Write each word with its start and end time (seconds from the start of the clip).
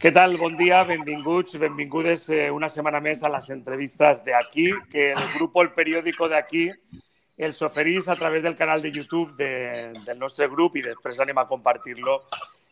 Què 0.00 0.08
tal? 0.16 0.38
Bon 0.40 0.54
dia, 0.56 0.78
benvinguts, 0.88 1.58
benvingudes 1.60 2.22
eh, 2.32 2.46
una 2.48 2.70
setmana 2.72 3.02
més 3.04 3.20
a 3.20 3.28
les 3.28 3.50
entrevistes 3.52 4.22
d'Aquí, 4.24 4.70
que 4.88 5.10
el 5.10 5.26
grup 5.34 5.58
El 5.60 5.68
Periódico 5.76 6.24
d'Aquí 6.32 6.70
els 7.36 7.60
oferís 7.60 8.08
a 8.08 8.16
través 8.16 8.40
del 8.42 8.56
canal 8.56 8.80
de 8.80 8.94
YouTube 8.94 9.36
de, 9.36 9.50
del 10.06 10.18
nostre 10.18 10.48
grup 10.48 10.80
i 10.80 10.86
després 10.86 11.20
anem 11.20 11.42
a 11.42 11.44
compartir-lo 11.50 12.16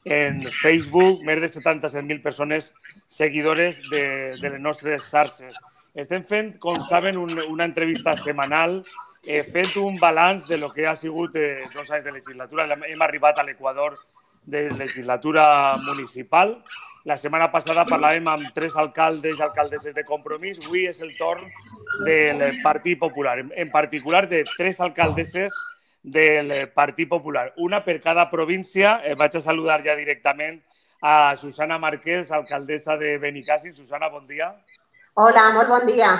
en 0.09 0.41
Facebook, 0.63 1.21
més 1.29 1.43
de 1.45 1.53
77.000 1.53 2.25
persones 2.25 2.73
seguidores 3.05 3.83
de, 3.91 4.05
de 4.41 4.55
les 4.57 4.65
nostres 4.65 5.13
xarxes. 5.13 5.61
Estem 5.93 6.25
fent, 6.25 6.55
com 6.65 6.81
saben, 6.81 7.21
un, 7.21 7.43
una 7.45 7.69
entrevista 7.69 8.17
setmanal 8.17 8.79
eh, 8.81 9.43
fent 9.45 9.77
un 9.85 10.01
balanç 10.01 10.49
de 10.49 10.57
lo 10.57 10.73
que 10.73 10.89
ha 10.89 10.97
sigut 10.97 11.37
eh, 11.37 11.59
dos 11.77 11.93
anys 11.93 12.09
de 12.09 12.23
legislatura. 12.23 12.71
Hem 12.73 13.05
arribat 13.05 13.37
a 13.37 13.45
l'Equador 13.45 14.01
de 14.49 14.71
legislatura 14.73 15.77
municipal. 15.85 16.63
La 17.05 17.17
setmana 17.21 17.51
passada 17.53 17.85
parlàvem 17.89 18.27
amb 18.29 18.49
tres 18.57 18.77
alcaldes 18.81 19.39
i 19.39 19.45
alcaldesses 19.45 19.95
de 19.97 20.05
compromís. 20.09 20.59
Avui 20.65 20.87
és 20.89 21.01
el 21.05 21.15
torn 21.21 21.45
del 22.05 22.41
Partit 22.65 22.99
Popular, 22.99 23.39
en 23.45 23.71
particular 23.71 24.27
de 24.29 24.43
tres 24.57 24.81
alcaldesses 24.81 25.55
del 26.03 26.53
Partit 26.75 27.09
Popular, 27.09 27.53
una 27.57 27.83
per 27.85 27.99
cada 28.01 28.29
província. 28.31 28.99
Eh, 29.05 29.15
vaig 29.19 29.37
a 29.37 29.45
saludar 29.45 29.83
ja 29.85 29.97
directament 29.97 30.63
a 31.01 31.37
Susana 31.37 31.79
Marquès, 31.79 32.33
alcaldessa 32.33 32.97
de 32.97 33.19
Benicàssim. 33.21 33.75
Susana, 33.75 34.09
bon 34.09 34.27
dia. 34.27 34.55
Hola, 35.15 35.51
molt 35.53 35.69
bon 35.69 35.87
dia. 35.87 36.15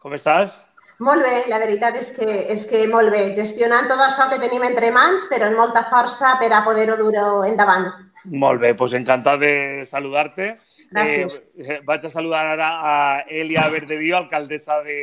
Com 0.00 0.16
estàs? 0.16 0.58
Molt 1.00 1.24
bé, 1.24 1.36
la 1.48 1.58
veritat 1.62 1.96
és 1.96 2.10
que, 2.12 2.28
és 2.52 2.66
que 2.68 2.82
molt 2.90 3.08
bé, 3.12 3.22
gestionant 3.36 3.88
tot 3.88 4.02
això 4.04 4.26
que 4.28 4.40
tenim 4.42 4.66
entre 4.66 4.90
mans, 4.92 5.24
però 5.30 5.48
amb 5.48 5.56
molta 5.56 5.86
força 5.88 6.34
per 6.40 6.50
a 6.52 6.60
poder-ho 6.66 6.98
dur 6.98 7.14
endavant. 7.48 7.88
Molt 8.28 8.60
bé, 8.60 8.74
doncs 8.76 8.98
encantat 8.98 9.40
de 9.40 9.52
saludar-te. 9.88 10.50
Gràcies. 10.90 11.38
Eh, 11.56 11.78
vaig 11.86 12.04
a 12.04 12.10
saludar 12.12 12.44
ara 12.52 12.68
a 12.84 12.94
Elia 13.30 13.68
Verdevío, 13.72 14.18
alcaldessa 14.18 14.82
de, 14.84 14.98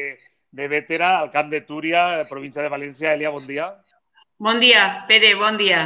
de 0.51 0.67
Vétera, 0.67 1.15
al 1.17 1.31
Camp 1.33 1.49
de 1.49 1.63
Túria, 1.65 2.05
província 2.29 2.61
de 2.61 2.69
València. 2.69 3.15
Elia, 3.15 3.33
bon 3.33 3.47
dia. 3.47 3.71
Bon 4.37 4.59
dia, 4.61 5.05
Pere, 5.09 5.33
bon 5.39 5.57
dia. 5.57 5.81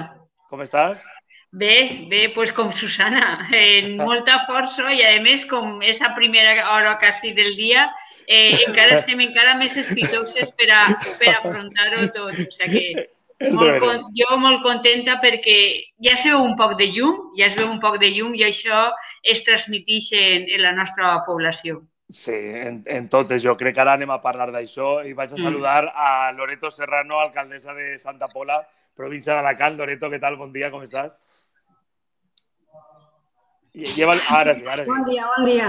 Com 0.51 0.59
estàs? 0.65 1.05
Bé, 1.51 2.07
bé, 2.11 2.25
pues 2.35 2.51
com 2.51 2.73
Susana, 2.75 3.45
en 3.55 3.95
molta 4.09 4.41
força 4.47 4.91
i 4.91 5.03
a 5.07 5.15
més 5.23 5.47
com 5.47 5.79
és 5.83 6.01
a 6.03 6.11
primera 6.17 6.67
hora 6.73 6.97
quasi 6.99 7.31
del 7.37 7.55
dia, 7.55 7.87
eh, 8.27 8.61
encara 8.67 8.99
estem 8.99 9.21
encara 9.23 9.55
més 9.59 9.77
espitoses 9.77 10.53
per, 10.57 10.69
a, 10.75 10.83
per 11.19 11.33
afrontar-ho 11.37 12.07
tot. 12.15 12.37
O 12.45 12.53
sigui 12.55 12.85
que 12.95 13.07
molt, 13.49 13.79
con, 13.81 14.03
jo 14.17 14.37
molt 14.41 14.61
contenta 14.65 15.17
perquè 15.21 15.57
ja 16.05 16.13
es 16.13 16.25
veu 16.27 16.43
un 16.43 16.55
poc 16.59 16.75
de 16.79 16.87
llum, 16.93 17.31
ja 17.37 17.47
es 17.47 17.55
veu 17.57 17.69
un 17.69 17.79
poc 17.81 17.97
de 18.01 18.11
llum 18.13 18.35
i 18.37 18.45
això 18.45 18.89
es 19.23 19.41
transmiteix 19.47 20.11
en, 20.17 20.45
en 20.49 20.61
la 20.61 20.75
nostra 20.77 21.15
població. 21.25 21.81
Sí, 22.11 22.35
en, 22.35 22.81
en 22.91 23.07
totes. 23.09 23.41
Jo 23.43 23.55
crec 23.57 23.75
que 23.77 23.83
ara 23.83 23.95
anem 23.95 24.11
a 24.11 24.19
parlar 24.23 24.49
d'això 24.51 24.99
i 25.07 25.15
vaig 25.17 25.31
a 25.31 25.39
mm. 25.39 25.45
saludar 25.45 25.83
mm. 25.87 25.93
a 25.95 26.31
Loreto 26.35 26.69
Serrano, 26.69 27.21
alcaldessa 27.21 27.73
de 27.73 27.95
Santa 27.97 28.27
Pola, 28.27 28.59
província 28.97 29.37
d'Alacant. 29.37 29.79
Loreto, 29.79 30.11
què 30.11 30.19
tal? 30.19 30.37
Bon 30.39 30.51
dia, 30.51 30.69
com 30.73 30.83
estàs? 30.83 31.23
Lleva... 33.73 34.17
Ara 34.27 34.53
sí, 34.53 34.63
ara 34.67 34.83
sí. 34.83 34.89
Bon 34.89 35.05
dia, 35.05 35.27
bon 35.35 35.45
dia. 35.45 35.67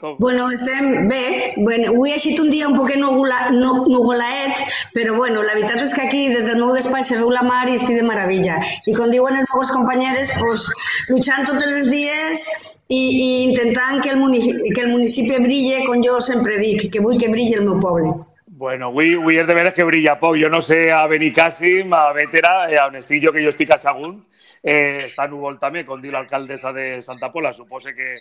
Com? 0.00 0.16
Bueno, 0.18 0.50
estem 0.50 1.08
bé. 1.08 1.54
Bueno, 1.56 1.92
avui 1.92 2.12
ha 2.12 2.18
sigut 2.18 2.42
un 2.42 2.50
dia 2.52 2.68
un 2.68 2.76
poquet 2.76 2.98
nugula, 3.00 3.38
no, 3.54 3.86
nugolaet, 3.88 4.60
però 4.92 5.14
bueno, 5.16 5.42
la 5.46 5.54
veritat 5.56 5.80
és 5.86 5.94
que 5.96 6.02
aquí 6.04 6.26
des 6.34 6.44
del 6.50 6.60
meu 6.60 6.74
despatx 6.76 7.14
se 7.14 7.20
veu 7.22 7.32
la 7.32 7.46
mar 7.46 7.62
i 7.70 7.78
estic 7.78 7.96
de 7.96 8.04
meravella. 8.10 8.58
I 8.84 8.96
com 8.98 9.14
diuen 9.14 9.40
els 9.40 9.48
meus 9.54 9.72
companyeres, 9.72 10.34
pues, 10.42 10.68
luchant 11.08 11.48
tots 11.48 11.64
els 11.64 11.88
dies 11.88 12.44
i, 12.92 13.00
i 13.00 13.28
intentant 13.46 14.04
que 14.04 14.12
el, 14.12 14.20
municipi, 14.20 14.74
que 14.76 14.84
el 14.84 14.92
municipi 14.92 15.40
brille, 15.46 15.80
com 15.88 16.04
jo 16.04 16.20
sempre 16.28 16.60
dic, 16.60 16.90
que 16.92 17.00
vull 17.00 17.16
que 17.22 17.32
brilli 17.32 17.56
el 17.56 17.64
meu 17.70 17.80
poble. 17.80 18.12
Bueno, 18.56 18.86
avui, 18.86 19.16
avui 19.18 19.40
és 19.40 19.48
de 19.48 19.54
veres 19.56 19.74
que 19.74 19.82
brilla 19.82 20.12
poc. 20.20 20.36
Jo 20.38 20.46
no 20.46 20.60
sé 20.62 20.92
a 20.94 21.00
Benicàssim, 21.10 21.90
a 21.90 22.12
Vétera, 22.14 22.52
eh, 22.70 22.78
on 22.84 22.94
estic 22.94 23.24
jo, 23.24 23.32
que 23.34 23.42
jo 23.42 23.50
estic 23.50 23.72
assegut, 23.74 24.20
eh, 24.62 25.00
està 25.08 25.24
núvol 25.26 25.56
també, 25.58 25.82
com 25.84 25.98
diu 25.98 26.12
l'alcaldessa 26.14 26.70
de 26.72 26.84
Santa 27.02 27.32
Pola. 27.34 27.50
Suposo 27.52 27.90
que, 27.96 28.12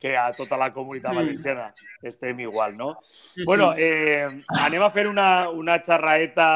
que 0.00 0.14
a 0.16 0.30
tota 0.32 0.56
la 0.56 0.70
comunitat 0.72 1.12
mm. 1.12 1.20
valenciana 1.20 1.66
estem 2.08 2.40
igual, 2.40 2.72
no? 2.78 2.94
Bueno, 3.44 3.74
eh, 3.76 4.30
anem 4.62 4.82
a 4.86 4.88
fer 4.94 5.04
una, 5.10 5.50
una 5.50 5.76
xerraeta 5.84 6.46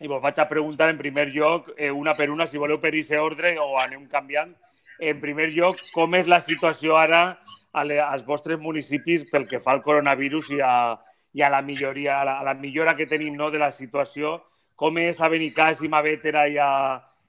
i 0.00 0.10
vos 0.10 0.18
vaig 0.24 0.40
a 0.42 0.48
preguntar 0.50 0.88
en 0.90 0.98
primer 0.98 1.28
lloc, 1.30 1.68
eh, 1.76 1.92
una 1.94 2.16
per 2.18 2.26
una, 2.34 2.48
si 2.50 2.58
voleu 2.58 2.80
per 2.82 2.90
aquest 2.90 3.14
ordre 3.20 3.54
o 3.62 3.76
anem 3.78 4.08
canviant. 4.10 4.50
En 4.98 5.22
primer 5.22 5.52
lloc, 5.54 5.78
com 5.94 6.18
és 6.18 6.26
la 6.26 6.40
situació 6.42 6.98
ara 6.98 7.38
als 7.70 8.26
vostres 8.26 8.58
municipis 8.58 9.28
pel 9.30 9.46
que 9.46 9.62
fa 9.62 9.76
al 9.76 9.84
coronavirus 9.86 10.50
i 10.56 10.58
a, 10.58 10.98
i 11.32 11.42
a 11.42 11.50
la 11.50 11.62
milloria, 11.62 12.20
a 12.20 12.24
la, 12.24 12.38
a 12.40 12.44
la 12.44 12.54
millora 12.54 12.96
que 12.96 13.06
tenim 13.06 13.36
no, 13.36 13.50
de 13.50 13.60
la 13.62 13.70
situació, 13.72 14.38
com 14.76 14.98
és 14.98 15.20
a 15.20 15.28
Benicàssim, 15.28 15.92
a 15.94 16.02
Vétera 16.02 16.46
i 16.48 16.58
a, 16.58 16.70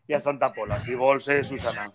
i 0.08 0.16
a 0.16 0.20
Santa 0.20 0.50
Pola. 0.56 0.80
Si 0.82 0.96
vols, 0.96 1.28
eh, 1.30 1.44
Susana. 1.44 1.92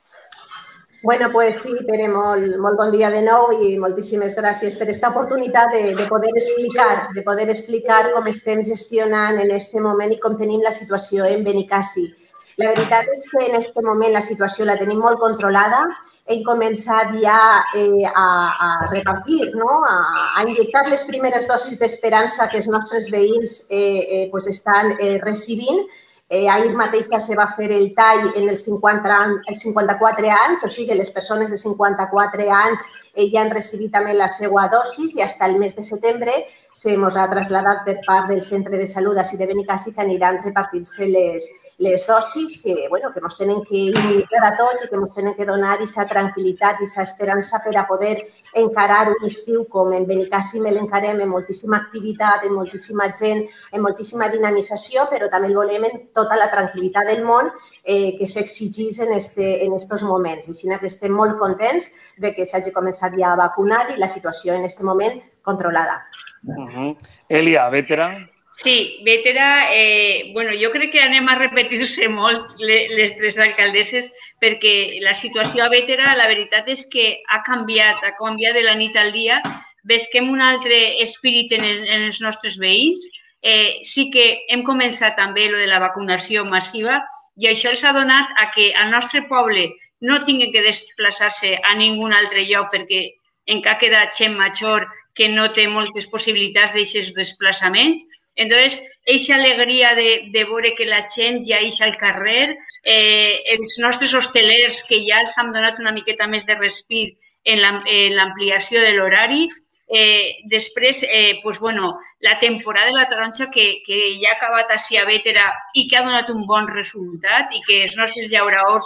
Bueno, 1.02 1.30
pues 1.30 1.60
sí, 1.62 1.72
Pere, 1.86 2.08
molt, 2.08 2.56
molt 2.58 2.78
bon 2.78 2.90
dia 2.90 3.10
de 3.12 3.20
nou 3.22 3.52
i 3.62 3.74
moltíssimes 3.78 4.34
gràcies 4.34 4.74
per 4.74 4.86
aquesta 4.86 5.10
oportunitat 5.12 5.70
de, 5.74 5.82
de 5.94 6.06
poder 6.08 6.32
explicar 6.32 7.12
de 7.14 7.22
poder 7.22 7.46
explicar 7.52 8.00
com 8.14 8.26
estem 8.26 8.64
gestionant 8.64 9.38
en 9.38 9.52
aquest 9.52 9.76
moment 9.84 10.14
i 10.14 10.18
com 10.22 10.38
tenim 10.40 10.64
la 10.64 10.72
situació 10.74 11.28
en 11.28 11.44
Benicàssim. 11.46 12.08
La 12.56 12.72
veritat 12.72 13.12
és 13.12 13.26
que 13.30 13.44
en 13.44 13.58
aquest 13.58 13.78
moment 13.84 14.16
la 14.16 14.24
situació 14.24 14.64
la 14.64 14.78
tenim 14.80 15.02
molt 15.04 15.20
controlada 15.20 15.84
hem 16.26 16.42
començat 16.42 17.12
ja 17.22 17.38
eh, 17.78 18.02
a, 18.06 18.26
a 18.66 18.70
repartir, 18.90 19.52
no? 19.54 19.78
a, 19.86 19.98
a 20.40 20.42
injectar 20.48 20.86
les 20.90 21.04
primeres 21.06 21.46
dosis 21.46 21.78
d'esperança 21.78 22.48
que 22.50 22.58
els 22.58 22.66
nostres 22.68 23.06
veïns 23.12 23.60
eh, 23.70 23.78
eh, 23.78 24.26
pues 24.32 24.50
estan 24.50 24.96
eh, 24.98 25.16
recibint. 25.22 25.86
Eh, 26.26 26.48
ahir 26.50 26.72
mateix 26.74 27.06
ja 27.06 27.20
se 27.22 27.36
va 27.38 27.46
fer 27.54 27.68
el 27.70 27.92
tall 27.94 28.32
en 28.34 28.48
els, 28.50 28.64
50, 28.66 29.18
els 29.46 29.60
54 29.62 30.32
anys, 30.34 30.64
o 30.66 30.70
sigui, 30.74 30.96
les 30.98 31.12
persones 31.14 31.52
de 31.54 31.58
54 31.60 32.48
anys 32.50 32.88
eh, 33.14 33.28
ja 33.30 33.44
han 33.44 33.52
recibit 33.54 33.92
també 33.94 34.16
la 34.16 34.26
seva 34.34 34.66
dosis 34.72 35.14
i 35.14 35.22
fins 35.22 35.46
el 35.46 35.60
mes 35.62 35.78
de 35.78 35.86
setembre 35.86 36.34
se 36.76 36.92
ens 36.92 37.16
ha 37.16 37.28
traslladat 37.30 37.86
per 37.86 37.94
part 38.04 38.26
del 38.28 38.42
Centre 38.44 38.76
de 38.76 38.86
Salut 38.90 39.16
així 39.16 39.38
de 39.40 39.46
Benicàssim 39.48 39.94
que 39.96 40.02
aniran 40.02 40.42
repartir-se 40.42 41.06
les, 41.08 41.46
les 41.78 42.02
dosis 42.06 42.58
que, 42.62 42.74
bueno, 42.90 43.12
que 43.14 43.20
ens 43.24 43.36
tenen 43.38 43.62
que 43.64 43.78
immunitzar 43.86 44.42
a 44.44 44.50
tots 44.58 44.84
i 44.84 44.88
que 44.90 44.98
ens 44.98 45.14
tenen 45.14 45.34
que 45.38 45.46
donar 45.48 45.70
aquesta 45.74 46.04
tranquil·litat 46.10 46.82
i 46.82 46.84
aquesta 46.84 47.04
esperança 47.08 47.62
per 47.64 47.72
a 47.80 47.86
poder 47.88 48.18
encarar 48.62 49.08
un 49.14 49.24
estiu 49.28 49.64
com 49.72 49.94
en 49.96 50.04
Benicàssim 50.08 50.66
l'encarem 50.68 51.22
amb 51.24 51.32
moltíssima 51.32 51.78
activitat, 51.78 52.44
amb 52.44 52.58
moltíssima 52.60 53.08
gent, 53.20 53.40
amb 53.72 53.82
moltíssima 53.88 54.28
dinamització, 54.34 55.06
però 55.08 55.30
també 55.32 55.48
el 55.48 55.56
volem 55.56 55.88
en 55.88 56.04
tota 56.12 56.36
la 56.36 56.50
tranquil·litat 56.52 57.08
del 57.08 57.24
món 57.24 57.48
eh, 57.84 58.18
que 58.18 58.28
s'exigís 58.28 59.00
en, 59.00 59.14
este, 59.16 59.64
en 59.64 59.72
estos 59.80 60.04
moments. 60.04 60.52
I 60.52 60.76
que 60.76 60.92
estem 60.92 61.12
molt 61.12 61.40
contents 61.40 61.88
de 62.20 62.34
que 62.36 62.44
s'hagi 62.44 62.76
començat 62.76 63.16
ja 63.16 63.32
a 63.32 63.40
vacunar 63.46 63.86
i 63.94 63.96
la 63.96 64.12
situació 64.12 64.52
en 64.52 64.68
aquest 64.68 64.84
moment 64.84 65.22
controlada. 65.40 66.02
Uh 66.46 66.66
-huh. 66.70 66.96
Elia, 67.28 67.68
veterà? 67.70 68.28
Sí, 68.56 69.00
Vétera, 69.04 69.68
eh, 69.70 70.30
bueno, 70.32 70.52
jo 70.58 70.70
crec 70.72 70.92
que 70.92 71.02
anem 71.04 71.28
a 71.28 71.34
repetir-se 71.36 72.08
molt 72.08 72.54
les 72.58 73.12
tres 73.18 73.36
alcaldesses 73.36 74.08
perquè 74.40 75.02
la 75.04 75.12
situació 75.12 75.64
a 75.64 75.68
Vétera, 75.68 76.14
la 76.16 76.26
veritat 76.30 76.70
és 76.72 76.86
que 76.92 77.20
ha 77.28 77.42
canviat, 77.44 78.00
ha 78.00 78.14
canviat 78.16 78.56
de 78.56 78.62
la 78.64 78.74
nit 78.74 78.96
al 78.96 79.12
dia. 79.12 79.42
Vesquem 79.84 80.30
un 80.32 80.40
altre 80.40 80.78
espírit 81.04 81.52
en, 81.52 81.64
el, 81.68 81.84
en 81.84 82.08
els 82.08 82.22
nostres 82.24 82.56
veïns. 82.56 83.04
Eh, 83.42 83.84
sí 83.84 84.08
que 84.10 84.24
hem 84.48 84.64
començat 84.64 85.20
també 85.20 85.50
lo 85.52 85.60
de 85.60 85.68
la 85.68 85.78
vacunació 85.78 86.46
massiva 86.48 87.02
i 87.36 87.50
això 87.50 87.68
els 87.74 87.84
ha 87.84 87.92
donat 87.92 88.32
a 88.40 88.48
que 88.54 88.70
al 88.72 88.88
nostre 88.90 89.26
poble 89.28 89.68
no 90.00 90.22
tingui 90.24 90.48
que 90.54 90.64
desplaçar-se 90.64 91.58
a 91.60 91.74
ningú 91.76 92.08
altre 92.08 92.48
lloc 92.48 92.72
perquè 92.72 93.02
encara 93.46 93.78
queda 93.78 94.04
gent 94.18 94.36
major 94.36 94.86
que 95.14 95.28
no 95.32 95.48
té 95.56 95.66
moltes 95.70 96.06
possibilitats 96.12 96.74
d'aquests 96.74 97.14
desplaçaments. 97.16 98.04
Entonces, 98.36 98.80
esa 99.06 99.36
alegria 99.36 99.94
de, 99.94 100.28
de 100.32 100.42
veure 100.44 100.74
que 100.76 100.84
la 100.84 101.04
gent 101.08 101.44
ja 101.48 101.60
és 101.64 101.80
al 101.80 101.96
carrer, 101.96 102.56
eh, 102.84 103.40
els 103.54 103.78
nostres 103.80 104.12
hostelers 104.12 104.82
que 104.88 105.00
ja 105.06 105.22
els 105.24 105.38
han 105.38 105.54
donat 105.54 105.80
una 105.80 105.94
miqueta 105.96 106.26
més 106.28 106.44
de 106.44 106.58
respir 106.58 107.06
en 107.44 107.62
l'ampliació 107.62 108.82
de 108.82 108.92
l'horari, 108.92 109.46
Eh, 109.88 110.38
després, 110.50 111.04
eh, 111.04 111.38
pues, 111.44 111.60
bueno, 111.60 111.96
la 112.18 112.40
temporada 112.40 112.86
de 112.86 112.92
la 112.92 113.08
taronja 113.08 113.50
que, 113.50 113.82
que 113.86 114.18
ja 114.18 114.32
ha 114.32 114.34
acabat 114.34 114.70
a 114.72 115.04
Vétera 115.06 115.52
i 115.74 115.86
que 115.86 115.96
ha 115.96 116.02
donat 116.02 116.28
un 116.28 116.44
bon 116.46 116.66
resultat 116.66 117.54
i 117.54 117.62
que 117.62 117.84
els 117.84 117.96
nostres 117.96 118.30
llauraors 118.32 118.84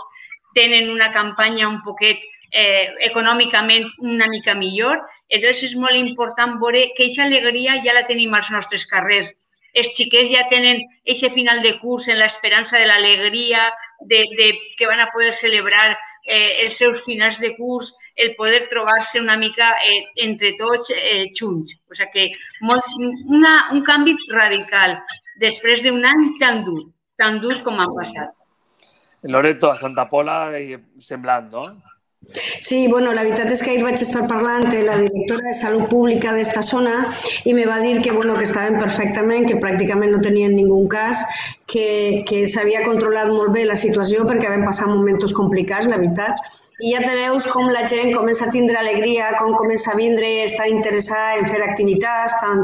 tenen 0.54 0.90
una 0.90 1.10
campanya 1.10 1.68
un 1.68 1.80
poquet 1.82 2.20
eh, 2.52 2.90
econòmicament 3.10 3.88
una 3.98 4.28
mica 4.28 4.54
millor. 4.54 5.04
Entonces 5.28 5.70
és 5.70 5.76
molt 5.76 5.96
important 5.98 6.58
veure 6.62 6.88
que 6.96 7.06
aquesta 7.06 7.26
alegria 7.28 7.78
ja 7.84 7.96
la 7.96 8.06
tenim 8.10 8.34
als 8.34 8.50
nostres 8.50 8.86
carrers. 8.90 9.32
Els 9.72 9.92
xiquets 9.94 10.32
ja 10.32 10.48
tenen 10.50 10.80
aquest 11.06 11.30
final 11.34 11.60
de 11.62 11.76
curs 11.78 12.08
en 12.10 12.18
l'esperança 12.18 12.78
de 12.78 12.88
l'alegria, 12.90 13.68
de, 14.10 14.24
de 14.38 14.48
que 14.78 14.88
van 14.90 14.98
a 14.98 15.06
poder 15.12 15.32
celebrar 15.32 15.92
eh, 16.26 16.64
els 16.64 16.74
seus 16.80 17.04
finals 17.04 17.38
de 17.38 17.52
curs 17.56 17.92
el 18.16 18.34
poder 18.34 18.66
trobar-se 18.72 19.20
una 19.20 19.36
mica 19.38 19.70
eh, 19.86 20.02
entre 20.26 20.56
tots 20.58 20.90
eh, 20.96 21.30
junts. 21.38 21.76
O 21.86 21.94
sigui 21.94 22.10
que 22.16 22.66
molt, 22.66 22.82
una, 23.30 23.54
un 23.76 23.84
canvi 23.86 24.16
radical 24.34 24.98
després 25.40 25.84
d'un 25.86 26.02
any 26.04 26.26
tan 26.42 26.64
dur, 26.66 26.82
tan 27.16 27.38
dur 27.40 27.60
com 27.62 27.78
ha 27.78 27.88
passat. 27.94 28.34
Loreto, 29.22 29.70
a 29.70 29.76
Santa 29.76 30.08
Pola 30.08 30.48
semblant, 30.98 31.50
no? 31.52 31.64
Sí, 32.60 32.86
bueno, 32.86 33.12
la 33.16 33.22
veritat 33.24 33.48
és 33.54 33.62
que 33.64 33.72
ahir 33.72 33.82
vaig 33.82 34.02
estar 34.04 34.20
parlant 34.30 34.66
amb 34.68 34.84
la 34.86 34.98
directora 35.00 35.46
de 35.48 35.54
Salut 35.60 35.88
Pública 35.92 36.34
d'esta 36.36 36.62
zona 36.68 36.92
i 37.48 37.54
me 37.56 37.64
va 37.70 37.78
dir 37.82 37.96
que, 38.04 38.12
bueno, 38.12 38.36
que 38.38 38.46
estaven 38.46 38.78
perfectament, 38.82 39.48
que 39.48 39.58
pràcticament 39.64 40.14
no 40.14 40.20
tenien 40.26 40.54
ningú 40.54 40.82
cas, 40.92 41.24
que, 41.72 41.88
que 42.28 42.44
s'havia 42.54 42.84
controlat 42.86 43.32
molt 43.32 43.56
bé 43.56 43.64
la 43.66 43.78
situació 43.84 44.28
perquè 44.28 44.52
vam 44.52 44.68
passar 44.68 44.90
moments 44.92 45.34
complicats, 45.40 45.90
la 45.90 45.98
veritat, 46.04 46.38
i 46.80 46.94
ja 46.94 47.00
te 47.04 47.12
veus 47.12 47.44
com 47.52 47.66
la 47.68 47.82
gent 47.88 48.14
comença 48.14 48.46
a 48.46 48.52
tindre 48.54 48.78
alegria, 48.80 49.34
com 49.36 49.52
comença 49.52 49.90
a 49.92 49.98
vindre 49.98 50.30
està 50.46 50.64
interessada 50.70 51.34
en 51.40 51.48
fer 51.50 51.60
activitats 51.64 52.38
tant, 52.40 52.62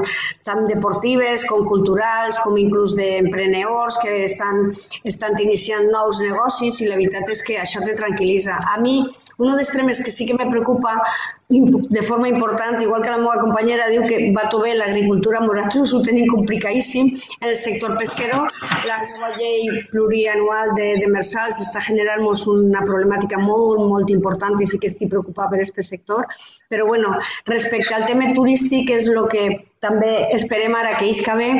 tant 0.48 0.64
deportives 0.70 1.44
com 1.50 1.66
culturals, 1.68 2.38
com 2.44 2.56
inclús 2.56 2.94
d'emprenedors 2.96 3.98
que 4.04 4.22
estan, 4.24 4.70
estan 5.04 5.36
iniciant 5.44 5.90
nous 5.92 6.22
negocis 6.24 6.80
i 6.80 6.88
la 6.88 6.96
veritat 7.02 7.28
és 7.34 7.44
que 7.44 7.60
això 7.60 7.84
te 7.84 7.96
tranquil·litza. 7.98 8.56
A 8.72 8.80
mi, 8.80 9.02
un 9.38 9.52
dels 9.52 9.70
temes 9.70 10.02
que 10.02 10.10
sí 10.10 10.26
que 10.26 10.34
me 10.34 10.48
preocupa 10.50 11.02
de 11.48 12.02
forma 12.02 12.28
important, 12.28 12.80
igual 12.82 13.02
que 13.02 13.10
la 13.10 13.18
meva 13.18 13.36
companyera 13.40 13.88
diu 13.92 14.02
que 14.08 14.32
va 14.34 14.46
tot 14.50 14.64
bé 14.64 14.72
l'agricultura, 14.74 15.42
nosaltres 15.44 15.92
ho 15.94 16.00
tenim 16.02 16.26
complicadíssim 16.32 17.12
en 17.40 17.48
el 17.52 17.56
sector 17.56 17.96
pesquero. 18.00 18.46
La 18.88 18.98
nova 19.04 19.30
llei 19.36 19.68
plurianual 19.92 20.74
de, 20.78 20.88
de 21.02 21.12
Mersals 21.12 21.60
està 21.62 21.84
generant 21.84 22.24
una 22.24 22.82
problemàtica 22.88 23.38
molt, 23.38 23.84
molt 23.92 24.10
important 24.10 24.56
i 24.58 24.66
sí 24.66 24.80
que 24.80 24.90
estic 24.90 25.12
preocupada 25.12 25.52
per 25.52 25.62
aquest 25.62 25.82
sector. 25.84 26.26
Però 26.72 26.86
bueno, 26.86 27.14
respecte 27.46 27.94
al 27.94 28.06
tema 28.06 28.32
turístic 28.34 28.90
és 28.90 29.06
el 29.12 29.20
que 29.30 29.48
també 29.84 30.32
esperem 30.34 30.74
ara 30.74 30.96
que 30.98 31.12
isca 31.12 31.36
bé, 31.38 31.50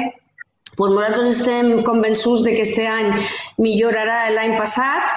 pues 0.76 0.92
nosaltres 0.92 1.40
estem 1.40 1.82
convençuts 1.84 2.42
de 2.44 2.52
que 2.56 2.64
aquest 2.66 2.80
any 2.84 3.12
millorarà 3.62 4.26
l'any 4.34 4.56
passat 4.58 5.14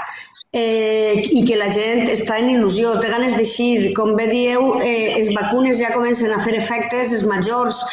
eh, 0.51 1.21
i 1.29 1.43
que 1.45 1.57
la 1.59 1.67
gent 1.73 2.07
està 2.09 2.39
en 2.41 2.49
il·lusió, 2.49 2.95
té 3.01 3.09
ganes 3.11 3.35
d'eixir. 3.37 3.91
Com 3.97 4.15
bé 4.17 4.25
dieu, 4.31 4.71
eh, 4.81 5.17
les 5.19 5.29
vacunes 5.35 5.77
ja 5.77 5.91
comencen 5.93 6.33
a 6.33 6.39
fer 6.41 6.55
efectes, 6.57 7.13
els 7.13 7.25
majors 7.29 7.83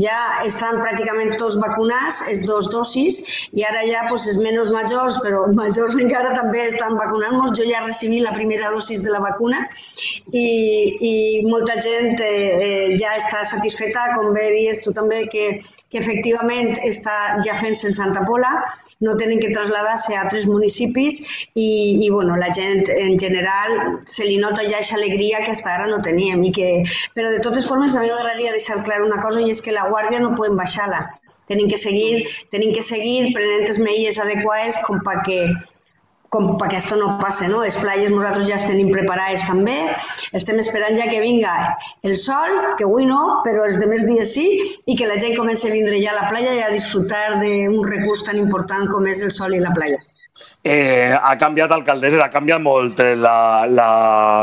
ja 0.00 0.16
estan 0.44 0.80
pràcticament 0.80 1.36
tots 1.40 1.58
vacunats, 1.60 2.22
els 2.30 2.44
dos 2.48 2.70
dosis, 2.72 3.20
i 3.52 3.64
ara 3.68 3.84
ja 3.88 4.06
pues, 4.08 4.26
els 4.32 4.40
menys 4.44 4.72
majors, 4.72 5.20
però 5.24 5.44
majors 5.58 5.98
encara 6.04 6.32
també 6.38 6.64
estan 6.70 6.96
vacunant-nos. 6.96 7.52
Jo 7.58 7.68
ja 7.68 7.84
recibí 7.84 8.22
la 8.24 8.32
primera 8.36 8.72
dosis 8.72 9.04
de 9.04 9.12
la 9.12 9.20
vacuna 9.20 9.66
i, 10.32 10.46
i 11.10 11.14
molta 11.44 11.76
gent 11.84 12.16
eh, 12.20 12.32
eh, 12.32 12.96
ja 13.00 13.16
està 13.20 13.44
satisfeta, 13.44 14.08
com 14.16 14.32
bé 14.36 14.48
dius 14.56 14.80
tu 14.84 14.92
també, 14.96 15.26
que, 15.32 15.60
que 15.92 16.00
efectivament 16.00 16.72
està 16.88 17.42
ja 17.44 17.56
fent-se 17.60 17.90
en 17.90 17.96
Santa 17.96 18.24
Pola, 18.24 18.56
no 19.00 19.16
tenen 19.20 19.40
que 19.40 19.52
traslladar-se 19.52 20.14
a 20.14 20.22
altres 20.24 20.46
municipis 20.48 21.18
i, 21.52 21.68
i 22.05 22.05
bueno, 22.10 22.36
la 22.36 22.52
gent 22.52 22.88
en 22.88 23.18
general 23.18 24.00
se 24.06 24.24
li 24.24 24.38
nota 24.42 24.64
ja 24.64 24.78
aquesta 24.78 24.96
alegria 24.96 25.42
que 25.44 25.52
fins 25.52 25.66
ara 25.74 25.86
no 25.90 26.00
teníem. 26.02 26.42
I 26.48 26.52
que, 26.58 26.72
però 27.14 27.30
de 27.34 27.44
totes 27.44 27.68
formes 27.68 27.96
a 27.96 28.02
mi 28.02 28.10
m'agradaria 28.10 28.56
deixar 28.56 28.82
clar 28.88 29.02
una 29.04 29.20
cosa 29.22 29.44
i 29.44 29.52
és 29.54 29.62
que 29.62 29.76
la 29.76 29.86
guàrdia 29.92 30.20
no 30.24 30.34
podem 30.34 30.58
baixar-la. 30.60 31.06
Tenim 31.46 31.70
que 31.70 31.78
seguir, 31.78 32.26
tenim 32.50 32.74
que 32.74 32.82
seguir 32.82 33.32
prenent 33.34 33.66
les 33.68 33.78
medides 33.78 34.18
adequades 34.18 34.78
com 34.86 35.02
perquè 35.06 35.40
com 36.34 36.56
perquè 36.60 36.78
això 36.80 36.96
no 36.98 37.12
passe, 37.20 37.46
no? 37.48 37.62
Les 37.64 37.76
platges 37.80 38.10
nosaltres 38.12 38.48
ja 38.48 38.58
les 38.58 38.66
tenim 38.68 38.90
preparades 38.92 39.44
també, 39.48 39.76
estem 40.36 40.58
esperant 40.62 40.98
ja 40.98 41.06
que 41.10 41.22
vinga 41.22 41.54
el 42.08 42.16
sol, 42.20 42.56
que 42.80 42.86
avui 42.88 43.06
no, 43.08 43.20
però 43.46 43.64
els 43.68 43.78
demés 43.82 44.04
dies 44.08 44.34
sí, 44.34 44.46
i 44.86 44.98
que 44.98 45.08
la 45.08 45.20
gent 45.22 45.36
comenci 45.38 45.70
a 45.70 45.74
vindre 45.76 46.02
ja 46.02 46.12
a 46.14 46.18
la 46.20 46.28
platja 46.32 46.58
i 46.58 46.64
a 46.66 46.74
disfrutar 46.74 47.38
d'un 47.44 47.78
recurs 47.86 48.26
tan 48.26 48.42
important 48.42 48.90
com 48.92 49.06
és 49.06 49.22
el 49.22 49.32
sol 49.38 49.56
i 49.56 49.62
la 49.62 49.74
platja. 49.76 50.02
Eh, 50.64 51.14
ha 51.14 51.36
canviat, 51.38 51.72
alcaldessa, 51.72 52.24
ha 52.24 52.32
canviat 52.32 52.60
molt 52.60 53.00
la, 53.16 53.64
la, 53.70 53.88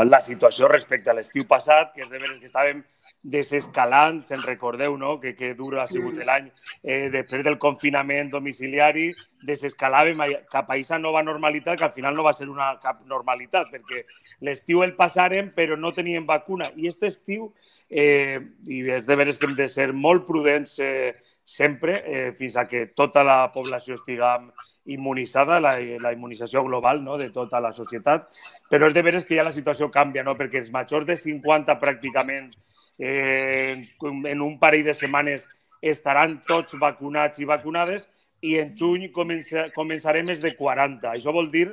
la 0.08 0.20
situació 0.24 0.70
respecte 0.70 1.12
a 1.12 1.16
l'estiu 1.18 1.46
passat, 1.46 1.92
que 1.94 2.04
és 2.06 2.10
de 2.10 2.18
veres 2.18 2.40
que 2.40 2.50
estàvem 2.50 2.82
desescalant, 3.24 4.20
se'n 4.28 4.42
recordeu, 4.44 4.98
no? 5.00 5.16
que, 5.20 5.32
que 5.34 5.54
dur 5.56 5.78
ha 5.80 5.86
sigut 5.88 6.18
l'any 6.20 6.50
eh, 6.82 7.08
després 7.12 7.40
del 7.46 7.56
confinament 7.58 8.28
domiciliari, 8.32 9.06
desescalàvem 9.48 10.20
cap 10.52 10.68
a 10.68 10.76
aquesta 10.76 10.98
nova 11.00 11.22
normalitat, 11.24 11.78
que 11.80 11.88
al 11.88 11.94
final 11.96 12.16
no 12.16 12.26
va 12.26 12.34
ser 12.36 12.50
una 12.52 12.74
cap 12.82 13.00
normalitat, 13.08 13.72
perquè 13.72 14.04
l'estiu 14.44 14.84
el 14.84 14.92
passàrem, 14.98 15.54
però 15.56 15.78
no 15.80 15.94
teníem 15.96 16.28
vacuna. 16.28 16.68
I 16.76 16.90
aquest 16.90 17.08
estiu, 17.08 17.48
eh, 17.88 18.36
i 18.68 18.82
és 18.92 19.08
de 19.08 19.16
veres 19.16 19.40
que 19.40 19.48
hem 19.48 19.56
de 19.56 19.70
ser 19.72 19.92
molt 19.96 20.28
prudents 20.28 20.76
eh, 20.84 21.14
sempre, 21.44 22.02
eh, 22.04 22.30
fins 22.36 22.60
a 22.60 22.68
que 22.68 22.90
tota 22.92 23.24
la 23.24 23.40
població 23.56 23.96
estiga 23.96 24.36
immunitzada, 24.84 25.58
la, 25.60 25.78
la 26.00 26.12
immunització 26.12 26.62
global 26.64 27.02
no? 27.04 27.16
de 27.16 27.30
tota 27.32 27.60
la 27.60 27.72
societat, 27.72 28.28
però 28.70 28.88
és 28.88 28.94
de 28.96 29.02
veres 29.02 29.24
que 29.24 29.36
ja 29.38 29.46
la 29.46 29.54
situació 29.54 29.90
canvia, 29.92 30.24
no? 30.26 30.36
perquè 30.36 30.60
els 30.60 30.72
majors 30.74 31.06
de 31.08 31.16
50 31.16 31.78
pràcticament 31.80 32.50
eh, 32.98 33.82
en 34.04 34.42
un 34.44 34.58
parell 34.60 34.84
de 34.84 34.94
setmanes 34.94 35.48
estaran 35.84 36.40
tots 36.46 36.76
vacunats 36.80 37.40
i 37.40 37.48
vacunades 37.48 38.08
i 38.44 38.58
en 38.60 38.74
juny 38.76 39.08
comença, 39.12 39.68
començarem 39.74 40.26
més 40.28 40.42
de 40.44 40.52
40. 40.56 41.14
Això 41.14 41.32
vol 41.32 41.50
dir 41.52 41.70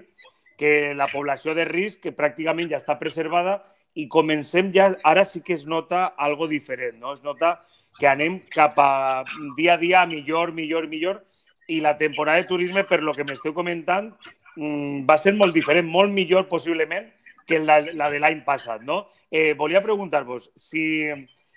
que 0.59 0.93
la 0.95 1.09
població 1.11 1.55
de 1.57 1.65
risc 1.67 2.03
que 2.05 2.15
pràcticament 2.15 2.69
ja 2.71 2.79
està 2.79 2.97
preservada 2.99 3.59
i 3.99 4.07
comencem 4.07 4.69
ja, 4.71 4.91
ara 5.03 5.25
sí 5.27 5.41
que 5.43 5.55
es 5.57 5.65
nota 5.67 6.13
algo 6.15 6.47
diferent, 6.47 6.99
no? 6.99 7.11
Es 7.11 7.23
nota 7.25 7.57
que 7.99 8.07
anem 8.07 8.39
cap 8.53 8.77
a 8.79 9.23
dia 9.57 9.73
a 9.75 9.81
dia 9.81 10.05
millor, 10.07 10.53
millor, 10.55 10.87
millor 10.87 11.19
i 11.67 11.79
la 11.79 11.97
temporada 11.97 12.41
de 12.41 12.49
turisme, 12.49 12.83
per 12.83 13.01
lo 13.03 13.13
que 13.13 13.25
m'esteu 13.27 13.53
comentant, 13.53 14.11
mm, 14.55 15.05
va 15.09 15.17
ser 15.17 15.33
molt 15.33 15.53
diferent, 15.53 15.87
molt 15.87 16.11
millor 16.11 16.47
possiblement 16.49 17.07
que 17.47 17.59
la, 17.59 17.81
la 17.81 18.09
de 18.09 18.19
l'any 18.19 18.43
passat, 18.45 18.81
no? 18.81 19.07
Eh, 19.31 19.53
volia 19.57 19.81
preguntar-vos 19.83 20.51
si, 20.55 21.07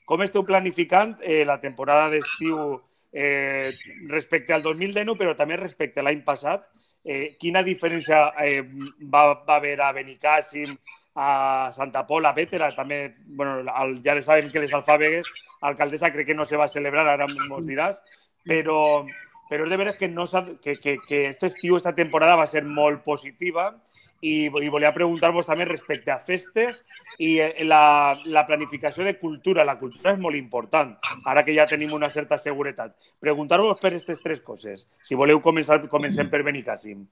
com 0.05 0.23
esteu 0.23 0.45
planificant 0.45 1.17
eh, 1.23 1.45
la 1.45 1.61
temporada 1.61 2.11
d'estiu 2.13 2.81
eh, 3.13 3.71
respecte 4.09 4.53
al 4.53 4.63
2019, 4.63 5.19
però 5.19 5.35
també 5.39 5.57
respecte 5.57 6.01
a 6.01 6.07
l'any 6.07 6.23
passat. 6.27 6.67
Eh, 7.05 7.37
quina 7.41 7.63
diferència 7.63 8.31
eh, 8.41 8.63
va, 9.13 9.27
va 9.45 9.59
haver 9.59 9.77
a 9.81 9.93
Benicàssim, 9.93 10.75
a 11.15 11.71
Santa 11.73 12.03
Pola, 12.07 12.31
a 12.31 12.35
Bétera, 12.35 12.73
també, 12.75 13.15
bueno, 13.27 13.61
el, 13.63 13.99
ja 14.03 14.17
sabem 14.23 14.51
que 14.51 14.65
les 14.65 14.73
alfàbegues, 14.75 15.31
alcaldessa 15.63 16.11
crec 16.11 16.33
que 16.33 16.35
no 16.35 16.45
se 16.45 16.59
va 16.59 16.67
celebrar, 16.69 17.07
ara 17.07 17.29
mos 17.49 17.67
diràs, 17.69 18.01
però, 18.45 19.07
però 19.49 19.67
és 19.67 19.71
de 19.71 19.81
veres 19.81 19.97
que, 19.97 20.09
no 20.09 20.27
que, 20.63 20.77
que, 20.77 20.99
que 21.07 21.27
este 21.29 21.47
estiu, 21.47 21.77
esta 21.77 21.95
temporada 21.95 22.37
va 22.37 22.47
ser 22.47 22.65
molt 22.65 23.05
positiva 23.05 23.73
i, 24.25 24.49
i 24.49 24.71
volia 24.73 24.93
preguntar-vos 24.95 25.47
també 25.47 25.67
respecte 25.69 26.13
a 26.13 26.19
festes 26.23 26.81
i 27.19 27.37
eh, 27.45 27.65
la, 27.69 28.15
la 28.33 28.45
planificació 28.49 29.05
de 29.05 29.17
cultura. 29.21 29.67
La 29.69 29.77
cultura 29.79 30.15
és 30.15 30.21
molt 30.21 30.39
important, 30.39 30.95
ara 31.29 31.45
que 31.45 31.55
ja 31.57 31.69
tenim 31.69 31.93
una 31.97 32.11
certa 32.11 32.39
seguretat. 32.41 32.95
Preguntar-vos 33.21 33.81
per 33.83 33.93
aquestes 33.93 34.23
tres 34.25 34.41
coses. 34.41 34.87
Si 35.05 35.19
voleu 35.19 35.43
començar, 35.45 35.83
comencem 35.93 36.31
per 36.33 36.43
Benicàssim. 36.47 37.05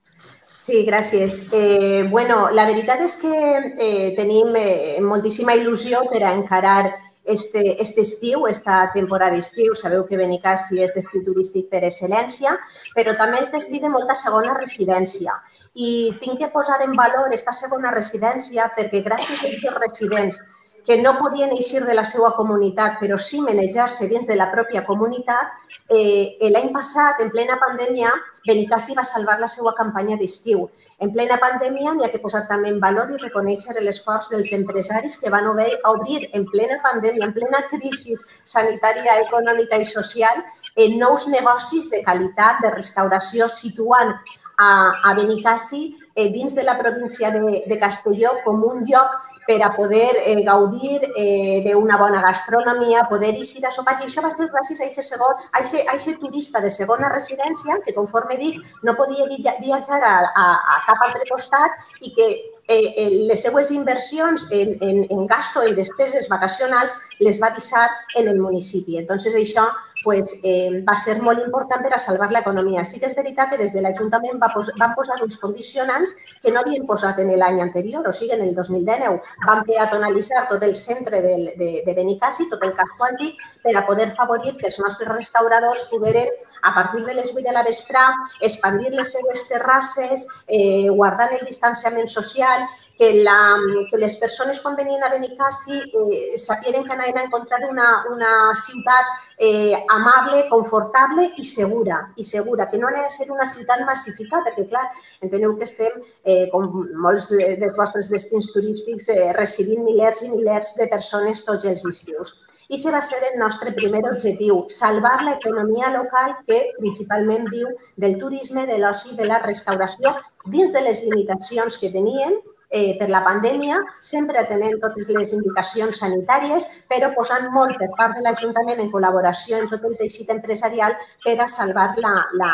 Sí, 0.56 0.84
gràcies. 0.88 1.48
Eh, 1.52 2.08
bueno, 2.08 2.46
la 2.54 2.66
veritat 2.68 3.02
és 3.04 3.16
que 3.20 3.36
eh, 3.76 4.12
tenim 4.16 4.56
eh, 4.56 5.00
moltíssima 5.04 5.56
il·lusió 5.58 6.06
per 6.10 6.22
a 6.24 6.36
encarar 6.36 6.84
este, 7.24 7.80
este 7.82 8.02
estiu, 8.02 8.46
esta 8.46 8.90
temporada 8.92 9.36
d'estiu. 9.36 9.74
Sabeu 9.74 10.06
que 10.08 10.18
Benicàssim 10.18 10.82
és 10.82 10.94
destí 10.96 11.22
turístic 11.24 11.68
per 11.70 11.84
excel·lència, 11.86 12.56
però 12.96 13.16
també 13.18 13.40
és 13.40 13.52
destí 13.52 13.80
de 13.80 13.90
molta 13.92 14.18
segona 14.18 14.56
residència 14.58 15.38
i 15.74 16.12
tinc 16.20 16.38
que 16.38 16.50
posar 16.52 16.82
en 16.84 16.92
valor 16.92 17.28
aquesta 17.28 17.52
segona 17.56 17.92
residència 17.94 18.66
perquè 18.76 19.00
gràcies 19.04 19.40
a 19.40 19.48
aquests 19.48 19.78
residents 19.78 20.40
que 20.84 20.98
no 21.00 21.14
podien 21.18 21.52
eixir 21.54 21.84
de 21.86 21.94
la 21.94 22.04
seva 22.04 22.32
comunitat, 22.36 22.98
però 23.00 23.16
sí 23.18 23.40
manejar-se 23.40 24.08
dins 24.10 24.26
de 24.26 24.34
la 24.36 24.48
pròpia 24.50 24.82
comunitat, 24.84 25.52
eh, 25.88 26.36
l'any 26.50 26.72
passat, 26.74 27.20
en 27.22 27.30
plena 27.30 27.58
pandèmia, 27.60 28.10
Benicassi 28.46 28.96
va 28.98 29.04
salvar 29.06 29.38
la 29.38 29.46
seva 29.46 29.76
campanya 29.78 30.16
d'estiu. 30.18 30.68
En 31.02 31.10
plena 31.10 31.34
pandèmia 31.42 31.92
n'hi 31.96 32.04
ha 32.06 32.10
que 32.12 32.20
posar 32.22 32.44
també 32.46 32.68
en 32.70 32.78
valor 32.82 33.08
i 33.10 33.16
reconèixer 33.18 33.74
l'esforç 33.82 34.28
dels 34.30 34.52
empresaris 34.54 35.16
que 35.18 35.32
van 35.34 35.48
obrir 35.50 36.20
en 36.38 36.44
plena 36.52 36.78
pandèmia, 36.84 37.26
en 37.26 37.34
plena 37.34 37.64
crisi 37.72 38.14
sanitària, 38.52 39.16
econòmica 39.24 39.80
i 39.82 39.88
social, 39.88 40.44
en 40.84 40.94
nous 41.00 41.26
negocis 41.32 41.90
de 41.90 42.04
qualitat, 42.06 42.62
de 42.62 42.70
restauració, 42.76 43.48
situant 43.50 44.14
a, 44.62 44.70
a 45.10 45.16
eh, 45.18 46.28
dins 46.30 46.54
de 46.54 46.62
la 46.62 46.78
província 46.78 47.32
de, 47.34 47.64
de 47.66 47.78
Castelló 47.80 48.38
com 48.44 48.62
un 48.62 48.84
lloc 48.86 49.31
per 49.46 49.58
a 49.62 49.72
poder 49.74 50.12
eh, 50.24 50.42
gaudir 50.44 51.00
eh, 51.16 51.62
d'una 51.66 51.98
bona 51.98 52.22
gastronomia, 52.22 53.06
poder 53.10 53.34
eixir 53.34 53.64
a 53.66 53.72
sopar. 53.74 53.98
I 54.00 54.06
això 54.06 54.22
va 54.24 54.30
ser 54.30 54.48
gràcies 54.52 54.80
a 54.80 54.86
aquest 54.86 55.08
segon, 55.08 55.36
a 55.50 55.62
aquest, 55.62 55.88
a 55.88 56.18
turista 56.20 56.60
de 56.60 56.70
segona 56.70 57.10
residència 57.12 57.78
que, 57.84 57.94
conforme 57.94 58.38
dic, 58.38 58.60
no 58.82 58.96
podia 58.98 59.26
viatjar 59.28 60.00
a, 60.02 60.14
a, 60.34 60.46
a 60.76 60.80
cap 60.86 61.06
altre 61.08 61.26
costat 61.30 61.78
i 62.00 62.12
que 62.14 62.28
eh, 62.68 62.92
eh, 62.96 63.08
les 63.30 63.42
seues 63.42 63.70
inversions 63.74 64.46
en, 64.50 64.76
en, 64.80 65.06
en 65.10 65.26
gasto, 65.26 65.62
en 65.62 65.76
despeses 65.76 66.28
vacacionals, 66.28 66.96
les 67.20 67.40
va 67.42 67.50
deixar 67.54 67.88
en 68.16 68.28
el 68.28 68.38
municipi. 68.40 68.98
Entonces, 68.98 69.34
això 69.34 69.66
pues, 70.02 70.40
eh, 70.42 70.82
va 70.88 70.96
ser 70.96 71.20
molt 71.22 71.42
important 71.44 71.82
per 71.82 71.94
a 71.94 71.98
salvar 71.98 72.30
l'economia. 72.32 72.84
Sí 72.84 73.00
que 73.00 73.06
és 73.06 73.16
veritat 73.16 73.50
que 73.50 73.58
des 73.60 73.74
de 73.74 73.82
l'Ajuntament 73.84 74.40
va 74.42 74.50
pos 74.54 74.70
van 74.78 74.94
posar 74.98 75.20
uns 75.22 75.38
condicionants 75.40 76.14
que 76.42 76.52
no 76.52 76.60
havien 76.60 76.86
posat 76.86 77.18
en 77.22 77.32
l'any 77.38 77.60
anterior, 77.64 78.06
o 78.06 78.12
sigui, 78.12 78.34
en 78.36 78.46
el 78.48 78.54
2019. 78.54 79.20
Van 79.46 79.64
peatonalitzar 79.68 80.46
tot 80.48 80.62
el 80.62 80.74
centre 80.74 81.22
de, 81.22 81.36
de, 81.58 81.70
de 81.86 81.94
Benicassi, 81.94 82.48
tot 82.50 82.62
el 82.62 82.74
casco 82.78 83.08
antic, 83.08 83.38
per 83.62 83.76
a 83.76 83.86
poder 83.86 84.10
favorir 84.16 84.56
que 84.58 84.68
els 84.70 84.80
nostres 84.82 85.08
restauradors 85.12 85.86
pogueren, 85.90 86.30
a 86.62 86.74
partir 86.74 87.04
de 87.04 87.14
les 87.14 87.34
8 87.34 87.42
de 87.42 87.52
la 87.52 87.64
vesprà, 87.66 88.06
expandir 88.40 88.92
les 88.94 89.12
seues 89.12 89.48
terrasses, 89.48 90.26
eh, 90.46 90.88
guardant 90.88 91.34
el 91.34 91.44
distanciament 91.46 92.08
social 92.08 92.66
que, 92.98 93.22
la, 93.24 93.58
que 93.90 93.98
les 93.98 94.14
persones 94.16 94.60
quan 94.60 94.76
venien 94.76 95.02
a 95.02 95.10
Benicassi 95.10 95.80
eh, 95.82 96.36
sapien 96.38 96.84
que 96.84 96.92
anaven 96.92 97.18
a 97.18 97.24
encontrar 97.24 97.60
una, 97.68 97.88
una 98.12 98.54
ciutat 98.54 99.10
eh, 99.38 99.74
amable, 99.90 100.46
confortable 100.50 101.32
i 101.36 101.44
segura, 101.44 101.98
i 102.16 102.24
segura, 102.24 102.68
que 102.70 102.78
no 102.78 102.88
ha 102.88 103.02
de 103.02 103.10
ser 103.10 103.30
una 103.32 103.46
ciutat 103.46 103.82
massificada, 103.88 104.52
perquè, 104.52 104.68
clar, 104.70 104.84
enteneu 105.20 105.56
que 105.58 105.66
estem, 105.66 105.98
eh, 106.22 106.46
com 106.54 106.70
molts 107.02 107.32
dels 107.32 107.76
vostres 107.78 108.10
destins 108.12 108.52
turístics, 108.54 109.10
eh, 109.10 109.32
recibint 109.34 109.82
milers 109.82 110.22
i 110.22 110.30
milers 110.30 110.76
de 110.78 110.86
persones 110.94 111.44
tots 111.48 111.66
els 111.66 111.86
estius. 111.88 112.36
I 112.72 112.76
això 112.78 112.88
va 112.94 113.02
ser 113.04 113.18
el 113.28 113.34
nostre 113.36 113.70
primer 113.76 114.00
objectiu, 114.08 114.62
salvar 114.72 115.18
l'economia 115.26 115.90
local 115.92 116.30
que 116.46 116.60
principalment 116.78 117.44
viu 117.50 117.68
del 118.00 118.14
turisme, 118.22 118.64
de 118.70 118.78
l'oci, 118.80 119.12
de 119.18 119.26
la 119.28 119.42
restauració, 119.42 120.14
dins 120.54 120.72
de 120.72 120.80
les 120.80 121.02
limitacions 121.04 121.76
que 121.76 121.90
tenien 121.92 122.38
eh, 122.72 122.96
per 122.98 123.08
la 123.12 123.20
pandèmia, 123.22 123.78
sempre 124.00 124.40
atenent 124.40 124.80
totes 124.80 125.10
les 125.12 125.32
indicacions 125.36 126.00
sanitàries, 126.02 126.66
però 126.88 127.12
posant 127.14 127.50
molt 127.52 127.76
per 127.78 127.90
part 127.98 128.16
de 128.16 128.24
l'Ajuntament 128.24 128.80
en 128.80 128.90
col·laboració 128.90 129.60
amb 129.60 129.70
tot 129.70 129.84
el 129.88 129.98
teixit 130.00 130.32
empresarial 130.32 130.96
per 131.22 131.36
a 131.44 131.46
salvar 131.46 131.90
la, 132.00 132.14
la, 132.40 132.52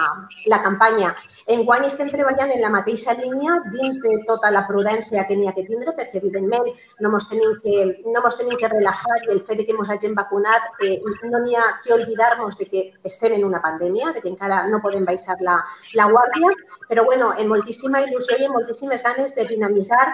la 0.50 0.58
campanya. 0.64 1.14
Enguany 1.48 1.86
estem 1.86 2.10
treballant 2.12 2.50
en 2.52 2.60
la 2.60 2.72
mateixa 2.74 3.14
línia 3.20 3.60
dins 3.70 4.00
de 4.02 4.18
tota 4.28 4.50
la 4.52 4.64
prudència 4.66 5.24
que 5.28 5.38
n'hi 5.38 5.48
ha 5.48 5.54
que 5.56 5.64
tindre, 5.68 5.94
perquè 5.96 6.18
evidentment 6.20 6.66
no 7.00 7.12
ens 7.14 7.28
tenim 7.30 7.54
que, 7.62 7.78
no 8.10 8.24
mos 8.24 8.36
tenim 8.40 8.58
que 8.58 8.72
relajar 8.74 9.20
i 9.22 9.32
el 9.36 9.44
fet 9.46 9.62
de 9.62 9.68
que 9.68 9.76
ens 9.76 9.94
hagin 9.94 10.18
vacunat 10.18 10.82
eh, 10.84 10.98
no 11.30 11.44
n'hi 11.44 11.56
ha 11.56 11.68
que 11.84 11.94
oblidar-nos 11.94 12.58
de 12.58 12.66
que 12.66 12.84
estem 13.06 13.38
en 13.38 13.46
una 13.46 13.62
pandèmia, 13.62 14.12
de 14.12 14.20
que 14.24 14.32
encara 14.32 14.64
no 14.68 14.82
podem 14.82 15.06
baixar 15.06 15.38
la, 15.46 15.60
la 15.94 16.10
guàrdia, 16.10 16.50
però 16.90 17.06
bueno, 17.06 17.32
en 17.38 17.48
moltíssima 17.48 18.02
il·lusió 18.02 18.36
i 18.36 18.48
en 18.48 18.54
moltíssimes 18.58 19.06
ganes 19.06 19.34
de 19.38 19.46
dinamitzar 19.48 20.07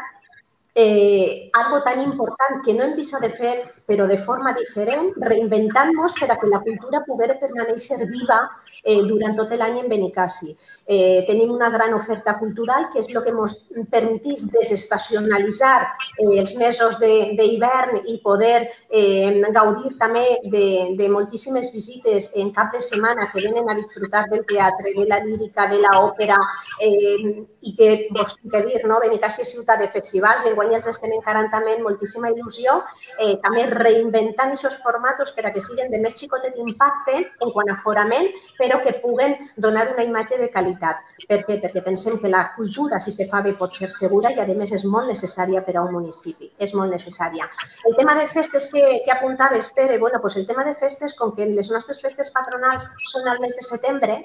eh, 0.74 1.50
algo 1.52 1.82
tan 1.82 2.00
important 2.02 2.62
que 2.64 2.74
no 2.74 2.84
hem 2.84 2.94
deixat 2.98 3.22
de 3.22 3.30
fer, 3.30 3.54
però 3.86 4.08
de 4.10 4.18
forma 4.18 4.52
diferent, 4.58 5.12
reinventant-nos 5.22 6.16
per 6.18 6.30
a 6.32 6.38
que 6.40 6.50
la 6.50 6.62
cultura 6.66 7.04
poguera 7.06 7.38
permanèixer 7.40 8.00
viva 8.04 8.40
eh, 8.84 9.02
durant 9.08 9.34
tot 9.36 9.52
l'any 9.56 9.80
en 9.80 9.88
Benicassi. 9.88 10.54
Eh, 10.86 11.24
tenim 11.26 11.50
una 11.50 11.70
gran 11.72 11.94
oferta 11.96 12.34
cultural 12.38 12.90
que 12.92 13.00
és 13.00 13.08
el 13.08 13.22
que 13.24 13.32
ens 13.32 13.54
permetís 13.88 14.42
desestacionalitzar 14.52 15.78
eh, 15.80 16.34
els 16.42 16.52
mesos 16.60 16.98
d'hivern 17.00 18.02
i 18.04 18.18
poder 18.20 18.68
eh, 18.92 19.32
gaudir 19.56 19.94
també 19.96 20.26
de, 20.44 20.66
de 20.98 21.08
moltíssimes 21.08 21.70
visites 21.72 22.34
en 22.36 22.52
cap 22.52 22.74
de 22.76 22.82
setmana 22.84 23.30
que 23.32 23.40
venen 23.40 23.70
a 23.70 23.78
disfrutar 23.78 24.26
del 24.28 24.44
teatre, 24.44 24.92
de 24.98 25.08
la 25.08 25.22
lírica, 25.24 25.70
de 25.72 25.80
l'òpera 25.80 26.36
eh, 26.84 27.32
i 27.64 27.72
que 27.78 27.90
vos 28.12 28.36
que 28.36 28.62
dir, 28.66 28.82
no? 28.84 29.00
Benicàssia 29.00 29.46
és 29.46 29.54
ciutat 29.56 29.80
de 29.80 29.88
festivals, 29.94 30.44
enguany 30.50 30.76
els 30.76 30.90
estem 30.92 31.16
encarant 31.16 31.48
també 31.52 31.78
amb 31.78 31.88
moltíssima 31.88 32.28
il·lusió, 32.34 32.76
eh, 33.16 33.38
també 33.40 33.64
reinventant 33.72 34.52
aquests 34.52 34.82
formats 34.84 35.32
per 35.32 35.46
a 35.48 35.52
que 35.54 35.62
siguin 35.64 35.88
de 35.88 36.00
més 36.02 36.16
xicotet 36.18 36.60
impacte 36.60 37.16
en 37.16 37.52
quant 37.56 37.72
a 37.72 37.78
forament, 37.80 38.28
però 38.58 38.73
que 38.82 38.94
puguen 39.02 39.36
donar 39.56 39.86
una 39.92 40.04
imatge 40.04 40.38
de 40.40 40.50
qualitat. 40.52 41.02
Per 41.28 41.40
què? 41.46 41.58
Perquè 41.62 41.82
pensem 41.84 42.18
que 42.20 42.30
la 42.32 42.44
cultura, 42.56 43.00
si 43.00 43.12
se 43.14 43.28
fa 43.30 43.42
bé, 43.44 43.54
pot 43.58 43.74
ser 43.76 43.90
segura 43.92 44.32
i, 44.32 44.38
a 44.40 44.46
més, 44.52 44.72
és 44.72 44.84
molt 44.84 45.10
necessària 45.12 45.64
per 45.64 45.76
a 45.76 45.84
un 45.86 45.92
municipi. 45.94 46.50
És 46.58 46.74
molt 46.74 46.92
necessària. 46.92 47.48
El 47.84 47.96
tema 47.98 48.16
de 48.18 48.26
festes 48.28 48.70
que, 48.72 48.84
que 49.04 49.12
apuntaves, 49.12 49.70
Pere, 49.74 49.98
bueno, 49.98 50.20
pues 50.20 50.36
el 50.36 50.46
tema 50.46 50.64
de 50.64 50.74
festes, 50.74 51.14
com 51.14 51.34
que 51.36 51.46
les 51.46 51.70
nostres 51.70 52.00
festes 52.02 52.30
patronals 52.34 52.90
són 53.12 53.28
al 53.28 53.40
mes 53.40 53.56
de 53.56 53.66
setembre, 53.66 54.22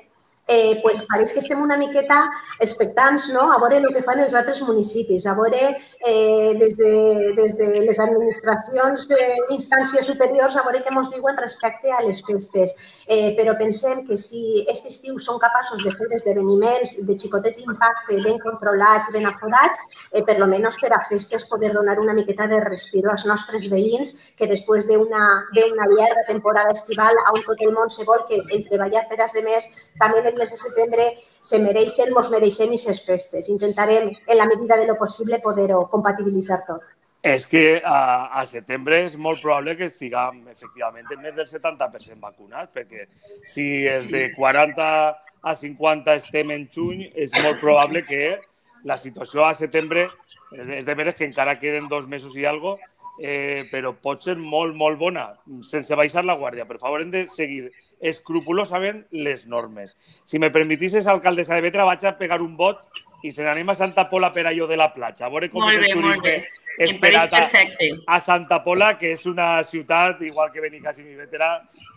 eh, 0.47 0.79
pues 0.81 1.03
pareix 1.05 1.31
que 1.31 1.39
estem 1.43 1.61
una 1.61 1.77
miqueta 1.77 2.17
expectants 2.59 3.29
no? 3.33 3.51
a 3.53 3.59
veure 3.61 3.77
el 3.77 3.93
que 3.93 4.01
fan 4.03 4.19
els 4.23 4.33
altres 4.33 4.61
municipis, 4.65 5.27
a 5.29 5.35
veure 5.37 5.59
eh, 5.69 6.53
des, 6.57 6.75
de, 6.79 6.93
des 7.37 7.53
de 7.59 7.67
les 7.85 7.99
administracions, 8.01 9.05
eh, 9.13 9.37
instàncies 9.53 10.09
superiors, 10.09 10.57
a 10.57 10.65
veure 10.65 10.81
què 10.81 10.89
ens 10.89 11.11
diuen 11.13 11.37
respecte 11.37 11.93
a 11.93 12.01
les 12.01 12.23
festes. 12.25 12.73
Eh, 13.05 13.35
però 13.37 13.53
pensem 13.59 14.01
que 14.07 14.17
si 14.17 14.63
aquest 14.63 14.89
estiu 14.89 15.19
són 15.21 15.37
capaços 15.41 15.83
de 15.85 15.93
fer 15.93 16.09
esdeveniments 16.17 16.95
de 17.05 17.17
xicotet 17.17 17.61
impacte 17.61 18.17
ben 18.25 18.41
controlats, 18.41 19.13
ben 19.13 19.29
aforats, 19.29 19.77
eh, 20.11 20.23
per 20.25 20.39
lo 20.41 20.49
menys 20.49 20.81
per 20.81 20.91
a 20.97 21.01
festes 21.05 21.45
poder 21.49 21.71
donar 21.77 21.99
una 21.99 22.17
miqueta 22.17 22.47
de 22.49 22.59
respiro 22.65 23.13
als 23.13 23.25
nostres 23.29 23.69
veïns 23.69 24.33
que 24.37 24.49
després 24.49 24.87
d'una 24.89 25.45
llarga 25.53 26.25
temporada 26.27 26.73
estival 26.73 27.17
on 27.29 27.41
tot 27.45 27.61
el 27.61 27.73
món 27.73 27.89
se 27.93 28.05
vol 28.05 28.25
que 28.27 28.41
en 28.41 28.65
treballar 28.65 29.05
per 29.09 29.21
als 29.21 29.33
demés 29.37 29.69
també 29.99 30.23
el 30.25 30.38
mes 30.39 30.53
de 30.53 30.57
setembre 30.59 31.09
se 31.41 31.59
mereixen, 31.61 32.13
mos 32.15 32.31
mereixem 32.31 32.71
aquestes 32.71 33.03
festes. 33.05 33.49
Intentarem, 33.51 34.09
en 34.25 34.37
la 34.37 34.47
medida 34.47 34.77
de 34.79 34.87
lo 34.87 34.97
possible, 34.97 35.41
poder-ho 35.43 35.85
compatibilitzar 35.91 36.63
tot. 36.67 36.87
És 37.21 37.45
que 37.51 37.81
a, 37.83 38.31
a 38.39 38.45
setembre 38.47 39.01
és 39.03 39.17
molt 39.19 39.41
probable 39.43 39.75
que 39.75 39.89
estiguem 39.91 40.45
efectivament 40.53 41.09
en 41.11 41.19
més 41.19 41.35
del 41.35 41.47
70% 41.49 42.21
vacunats, 42.23 42.71
perquè 42.71 43.09
si 43.43 43.65
és 43.91 44.07
de 44.07 44.29
40 44.37 44.85
a 45.43 45.55
50 45.55 46.15
estem 46.15 46.53
en 46.55 46.63
juny, 46.71 47.09
és 47.15 47.35
molt 47.43 47.59
probable 47.59 48.05
que 48.07 48.37
la 48.87 48.95
situació 48.97 49.43
a 49.43 49.51
setembre, 49.55 50.07
és 50.55 50.87
de 50.87 50.95
veres 50.95 51.17
que 51.17 51.27
encara 51.27 51.59
queden 51.59 51.91
dos 51.91 52.07
mesos 52.07 52.37
i 52.39 52.47
algo, 52.47 52.77
eh, 53.19 53.67
però 53.71 53.93
pot 53.99 54.23
ser 54.23 54.37
molt, 54.39 54.75
molt 54.79 54.99
bona, 54.99 55.27
sense 55.67 55.95
baixar 55.99 56.23
la 56.25 56.37
guàrdia. 56.39 56.67
Per 56.69 56.79
favor, 56.79 57.03
hem 57.03 57.11
de 57.13 57.25
seguir 57.31 57.67
escrupulosament 57.99 59.03
les 59.11 59.45
normes. 59.47 59.95
Si 60.25 60.39
me 60.39 60.51
permetisses, 60.55 61.07
alcaldessa 61.07 61.55
de 61.57 61.65
Betra, 61.67 61.87
vaig 61.89 62.05
a 62.07 62.17
pegar 62.17 62.41
un 62.41 62.55
vot 62.57 62.85
i 63.23 63.31
se 63.35 63.43
n'anem 63.43 63.69
a 63.69 63.75
Santa 63.75 64.07
Pola 64.09 64.31
per 64.35 64.45
allò 64.47 64.67
de 64.67 64.77
la 64.79 64.89
platja. 64.93 65.27
A 65.27 65.31
veure 65.33 65.49
com 65.51 65.63
molt 65.65 65.75
és 65.75 65.89
el 65.89 65.97
turisme 65.97 66.35
esperat 66.79 67.33
a, 67.33 67.49
a 68.15 68.19
Santa 68.23 68.61
Pola, 68.63 68.93
que 68.97 69.11
és 69.17 69.25
una 69.27 69.63
ciutat, 69.67 70.21
igual 70.23 70.51
que 70.53 70.63
Benicàssim 70.63 71.09
i 71.11 71.17
Vetera, 71.19 71.49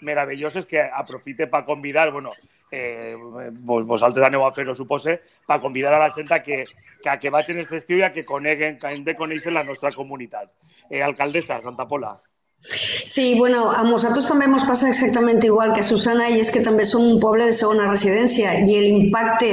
meravellosa, 0.02 0.64
que 0.66 0.82
aprofite 0.82 1.46
per 1.46 1.62
convidar, 1.64 2.10
bueno, 2.10 2.32
eh, 2.72 3.14
vosaltres 3.62 4.26
aneu 4.26 4.44
a 4.44 4.50
fer-ho, 4.52 4.74
supose, 4.74 5.20
per 5.46 5.60
convidar 5.62 5.94
a 5.94 6.02
la 6.02 6.10
gent 6.14 6.32
a 6.34 6.42
que, 6.42 6.64
que, 6.98 7.08
a 7.08 7.18
que 7.22 7.30
vagin 7.30 7.62
aquest 7.62 7.78
estiu 7.78 8.02
i 8.02 8.06
a 8.08 8.12
que 8.12 8.26
coneguen, 8.26 8.80
que 8.82 8.90
hem 8.90 9.06
de 9.06 9.14
conèixer 9.14 9.54
la 9.54 9.62
nostra 9.62 9.94
comunitat. 9.94 10.50
Eh, 10.90 11.02
alcaldessa, 11.02 11.62
Santa 11.62 11.86
Pola. 11.86 12.16
Sí, 12.62 13.34
bueno, 13.34 13.70
a 13.74 13.82
nosaltres 13.82 14.28
també 14.30 14.46
ens 14.46 14.66
passa 14.66 14.90
exactament 14.90 15.42
igual 15.42 15.72
que 15.74 15.82
a 15.82 15.86
Susana 15.86 16.28
i 16.30 16.38
és 16.42 16.50
que 16.54 16.62
també 16.62 16.84
som 16.86 17.02
un 17.02 17.18
poble 17.22 17.48
de 17.48 17.56
segona 17.58 17.88
residència 17.90 18.52
i 18.62 18.78
l'impacte 18.84 19.48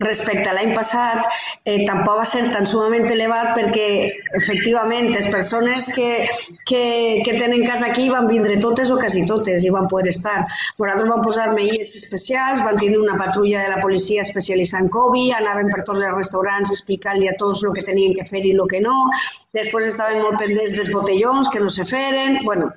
respecte 0.00 0.48
a 0.48 0.54
l'any 0.56 0.72
passat 0.76 1.26
eh, 1.68 1.84
tampoc 1.88 2.20
va 2.22 2.26
ser 2.28 2.42
tan 2.54 2.66
sumament 2.68 3.06
elevat 3.12 3.52
perquè 3.56 3.88
efectivament 4.38 5.10
les 5.12 5.28
persones 5.32 5.90
que, 5.94 6.08
que, 6.70 6.82
que 7.26 7.36
tenen 7.36 7.66
casa 7.68 7.90
aquí 7.90 8.08
van 8.12 8.28
vindre 8.30 8.56
totes 8.64 8.90
o 8.90 8.98
quasi 9.00 9.26
totes 9.28 9.64
i 9.64 9.72
van 9.74 9.88
poder 9.92 10.08
estar. 10.14 10.38
Nosaltres 10.80 11.10
vam 11.12 11.24
posar 11.26 11.48
meies 11.52 11.92
especials, 12.00 12.64
van 12.64 12.80
tenir 12.80 12.98
una 12.98 13.18
patrulla 13.20 13.66
de 13.66 13.74
la 13.74 13.80
policia 13.84 14.24
especialitzada 14.26 14.84
en 14.86 14.92
Covid, 14.96 15.34
anaven 15.38 15.72
per 15.74 15.84
tots 15.84 16.00
els 16.00 16.16
restaurants 16.16 16.72
explicant-li 16.72 17.28
a 17.28 17.36
tots 17.42 17.64
el 17.64 17.76
que 17.76 17.86
tenien 17.86 18.16
que 18.16 18.28
fer 18.28 18.44
i 18.44 18.54
el 18.56 18.64
que 18.70 18.80
no, 18.84 18.96
després 19.56 19.90
estaven 19.92 20.22
molt 20.24 20.40
pendents 20.40 20.76
dels 20.76 20.92
botellons 20.94 21.52
que 21.52 21.60
no 21.60 21.68
se 21.68 21.84
feren, 21.84 22.40
bueno, 22.46 22.72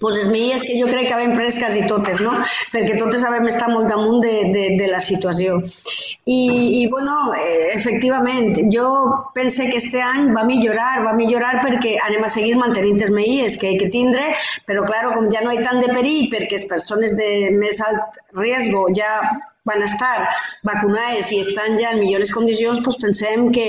pues 0.00 0.16
les 0.16 0.28
medides 0.28 0.62
que 0.62 0.78
jo 0.80 0.88
crec 0.90 1.08
que 1.08 1.14
havem 1.16 1.34
pres 1.36 1.58
quasi 1.60 1.84
totes, 1.90 2.20
no? 2.24 2.34
perquè 2.72 2.96
totes 2.98 3.24
havem 3.26 3.46
estat 3.50 3.70
molt 3.72 3.90
damunt 3.90 4.22
de, 4.24 4.32
de, 4.54 4.64
de 4.80 4.88
la 4.90 5.00
situació. 5.04 5.58
I, 6.24 6.40
i 6.80 6.86
bueno, 6.92 7.16
eh, 7.34 7.72
efectivament, 7.74 8.58
jo 8.74 8.86
pense 9.34 9.68
que 9.70 9.78
este 9.82 10.02
any 10.02 10.32
va 10.36 10.46
millorar, 10.48 11.04
va 11.06 11.14
millorar 11.18 11.54
perquè 11.62 11.96
anem 12.08 12.26
a 12.26 12.32
seguir 12.32 12.56
mantenint 12.60 13.00
les 13.02 13.14
medides 13.14 13.58
que 13.58 13.72
hay 13.72 13.78
que 13.80 13.92
tindre, 13.94 14.32
però 14.68 14.86
claro, 14.88 15.14
com 15.16 15.30
ja 15.32 15.44
no 15.44 15.54
hi 15.54 15.62
tant 15.64 15.82
de 15.82 15.90
perill 15.92 16.28
perquè 16.32 16.60
les 16.60 16.68
persones 16.70 17.16
de 17.18 17.32
més 17.56 17.80
alt 17.84 18.20
risc 18.38 18.76
ja 18.96 19.14
van 19.68 19.82
estar 19.86 20.28
vacunades 20.66 21.30
i 21.32 21.40
estan 21.42 21.78
ja 21.78 21.92
en 21.94 22.00
millors 22.02 22.32
condicions, 22.34 22.80
doncs 22.82 22.98
pensem 23.02 23.50
que, 23.54 23.66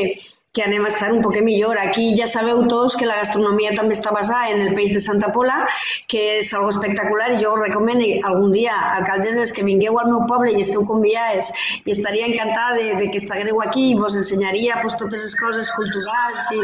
que 0.54 0.62
anem 0.62 0.86
a 0.86 0.92
estar 0.94 1.12
un 1.12 1.22
poc 1.26 1.40
millor. 1.42 1.80
Aquí 1.82 2.14
ja 2.18 2.28
sabeu 2.30 2.62
tots 2.70 2.96
que 3.00 3.08
la 3.10 3.18
gastronomia 3.24 3.74
també 3.74 3.98
està 3.98 4.14
basada 4.14 4.54
en 4.54 4.62
el 4.68 4.76
peix 4.78 4.94
de 4.94 5.02
Santa 5.02 5.32
Pola, 5.34 5.64
que 6.08 6.22
és 6.38 6.54
algo 6.54 6.70
espectacular 6.70 7.32
i 7.34 7.42
jo 7.42 7.56
us 7.58 7.64
recomano 7.66 8.10
algun 8.30 8.54
dia, 8.54 8.78
alcaldeses, 9.00 9.52
que 9.52 9.66
vingueu 9.66 9.98
al 10.00 10.12
meu 10.14 10.28
poble 10.30 10.54
i 10.54 10.62
esteu 10.62 10.86
convidades 10.86 11.50
i 11.86 11.96
estaria 11.98 12.30
encantada 12.30 12.78
de, 12.78 12.94
de 13.02 13.10
que 13.10 13.22
estigueu 13.22 13.62
aquí 13.66 13.90
i 13.92 14.00
vos 14.00 14.18
ensenyaria 14.20 14.78
pues, 14.82 14.98
totes 15.02 15.26
les 15.26 15.38
coses 15.42 15.74
culturals 15.78 16.52
i 16.54 16.62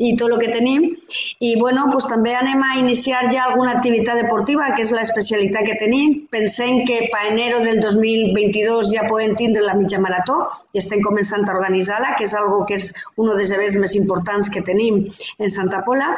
i 0.00 0.14
tot 0.20 0.32
el 0.32 0.40
que 0.40 0.50
tenim. 0.54 0.86
I 1.44 1.52
bueno, 1.60 1.86
doncs 1.92 2.08
també 2.10 2.32
anem 2.36 2.64
a 2.64 2.72
iniciar 2.80 3.26
ja 3.34 3.44
alguna 3.46 3.76
activitat 3.76 4.22
deportiva, 4.22 4.70
que 4.74 4.84
és 4.86 4.94
l'especialitat 4.96 5.68
que 5.68 5.78
tenim. 5.82 6.16
Pensem 6.34 6.82
que 6.88 7.02
per 7.12 7.26
enero 7.34 7.60
del 7.66 7.82
2022 7.84 8.94
ja 8.94 9.06
podem 9.10 9.36
tindre 9.40 9.66
la 9.66 9.76
mitja 9.78 10.00
marató 10.02 10.40
i 10.74 10.82
estem 10.82 11.04
començant 11.06 11.46
a 11.46 11.56
organitzar-la, 11.56 12.16
que 12.16 12.26
és 12.28 12.36
algo 12.42 12.64
que 12.68 12.80
és 12.80 12.90
un 13.16 13.32
dels 13.34 13.54
events 13.56 13.78
més 13.84 13.96
importants 14.02 14.52
que 14.52 14.64
tenim 14.72 15.04
en 15.38 15.58
Santa 15.60 15.84
Pola. 15.86 16.14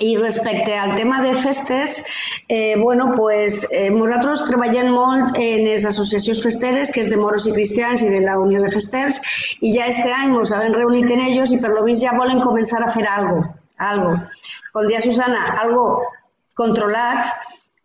I 0.00 0.16
respecte 0.16 0.76
al 0.78 0.94
tema 0.94 1.20
de 1.22 1.34
festes, 1.34 2.04
eh, 2.48 2.76
bueno, 2.78 3.14
pues, 3.16 3.66
eh, 3.72 3.90
nosaltres 3.90 4.44
treballem 4.46 4.92
molt 4.94 5.34
en 5.36 5.64
les 5.66 5.86
associacions 5.90 6.42
festeres, 6.44 6.92
que 6.94 7.02
és 7.02 7.10
de 7.10 7.18
moros 7.18 7.48
i 7.50 7.54
cristians 7.56 8.04
i 8.06 8.10
de 8.12 8.20
la 8.22 8.38
Unió 8.38 8.62
de 8.62 8.70
Festers, 8.70 9.18
i 9.60 9.72
ja 9.74 9.88
este 9.90 10.12
any 10.14 10.36
ens 10.38 10.54
hem 10.54 10.76
reunit 10.76 11.10
en 11.10 11.24
ells 11.26 11.50
i 11.50 11.58
per 11.58 11.72
lo 11.74 11.82
vist 11.88 12.04
ja 12.06 12.14
volen 12.14 12.44
començar 12.46 12.84
a 12.84 12.92
fer 12.94 13.08
algo, 13.10 13.42
algo. 13.90 14.14
Com 14.72 14.86
dia 14.86 15.02
Susana, 15.02 15.42
algo 15.64 15.88
controlat, 16.54 17.26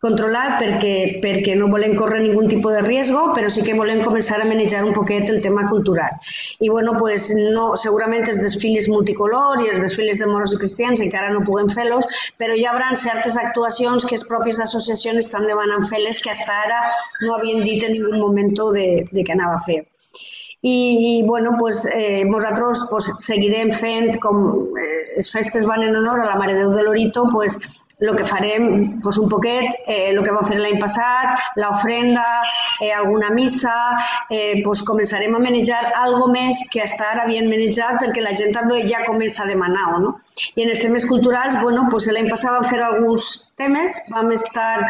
controlat 0.03 0.57
perquè, 0.59 0.93
perquè 1.23 1.55
no 1.55 1.69
volem 1.71 1.95
córrer 1.95 2.19
ningú 2.25 2.43
tipus 2.51 2.75
de 2.75 2.83
riesgo, 2.83 3.29
però 3.37 3.49
sí 3.53 3.63
que 3.63 3.77
volem 3.77 4.03
començar 4.03 4.41
a 4.41 4.47
manejar 4.49 4.83
un 4.83 4.93
poquet 4.97 5.31
el 5.31 5.39
tema 5.45 5.65
cultural. 5.69 6.19
I 6.59 6.69
bueno, 6.69 6.97
pues 6.99 7.29
no, 7.55 7.71
segurament 7.79 8.27
els 8.27 8.43
desfiles 8.43 8.89
multicolor 8.91 9.63
i 9.63 9.71
els 9.71 9.81
desfiles 9.87 10.19
de 10.19 10.27
moros 10.27 10.53
i 10.53 10.59
cristians 10.59 11.03
encara 11.03 11.31
no 11.31 11.45
puguem 11.47 11.71
fer-los, 11.71 12.07
però 12.37 12.57
hi 12.59 12.67
haurà 12.67 12.91
certes 12.99 13.39
actuacions 13.39 14.05
que 14.05 14.17
les 14.17 14.27
pròpies 14.27 14.59
associacions 14.67 15.23
estan 15.23 15.47
demanant 15.47 15.87
fer-les 15.89 16.19
que 16.19 16.33
fins 16.33 16.49
ara 16.49 16.79
no 17.21 17.35
havien 17.35 17.63
dit 17.63 17.83
en 17.83 17.93
ningú 17.95 18.19
moment 18.19 18.53
de, 18.53 18.87
de 19.11 19.23
què 19.23 19.35
anava 19.35 19.59
a 19.59 19.63
fer. 19.65 19.83
I, 20.63 20.75
i 21.19 21.23
bueno, 21.27 21.57
pues, 21.59 21.85
eh, 21.85 22.23
nosaltres 22.23 22.85
pues, 22.89 23.09
seguirem 23.19 23.71
fent, 23.75 24.13
com 24.23 24.37
eh, 24.79 25.15
les 25.17 25.31
festes 25.31 25.65
van 25.67 25.83
en 25.83 25.97
honor 25.99 26.21
a 26.23 26.29
la 26.29 26.37
Mare 26.39 26.55
Déu 26.55 26.71
de 26.71 26.85
l'Orito, 26.85 27.25
pues, 27.33 27.59
el 28.03 28.15
que 28.17 28.25
farem 28.27 28.99
pues, 29.01 29.17
un 29.17 29.29
poquet, 29.29 29.79
eh, 29.87 30.11
el 30.11 30.19
que 30.23 30.35
vam 30.35 30.45
fer 30.47 30.59
l'any 30.59 30.77
passat, 30.81 31.47
l'ofrenda, 31.61 32.25
eh, 32.81 32.91
alguna 32.91 33.31
missa, 33.31 33.75
eh, 34.29 34.61
pues, 34.65 34.83
començarem 34.83 35.35
a 35.35 35.41
manejar 35.43 35.81
algo 36.03 36.27
més 36.33 36.65
que 36.71 36.83
hasta 36.83 37.09
ara 37.13 37.25
havien 37.27 37.49
manejat 37.49 38.01
perquè 38.03 38.23
la 38.25 38.35
gent 38.37 38.53
també 38.55 38.83
ja 38.89 39.05
comença 39.07 39.43
a 39.43 39.49
demanar. 39.49 39.87
No? 40.03 40.15
I 40.55 40.65
en 40.65 40.75
els 40.75 40.83
temes 40.83 41.07
culturals, 41.09 41.59
bueno, 41.61 41.87
pues, 41.89 42.07
l'any 42.11 42.29
passat 42.29 42.57
vam 42.57 42.69
fer 42.69 42.81
alguns 42.83 43.33
temes, 43.57 43.99
vam 44.11 44.31
estar 44.35 44.87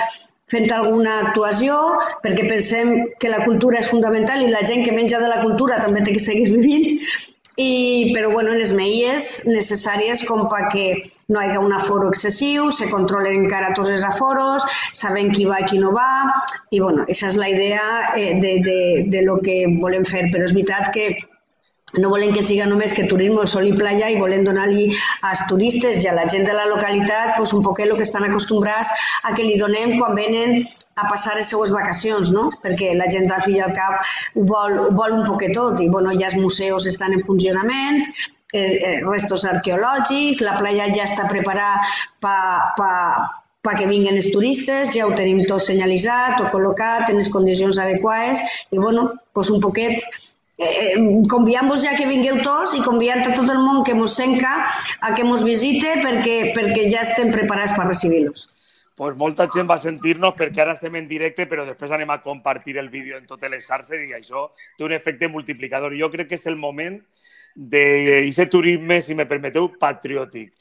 fent 0.54 0.72
alguna 0.76 1.20
actuació, 1.28 1.76
perquè 2.24 2.48
pensem 2.50 2.96
que 3.22 3.32
la 3.32 3.44
cultura 3.46 3.80
és 3.82 3.90
fundamental 3.90 4.44
i 4.44 4.52
la 4.52 4.62
gent 4.68 4.84
que 4.86 4.96
menja 4.96 5.22
de 5.22 5.30
la 5.32 5.42
cultura 5.42 5.80
també 5.82 6.04
té 6.04 6.18
que 6.18 6.24
seguir 6.24 6.50
vivint, 6.58 7.00
i, 7.58 8.12
però 8.16 8.32
bueno, 8.32 8.54
les 8.58 8.72
medides 8.74 9.44
necessàries 9.46 10.24
com 10.30 10.48
perquè 10.50 10.88
no 11.30 11.42
hi 11.42 11.50
hagi 11.50 11.60
un 11.62 11.74
aforo 11.74 12.10
excessiu, 12.10 12.72
se 12.72 12.88
controlen 12.90 13.44
encara 13.44 13.74
tots 13.78 13.92
els 13.94 14.06
aforos, 14.08 14.66
sabem 14.98 15.32
qui 15.34 15.46
va 15.50 15.62
i 15.62 15.68
qui 15.70 15.82
no 15.82 15.94
va, 15.94 16.10
i 16.72 16.82
bueno, 16.82 17.04
aquesta 17.04 17.30
és 17.30 17.38
la 17.38 17.52
idea 17.54 17.86
eh, 18.18 18.34
de, 18.42 18.56
de, 18.66 18.80
de 19.14 19.22
lo 19.28 19.38
que 19.46 19.62
volem 19.84 20.06
fer, 20.10 20.26
però 20.34 20.50
és 20.50 20.56
veritat 20.58 20.90
que 20.96 21.12
no 22.02 22.10
volem 22.10 22.34
que 22.34 22.42
siga 22.46 22.66
només 22.70 22.94
que 22.98 23.06
turisme, 23.10 23.46
sol 23.50 23.68
i 23.70 23.74
playa 23.78 24.10
i 24.10 24.20
volem 24.22 24.46
donar-li 24.48 24.88
als 25.30 25.44
turistes 25.50 26.00
i 26.04 26.10
a 26.10 26.16
la 26.18 26.26
gent 26.32 26.48
de 26.48 26.56
la 26.58 26.66
localitat 26.70 27.36
pues, 27.38 27.54
un 27.54 27.64
poquet 27.66 27.90
el 27.90 27.98
que 28.00 28.08
estan 28.08 28.26
acostumbrats 28.30 28.90
a 29.24 29.34
que 29.34 29.46
li 29.46 29.60
donem 29.62 29.98
quan 30.00 30.18
venen 30.18 30.64
a 30.96 31.08
passar 31.10 31.36
les 31.38 31.50
seues 31.50 31.74
vacacions, 31.74 32.32
no? 32.34 32.50
perquè 32.64 32.94
la 32.98 33.10
gent 33.14 33.30
al 33.32 33.42
fi 33.46 33.58
i 33.58 33.62
al 33.66 33.74
cap 33.78 34.02
ho 34.36 34.46
vol, 34.50 34.80
ho 34.86 34.90
vol 34.94 35.20
un 35.20 35.28
poquet 35.28 35.54
tot 35.58 35.82
i 35.82 35.90
bueno, 35.90 36.14
ja 36.20 36.30
els 36.32 36.40
museus 36.42 36.90
estan 36.90 37.14
en 37.14 37.24
funcionament, 37.26 38.04
eh, 38.54 38.66
eh, 38.74 38.98
restos 39.06 39.46
arqueològics, 39.50 40.42
la 40.46 40.58
playa 40.60 40.90
ja 40.94 41.08
està 41.10 41.30
preparada 41.30 41.82
per 42.22 42.38
pa, 42.78 42.92
pa 43.64 43.78
que 43.80 43.88
vinguin 43.90 44.20
els 44.20 44.30
turistes, 44.34 44.92
ja 44.94 45.08
ho 45.08 45.16
tenim 45.18 45.46
tot 45.50 45.66
senyalitzat, 45.66 46.38
tot 46.42 46.52
col·locat 46.54 47.10
en 47.10 47.22
les 47.22 47.32
condicions 47.34 47.80
adequades 47.80 48.42
i 48.72 48.78
bueno, 48.78 49.10
pues 49.34 49.50
un 49.50 49.62
poquet 49.64 50.04
eh, 50.70 50.96
conviant-vos 51.30 51.84
ja 51.84 51.94
que 51.98 52.08
vingueu 52.10 52.42
tots 52.46 52.74
i 52.78 52.82
conviant 52.86 53.26
a 53.28 53.36
tot 53.36 53.50
el 53.50 53.62
món 53.62 53.84
que 53.88 53.96
mos 53.98 54.16
senca 54.16 54.56
a 55.02 55.14
que 55.14 55.28
mos 55.28 55.44
visite 55.44 56.00
perquè, 56.02 56.54
perquè 56.58 56.90
ja 56.92 57.06
estem 57.08 57.32
preparats 57.36 57.76
per 57.78 57.88
recibir-los 57.92 58.48
pues 58.96 59.16
molta 59.18 59.48
gent 59.50 59.70
va 59.70 59.80
sentir-nos 59.82 60.36
perquè 60.38 60.62
ara 60.62 60.76
estem 60.78 60.96
en 61.00 61.08
directe, 61.10 61.48
però 61.50 61.66
després 61.66 61.92
anem 61.96 62.12
a 62.14 62.20
compartir 62.22 62.78
el 62.78 62.92
vídeo 62.94 63.18
en 63.18 63.26
totes 63.26 63.50
les 63.50 63.66
xarxes 63.66 64.04
i 64.06 64.14
això 64.14 64.52
té 64.78 64.86
un 64.86 64.94
efecte 64.94 65.28
multiplicador. 65.28 65.96
Jo 65.98 66.12
crec 66.14 66.30
que 66.30 66.38
és 66.38 66.46
el 66.52 66.60
moment 66.62 67.00
d'aquest 67.56 68.52
turisme, 68.54 69.02
si 69.02 69.18
me 69.18 69.26
permeteu, 69.30 69.72
patriòtic. 69.82 70.54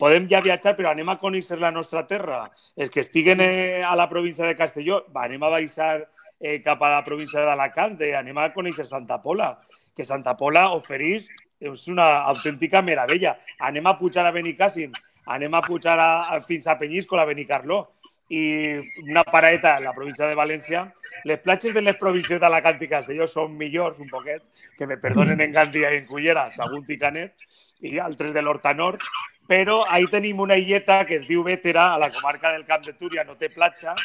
Podem 0.00 0.28
ja 0.30 0.40
viatjar, 0.40 0.76
però 0.78 0.94
anem 0.94 1.10
a 1.12 1.18
conèixer 1.20 1.58
la 1.60 1.72
nostra 1.74 2.06
terra. 2.08 2.46
Els 2.76 2.94
que 2.94 3.02
estiguen 3.02 3.42
eh, 3.44 3.82
a 3.84 3.92
la 3.98 4.08
província 4.08 4.46
de 4.46 4.56
Castelló, 4.56 5.02
va, 5.12 5.26
anem 5.26 5.42
a 5.44 5.50
baixar 5.52 6.06
eh, 6.40 6.60
cap 6.64 6.82
a 6.82 6.94
la 6.96 7.04
província 7.04 7.44
d'Alacant, 7.44 7.98
anem 8.16 8.38
a 8.40 8.48
conèixer 8.54 8.86
Santa 8.88 9.20
Pola, 9.22 9.52
que 9.94 10.04
Santa 10.08 10.34
Pola 10.36 10.70
ofereix 10.74 11.28
és 11.60 11.86
una 11.92 12.08
autèntica 12.32 12.80
meravella. 12.82 13.36
Anem 13.68 13.86
a 13.86 13.96
pujar 13.98 14.24
a 14.26 14.32
Benicàssim, 14.32 14.92
anem 15.26 15.54
a 15.54 15.62
pujar 15.62 15.98
a, 16.00 16.10
a, 16.32 16.40
fins 16.40 16.66
a 16.66 16.78
Penyíscola, 16.80 17.22
a 17.22 17.30
Benicarló, 17.30 17.82
i 18.30 18.78
una 19.02 19.24
paradeta 19.26 19.74
a 19.76 19.84
la 19.84 19.92
província 19.92 20.26
de 20.26 20.38
València. 20.38 20.86
Les 21.26 21.40
platges 21.42 21.74
de 21.74 21.82
les 21.82 21.98
províncies 22.00 22.40
d'Alacant 22.40 22.80
i 22.80 22.88
Castelló 22.88 23.26
són 23.28 23.56
millors, 23.58 23.98
un 24.00 24.08
poquet, 24.08 24.44
que 24.78 24.86
me 24.86 24.96
perdonen 24.96 25.40
en 25.42 25.52
Gandia 25.52 25.90
i 25.92 26.00
en 26.00 26.06
Cullera, 26.08 26.46
Sagunt 26.54 26.88
i 26.88 26.96
Canet, 26.96 27.44
i 27.84 27.98
altres 27.98 28.32
de 28.32 28.40
l'Horta 28.40 28.72
Nord, 28.72 29.02
però 29.50 29.80
ahí 29.90 30.06
tenim 30.06 30.40
una 30.40 30.56
illeta 30.56 31.02
que 31.04 31.18
es 31.18 31.26
diu 31.26 31.42
Vétera, 31.42 31.90
a 31.92 31.98
la 31.98 32.08
comarca 32.14 32.52
del 32.54 32.64
Camp 32.64 32.86
de 32.86 32.94
Túria, 32.94 33.26
no 33.26 33.34
té 33.36 33.50
platja, 33.50 33.96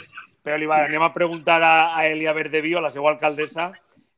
però 0.45 0.59
li 0.61 0.69
va, 0.69 0.83
anem 0.85 1.01
a 1.01 1.11
preguntar 1.15 1.57
a, 1.65 1.73
a 1.97 2.05
Elia 2.05 2.35
Verdevío, 2.37 2.79
la 2.81 2.93
seva 2.93 3.09
alcaldessa, 3.09 3.71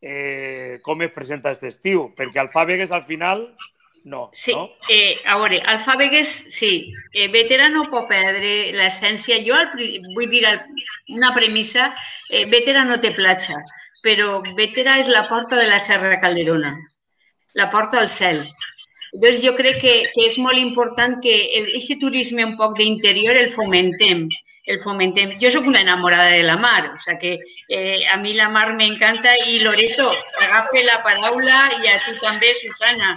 eh, 0.04 0.78
com 0.84 1.02
es 1.02 1.14
presenta 1.16 1.54
aquest 1.54 1.64
estiu, 1.72 2.10
perquè 2.18 2.44
Alfàbegues 2.44 2.92
al 2.92 3.06
final 3.08 3.48
no, 4.08 4.30
sí, 4.32 4.54
no? 4.56 4.70
Eh, 4.90 5.18
a 5.26 5.36
veure, 5.40 5.62
Alfàbegues, 5.68 6.30
sí, 6.54 6.94
eh, 7.12 7.28
Vetera 7.32 7.68
no 7.68 7.90
pot 7.92 8.08
perdre 8.08 8.72
l'essència. 8.76 9.42
Jo 9.44 9.58
el, 9.60 9.98
vull 10.16 10.30
dir 10.32 10.46
una 11.12 11.34
premissa, 11.36 11.90
eh, 12.30 12.46
Vetera 12.48 12.86
no 12.88 13.02
té 13.04 13.12
platja, 13.18 13.60
però 14.04 14.40
Vetera 14.56 14.96
és 15.02 15.12
la 15.12 15.26
porta 15.28 15.60
de 15.60 15.68
la 15.68 15.82
Serra 15.84 16.22
Calderona, 16.24 16.72
la 17.60 17.68
porta 17.74 18.00
al 18.00 18.08
cel. 18.08 18.46
Llavors 19.18 19.44
jo 19.44 19.56
crec 19.60 19.82
que, 19.84 19.96
que 20.14 20.28
és 20.30 20.38
molt 20.40 20.60
important 20.60 21.20
que 21.24 21.36
aquest 21.74 22.00
turisme 22.00 22.46
un 22.48 22.56
poc 22.60 22.78
d'interior 22.80 23.36
el 23.40 23.52
fomentem, 23.52 24.28
el 24.68 24.80
fomentem. 24.84 25.34
Jo 25.42 25.50
sóc 25.52 25.68
una 25.68 25.82
enamorada 25.82 26.32
de 26.36 26.44
la 26.44 26.58
mar, 26.58 26.92
o 26.94 27.00
sea 27.00 27.18
que 27.18 27.40
eh, 27.70 28.06
a 28.12 28.18
mi 28.18 28.34
la 28.36 28.50
mar 28.50 28.74
m'encanta 28.76 29.34
i 29.48 29.60
Loreto, 29.60 30.12
agafa 30.44 30.84
la 30.86 31.02
paraula 31.04 31.60
i 31.82 31.88
a 31.88 32.00
tu 32.06 32.18
també, 32.22 32.54
Susana 32.54 33.16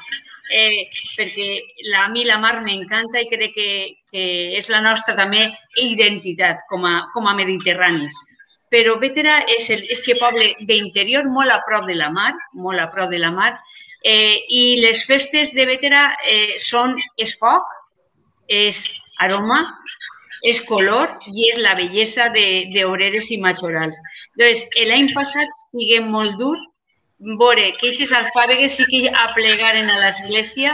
eh, 0.50 0.90
perquè 1.16 1.48
la, 1.88 2.04
a 2.04 2.08
mi 2.08 2.24
la 2.24 2.38
mar 2.38 2.60
m'encanta 2.62 3.22
i 3.22 3.28
crec 3.30 3.54
que, 3.54 3.70
que 4.10 4.24
és 4.58 4.68
la 4.68 4.82
nostra 4.84 5.14
també 5.16 5.46
identitat 5.80 6.66
com 6.68 6.84
a, 6.84 6.96
com 7.14 7.30
a 7.30 7.36
mediterranis. 7.38 8.14
Però 8.70 8.96
Bétera 9.02 9.40
és 9.50 9.70
el, 9.74 9.86
aquest 9.90 10.20
poble 10.22 10.52
d'interior 10.66 11.26
molt 11.30 11.50
a 11.50 11.62
prop 11.66 11.86
de 11.88 11.96
la 11.98 12.10
mar, 12.14 12.32
molt 12.54 12.82
a 12.82 12.90
prop 12.92 13.10
de 13.10 13.18
la 13.18 13.32
mar, 13.34 13.54
eh, 14.06 14.38
i 14.46 14.78
les 14.82 15.02
festes 15.06 15.54
de 15.56 15.66
Bétera 15.66 16.10
eh, 16.26 16.58
són 16.62 16.94
és 17.18 17.34
foc, 17.38 17.66
és 18.50 18.84
aroma, 19.22 19.62
és 20.42 20.60
color 20.68 21.16
i 21.32 21.50
és 21.50 21.60
la 21.60 21.74
bellesa 21.78 22.30
d'obreres 22.32 23.30
i 23.30 23.38
majorals. 23.42 23.98
Doncs, 24.40 24.66
l'any 24.88 25.12
passat 25.16 25.48
siguem 25.76 26.08
molt 26.12 26.38
dur 26.40 26.56
veure 27.20 27.66
que 27.76 27.76
aquestes 27.76 28.12
alfàbegues 28.16 28.78
sí 28.78 28.86
que 28.88 29.12
aplegaren 29.24 29.90
a 29.92 29.98
l'església, 30.00 30.72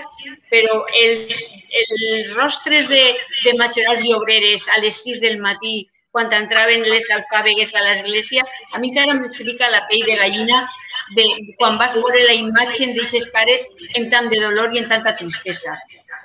però 0.51 0.79
els, 1.03 1.51
els 1.83 2.35
rostres 2.37 2.87
de, 2.89 3.03
de 3.45 3.55
matxerals 3.59 4.05
i 4.07 4.15
obreres 4.15 4.69
a 4.69 4.81
les 4.85 5.03
6 5.03 5.21
del 5.25 5.41
matí, 5.43 5.89
quan 6.15 6.31
entraven 6.33 6.87
les 6.87 7.11
alfàbegues 7.11 7.75
a 7.75 7.83
l'església, 7.83 8.47
a 8.73 8.79
mi 8.79 8.93
encara 8.93 9.17
em 9.17 9.27
fica 9.29 9.71
la 9.71 9.83
pell 9.91 10.07
de 10.07 10.17
gallina 10.23 10.63
de, 11.15 11.55
quan 11.59 11.79
vas 11.79 11.95
veure 11.95 12.25
la 12.27 12.35
imatge 12.35 12.89
d'aquestes 12.91 13.29
cares 13.35 13.67
amb 13.99 14.11
tant 14.13 14.31
de 14.33 14.41
dolor 14.43 14.75
i 14.75 14.83
amb 14.83 14.91
tanta 14.91 15.15
tristesa. 15.19 15.77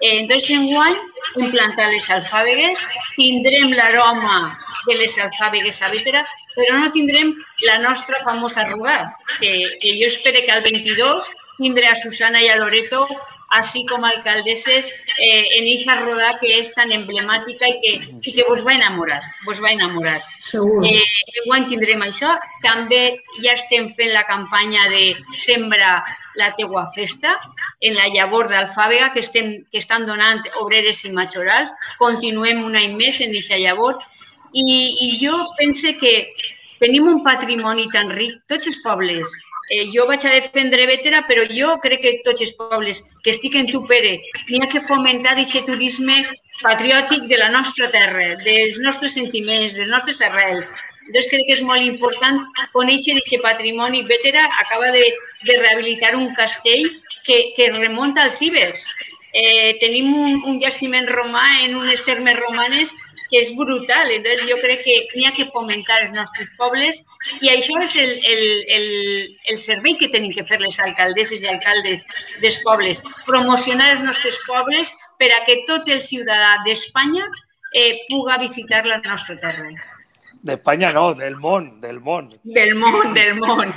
Eh, 0.01 0.25
doncs, 0.29 0.49
enguany, 0.49 0.97
implantar 1.45 1.91
les 1.91 2.07
alfàbegues, 2.09 2.85
tindrem 3.17 3.75
l'aroma 3.77 4.39
de 4.87 4.97
les 4.97 5.17
alfàbegues 5.21 5.81
a 5.81 5.91
Vétera, 5.93 6.23
però 6.55 6.79
no 6.79 6.89
tindrem 6.95 7.35
la 7.67 7.77
nostra 7.83 8.23
famosa 8.25 8.65
rugat, 8.71 9.13
que, 9.37 9.51
que 9.83 9.93
jo 9.99 10.09
espero 10.09 10.41
que 10.45 10.51
al 10.51 10.65
22 10.65 11.29
tindré 11.61 11.91
a 11.91 11.95
Susana 11.95 12.41
i 12.41 12.49
a 12.49 12.57
Loreto 12.57 13.05
així 13.57 13.83
com 13.89 14.05
alcaldesses 14.07 14.87
eh, 14.87 15.43
en 15.57 15.67
eixa 15.73 15.97
roda 16.01 16.31
que 16.39 16.51
és 16.59 16.71
tan 16.75 16.91
emblemàtica 16.95 17.67
i 17.67 17.77
que, 17.83 17.91
i 18.23 18.33
que 18.37 18.45
vos 18.47 18.63
va 18.67 18.75
enamorar, 18.77 19.19
vos 19.47 19.59
va 19.63 19.73
enamorar. 19.75 20.19
Segur. 20.47 20.79
Eh, 20.87 21.03
enguany 21.43 21.67
tindrem 21.71 22.05
això. 22.05 22.37
També 22.63 23.01
ja 23.43 23.57
estem 23.57 23.89
fent 23.97 24.13
la 24.15 24.23
campanya 24.29 24.87
de 24.93 25.03
Sembra 25.35 25.99
la 26.39 26.51
teua 26.55 26.85
festa 26.95 27.35
en 27.83 27.97
la 27.97 28.07
llavor 28.13 28.47
d'Alfàbega 28.51 29.11
que, 29.13 29.23
estem, 29.25 29.53
que 29.71 29.81
estan 29.83 30.07
donant 30.07 30.41
obreres 30.63 31.03
i 31.05 31.11
majorals. 31.15 31.73
Continuem 31.99 32.63
un 32.63 32.79
any 32.79 32.95
més 32.95 33.19
en 33.19 33.35
aquesta 33.35 33.59
llavor 33.59 33.99
i, 34.53 34.67
i 35.05 35.07
jo 35.19 35.35
pense 35.59 35.95
que 35.99 36.15
tenim 36.81 37.07
un 37.07 37.21
patrimoni 37.23 37.87
tan 37.93 38.11
ric, 38.15 38.39
tots 38.49 38.71
els 38.71 38.79
pobles, 38.83 39.35
eh, 39.71 39.87
jo 39.95 40.05
vaig 40.09 40.25
a 40.27 40.35
defendre 40.35 40.85
Vetera, 40.89 41.23
però 41.29 41.47
jo 41.49 41.73
crec 41.83 42.03
que 42.03 42.15
tots 42.27 42.43
els 42.45 42.53
pobles 42.59 43.01
que 43.23 43.33
estic 43.33 43.55
en 43.55 43.69
Tupere 43.71 44.17
n'hi 44.49 44.61
ha 44.61 44.69
que 44.71 44.83
fomentar 44.87 45.37
aquest 45.37 45.67
turisme 45.71 46.17
patriòtic 46.61 47.27
de 47.31 47.37
la 47.41 47.49
nostra 47.49 47.89
terra, 47.93 48.35
dels 48.45 48.79
nostres 48.85 49.15
sentiments, 49.17 49.77
dels 49.79 49.89
nostres 49.89 50.21
arrels. 50.27 50.73
Doncs 51.11 51.29
crec 51.31 51.47
que 51.47 51.55
és 51.57 51.63
molt 51.65 51.81
important 51.83 52.43
conèixer 52.75 53.15
aquest 53.17 53.41
patrimoni. 53.43 54.03
Vetera 54.11 54.43
acaba 54.63 54.91
de, 54.95 55.07
de 55.47 55.57
rehabilitar 55.57 56.13
un 56.15 56.29
castell 56.37 56.91
que, 57.25 57.39
que 57.55 57.71
remunta 57.71 58.27
als 58.27 58.37
cibers. 58.41 58.85
Eh, 59.33 59.77
tenim 59.79 60.11
un, 60.13 60.41
un 60.51 60.59
jaciment 60.61 61.07
romà 61.07 61.45
en 61.63 61.77
unes 61.79 62.03
termes 62.03 62.35
romanes 62.37 62.91
que 63.31 63.39
és 63.39 63.55
brutal. 63.55 64.11
Entonces, 64.11 64.43
jo 64.49 64.57
crec 64.61 64.83
que 64.85 64.95
n'hi 65.15 65.25
ha 65.25 65.33
que 65.33 65.47
fomentar 65.55 66.01
els 66.03 66.11
nostres 66.13 66.49
pobles 66.59 66.99
i 67.39 67.49
això 67.49 67.79
és 67.81 67.95
el, 67.95 68.11
el, 68.33 68.43
el, 68.77 68.89
el 69.53 69.61
servei 69.61 69.95
que 69.97 70.11
tenim 70.13 70.33
que 70.35 70.45
fer 70.49 70.59
les 70.61 70.79
alcaldesses 70.83 71.41
i 71.41 71.49
alcaldes 71.49 72.03
dels 72.43 72.59
pobles, 72.65 72.99
promocionar 73.29 73.93
els 73.95 74.03
nostres 74.09 74.37
pobles 74.49 74.91
per 75.21 75.31
a 75.31 75.45
que 75.47 75.61
tot 75.69 75.87
el 75.89 76.03
ciutadà 76.03 76.59
d'Espanya 76.67 77.23
eh, 77.71 78.03
puga 78.09 78.37
visitar 78.37 78.83
la 78.85 78.99
nostra 79.05 79.39
terra. 79.39 79.71
D'Espanya 80.41 80.89
no, 80.91 81.13
del 81.13 81.35
món, 81.37 81.79
del 81.79 81.99
món. 82.01 82.27
Del 82.43 82.73
món, 82.75 83.13
del 83.13 83.35
món. 83.37 83.71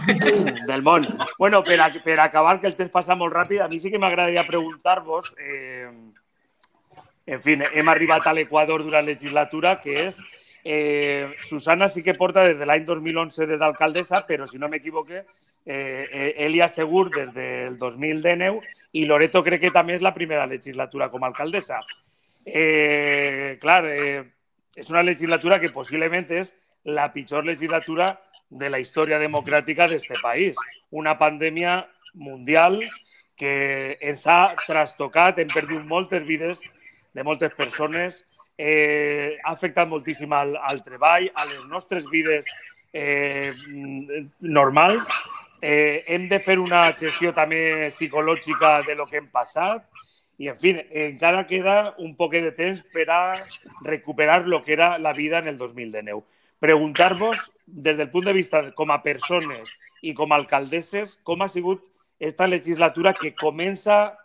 Del 0.66 0.82
món. 0.82 1.06
Bueno, 1.38 1.62
per, 1.62 1.78
a, 1.84 1.90
per 2.02 2.18
acabar, 2.20 2.58
que 2.60 2.70
el 2.72 2.76
temps 2.78 2.90
passa 2.90 3.14
molt 3.14 3.36
ràpid, 3.36 3.60
a 3.60 3.68
mi 3.68 3.78
sí 3.78 3.92
que 3.92 4.00
m'agradaria 4.00 4.46
preguntar-vos 4.48 5.34
eh, 5.38 5.90
en 7.26 7.40
fi, 7.40 7.56
hem 7.56 7.88
arribat 7.88 8.26
a 8.26 8.34
l'Equador 8.36 8.84
d'una 8.84 9.02
legislatura 9.02 9.78
que 9.80 10.06
és... 10.08 10.20
Eh, 10.64 11.28
Susana 11.44 11.90
sí 11.92 12.00
que 12.02 12.14
porta 12.16 12.46
des 12.46 12.56
de 12.56 12.64
l'any 12.64 12.86
2011 12.88 13.46
des 13.50 13.58
d'alcaldessa, 13.60 14.22
però 14.24 14.46
si 14.48 14.56
no 14.56 14.70
m'equivoque, 14.72 15.18
eh, 15.66 16.06
eh, 16.08 16.34
Elia 16.46 16.70
Segur 16.72 17.10
des 17.12 17.34
del 17.34 17.76
2019 17.76 18.62
i 18.96 19.04
Loreto 19.04 19.42
crec 19.44 19.60
que 19.66 19.72
també 19.74 19.98
és 19.98 20.04
la 20.04 20.14
primera 20.14 20.46
legislatura 20.48 21.10
com 21.12 21.24
a 21.24 21.28
alcaldessa. 21.28 21.82
Eh, 22.44 23.58
clar, 23.60 23.84
eh, 23.88 24.24
és 24.76 24.88
una 24.90 25.02
legislatura 25.02 25.60
que 25.60 25.72
possiblement 25.72 26.30
és 26.32 26.54
la 26.84 27.10
pitjor 27.12 27.44
legislatura 27.44 28.14
de 28.48 28.70
la 28.70 28.80
història 28.80 29.18
democràtica 29.18 29.88
d'este 29.88 30.16
país. 30.22 30.56
Una 30.90 31.18
pandèmia 31.18 31.82
mundial 32.14 32.80
que 33.36 33.96
ens 34.00 34.26
ha 34.26 34.54
trastocat, 34.66 35.38
hem 35.38 35.48
perdut 35.52 35.84
moltes 35.84 36.24
vides 36.24 36.64
de 37.14 37.22
moltes 37.22 37.54
persones, 37.54 38.24
eh, 38.58 39.38
ha 39.42 39.52
afectat 39.52 39.88
moltíssim 39.88 40.32
al, 40.32 40.56
al 40.56 40.82
treball, 40.84 41.30
a 41.34 41.46
les 41.48 41.64
nostres 41.70 42.08
vides 42.10 42.46
eh, 42.92 43.52
normals. 44.40 45.08
Eh, 45.62 46.04
hem 46.12 46.28
de 46.28 46.38
fer 46.44 46.58
una 46.60 46.90
gestió 46.98 47.32
també 47.32 47.88
psicològica 47.90 48.82
de 48.84 48.98
lo 48.98 49.06
que 49.08 49.22
hem 49.22 49.30
passat 49.32 49.86
i, 50.36 50.48
en 50.50 50.58
fi, 50.58 50.74
encara 51.06 51.46
queda 51.48 51.94
un 52.02 52.16
poc 52.18 52.34
de 52.34 52.52
temps 52.52 52.82
per 52.92 53.06
a 53.10 53.22
recuperar 53.86 54.44
lo 54.50 54.60
que 54.62 54.74
era 54.74 54.98
la 54.98 55.14
vida 55.14 55.38
en 55.38 55.48
el 55.48 55.56
2019. 55.56 56.22
Preguntar-vos, 56.60 57.50
des 57.66 57.96
del 57.96 58.10
punt 58.10 58.26
de 58.26 58.32
vista 58.32 58.60
com 58.74 58.90
a 58.90 59.02
persones 59.02 59.72
i 60.02 60.14
com 60.14 60.32
a 60.32 60.38
alcaldesses, 60.40 61.18
com 61.22 61.42
ha 61.42 61.48
sigut 61.48 61.84
esta 62.18 62.46
legislatura 62.46 63.14
que 63.14 63.34
comença 63.34 64.16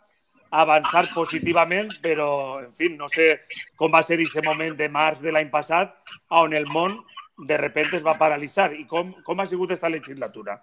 avançar 0.50 1.06
positivament, 1.14 1.92
però, 2.02 2.58
en 2.60 2.72
fi, 2.74 2.90
no 2.98 3.08
sé 3.08 3.46
com 3.78 3.92
va 3.92 4.02
ser 4.02 4.18
aquest 4.18 4.44
moment 4.44 4.76
de 4.76 4.88
març 4.90 5.22
de 5.22 5.32
l'any 5.32 5.50
passat 5.50 5.94
on 6.42 6.54
el 6.54 6.66
món 6.66 6.98
de 7.40 7.56
repente 7.56 7.96
es 7.96 8.04
va 8.04 8.18
paralitzar 8.18 8.72
i 8.76 8.84
com, 8.86 9.14
com 9.24 9.40
ha 9.40 9.46
sigut 9.46 9.70
aquesta 9.70 9.88
legislatura. 9.88 10.58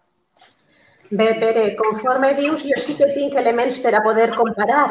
Bé, 1.09 1.33
Pere, 1.39 1.69
conforme 1.79 2.33
dius, 2.35 2.65
jo 2.67 2.77
sí 2.83 2.97
que 2.99 3.07
tinc 3.15 3.37
elements 3.39 3.79
per 3.79 3.93
a 3.95 4.03
poder 4.03 4.33
comparar 4.35 4.89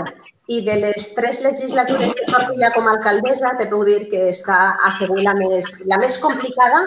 i 0.48 0.62
de 0.64 0.76
les 0.80 1.10
tres 1.14 1.42
legislatures 1.44 2.14
que 2.14 2.24
porto 2.30 2.54
ja 2.56 2.70
com 2.72 2.86
a 2.86 2.94
alcaldessa 2.96 3.56
te 3.58 3.66
puc 3.68 3.84
dir 3.84 3.98
que 4.08 4.30
està 4.30 4.78
a 4.80 4.90
segur 4.94 5.20
la 5.20 5.34
més, 5.36 5.82
la 5.90 5.98
més 6.00 6.16
complicada 6.22 6.86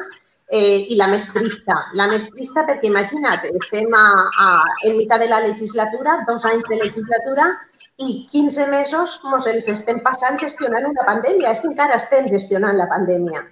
eh, 0.50 0.88
i 0.90 0.98
la 0.98 1.08
més 1.12 1.30
trista. 1.34 1.78
La 1.94 2.08
més 2.10 2.26
trista 2.34 2.66
perquè, 2.66 2.90
imagina't, 2.90 3.46
estem 3.62 3.94
a, 3.94 4.06
a, 4.46 4.48
en 4.90 4.98
mitjà 4.98 5.20
de 5.22 5.30
la 5.30 5.44
legislatura, 5.46 6.24
dos 6.28 6.48
anys 6.50 6.66
de 6.72 6.82
legislatura, 6.82 7.52
i 8.00 8.28
15 8.32 8.68
mesos 8.72 9.18
ens 9.28 9.48
els 9.52 9.70
estem 9.76 10.00
passant 10.04 10.40
gestionant 10.40 10.88
una 10.88 11.06
pandèmia. 11.08 11.52
És 11.52 11.62
que 11.64 11.72
encara 11.72 12.00
estem 12.00 12.30
gestionant 12.32 12.78
la 12.80 12.88
pandèmia. 12.92 13.44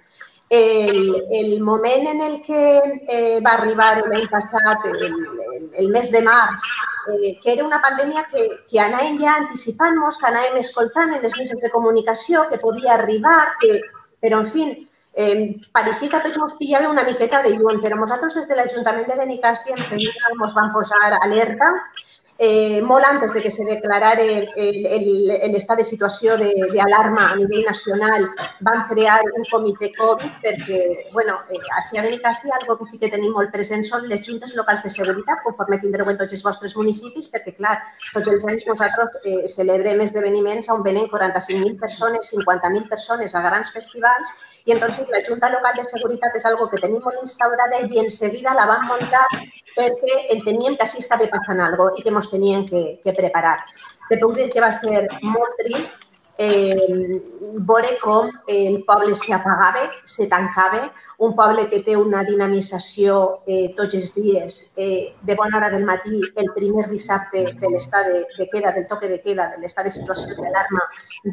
El, 0.48 0.98
el 1.36 1.60
moment 1.60 2.06
en 2.08 2.22
el 2.24 2.38
que 2.46 2.60
eh, 2.80 3.40
va 3.44 3.58
arribar 3.58 3.90
l'any 4.00 4.24
passat, 4.32 4.86
el, 4.88 5.02
el, 5.04 5.66
el 5.82 5.90
mes 5.92 6.08
de 6.14 6.22
març, 6.24 6.64
eh, 7.12 7.34
que 7.42 7.52
era 7.52 7.66
una 7.66 7.82
pandèmia 7.84 8.24
que, 8.32 8.46
que 8.70 8.80
anàvem 8.80 9.20
ja 9.20 9.36
anticipant-nos, 9.42 10.16
que 10.16 10.30
anàvem 10.30 10.56
escoltant 10.62 11.12
en 11.12 11.20
els 11.20 11.36
mitjans 11.36 11.60
de 11.60 11.72
comunicació, 11.74 12.46
que 12.48 12.62
podia 12.64 12.94
arribar, 12.96 13.58
que, 13.60 13.82
però, 14.24 14.40
en 14.40 14.48
fi, 14.54 14.70
eh, 15.12 15.60
pareixia 15.76 16.14
que 16.14 16.24
tots 16.24 16.40
ens 16.40 16.56
pillava 16.56 16.88
una 16.88 17.04
miqueta 17.04 17.42
de 17.44 17.52
lluny, 17.52 17.82
però 17.84 18.00
nosaltres 18.00 18.40
des 18.40 18.48
de 18.48 18.56
l'Ajuntament 18.56 19.08
de 19.10 19.20
Benicàssia 19.20 19.76
en 19.76 19.84
seguida 19.84 20.32
ens 20.32 20.56
vam 20.56 20.72
posar 20.72 21.18
alerta 21.20 21.74
eh, 22.38 22.80
molt 22.80 23.04
antes 23.04 23.34
de 23.34 23.42
que 23.42 23.50
se 23.50 23.64
declarara 23.66 24.22
l'estat 24.22 25.80
de 25.80 25.84
situació 25.84 26.36
d'alarma 26.38 27.32
a 27.32 27.36
nivell 27.36 27.66
nacional, 27.66 28.28
van 28.62 28.84
crear 28.88 29.18
un 29.34 29.44
comitè 29.50 29.90
Covid 29.96 30.38
perquè, 30.44 31.10
bueno, 31.12 31.40
eh, 31.50 31.58
així 31.80 31.98
a 31.98 32.04
Benicàssia, 32.06 32.54
algo 32.60 32.78
que 32.78 32.86
sí 32.86 33.00
que 33.02 33.10
tenim 33.10 33.34
molt 33.34 33.50
present 33.50 33.82
són 33.82 34.06
les 34.08 34.22
juntes 34.24 34.54
locals 34.54 34.86
de 34.86 34.94
seguretat, 34.94 35.42
conforme 35.42 35.80
tindreu 35.82 36.08
en 36.08 36.20
tots 36.22 36.38
els 36.38 36.44
vostres 36.46 36.76
municipis, 36.78 37.26
perquè, 37.32 37.56
clar, 37.58 37.74
tots 38.14 38.30
els 38.30 38.46
anys 38.46 38.68
nosaltres 38.70 39.18
eh, 39.24 39.42
celebrem 39.50 40.00
esdeveniments 40.06 40.70
on 40.70 40.86
venen 40.86 41.10
45.000 41.10 41.74
persones, 41.82 42.30
50.000 42.32 42.86
persones 42.88 43.34
a 43.34 43.42
grans 43.42 43.74
festivals 43.74 44.32
i 44.64 44.72
entonces 44.72 45.08
la 45.10 45.22
Junta 45.26 45.48
Local 45.50 45.74
de 45.74 45.84
Seguretat 45.88 46.34
és 46.36 46.44
algo 46.46 46.68
que 46.70 46.78
tenim 46.78 47.02
molt 47.02 47.18
instaurada 47.22 47.80
i 47.82 48.02
en 48.02 48.10
seguida 48.12 48.54
la 48.54 48.66
van 48.68 48.84
muntar 48.86 49.24
perquè 49.78 50.18
enteníem 50.34 50.76
que 50.76 50.86
així 50.86 51.02
estava 51.04 51.28
passant 51.30 51.62
alguna 51.62 51.94
cosa 51.94 52.02
i 52.02 52.04
que 52.04 52.14
ens 52.14 52.30
tenien 52.32 52.66
que, 52.68 53.14
preparar. 53.16 53.56
Te 54.10 54.18
puc 54.20 54.34
dir 54.36 54.48
que 54.52 54.64
va 54.64 54.72
ser 54.74 55.06
molt 55.22 55.58
trist 55.62 56.08
eh, 56.38 57.20
veure 57.66 57.98
com 58.00 58.30
el 58.46 58.82
poble 58.86 59.14
s'apagava, 59.18 59.88
se 60.04 60.28
tancava, 60.30 60.86
un 61.18 61.34
poble 61.34 61.64
que 61.66 61.80
té 61.82 61.96
una 61.98 62.20
dinamització 62.22 63.14
eh, 63.42 63.74
tots 63.74 63.96
els 63.98 64.12
dies, 64.14 64.58
eh, 64.78 65.16
de 65.20 65.34
bona 65.34 65.58
hora 65.58 65.70
del 65.72 65.84
matí, 65.84 66.20
el 66.38 66.52
primer 66.54 66.86
dissabte 66.92 67.42
de 67.58 67.70
l'estat 67.72 68.06
de, 68.06 68.20
de 68.36 68.46
queda, 68.52 68.70
del 68.76 68.86
toque 68.86 69.10
de 69.10 69.18
queda, 69.24 69.48
de 69.56 69.58
l'estat 69.64 69.88
de 69.88 69.90
situació 69.90 70.36
d'alarma. 70.38 70.84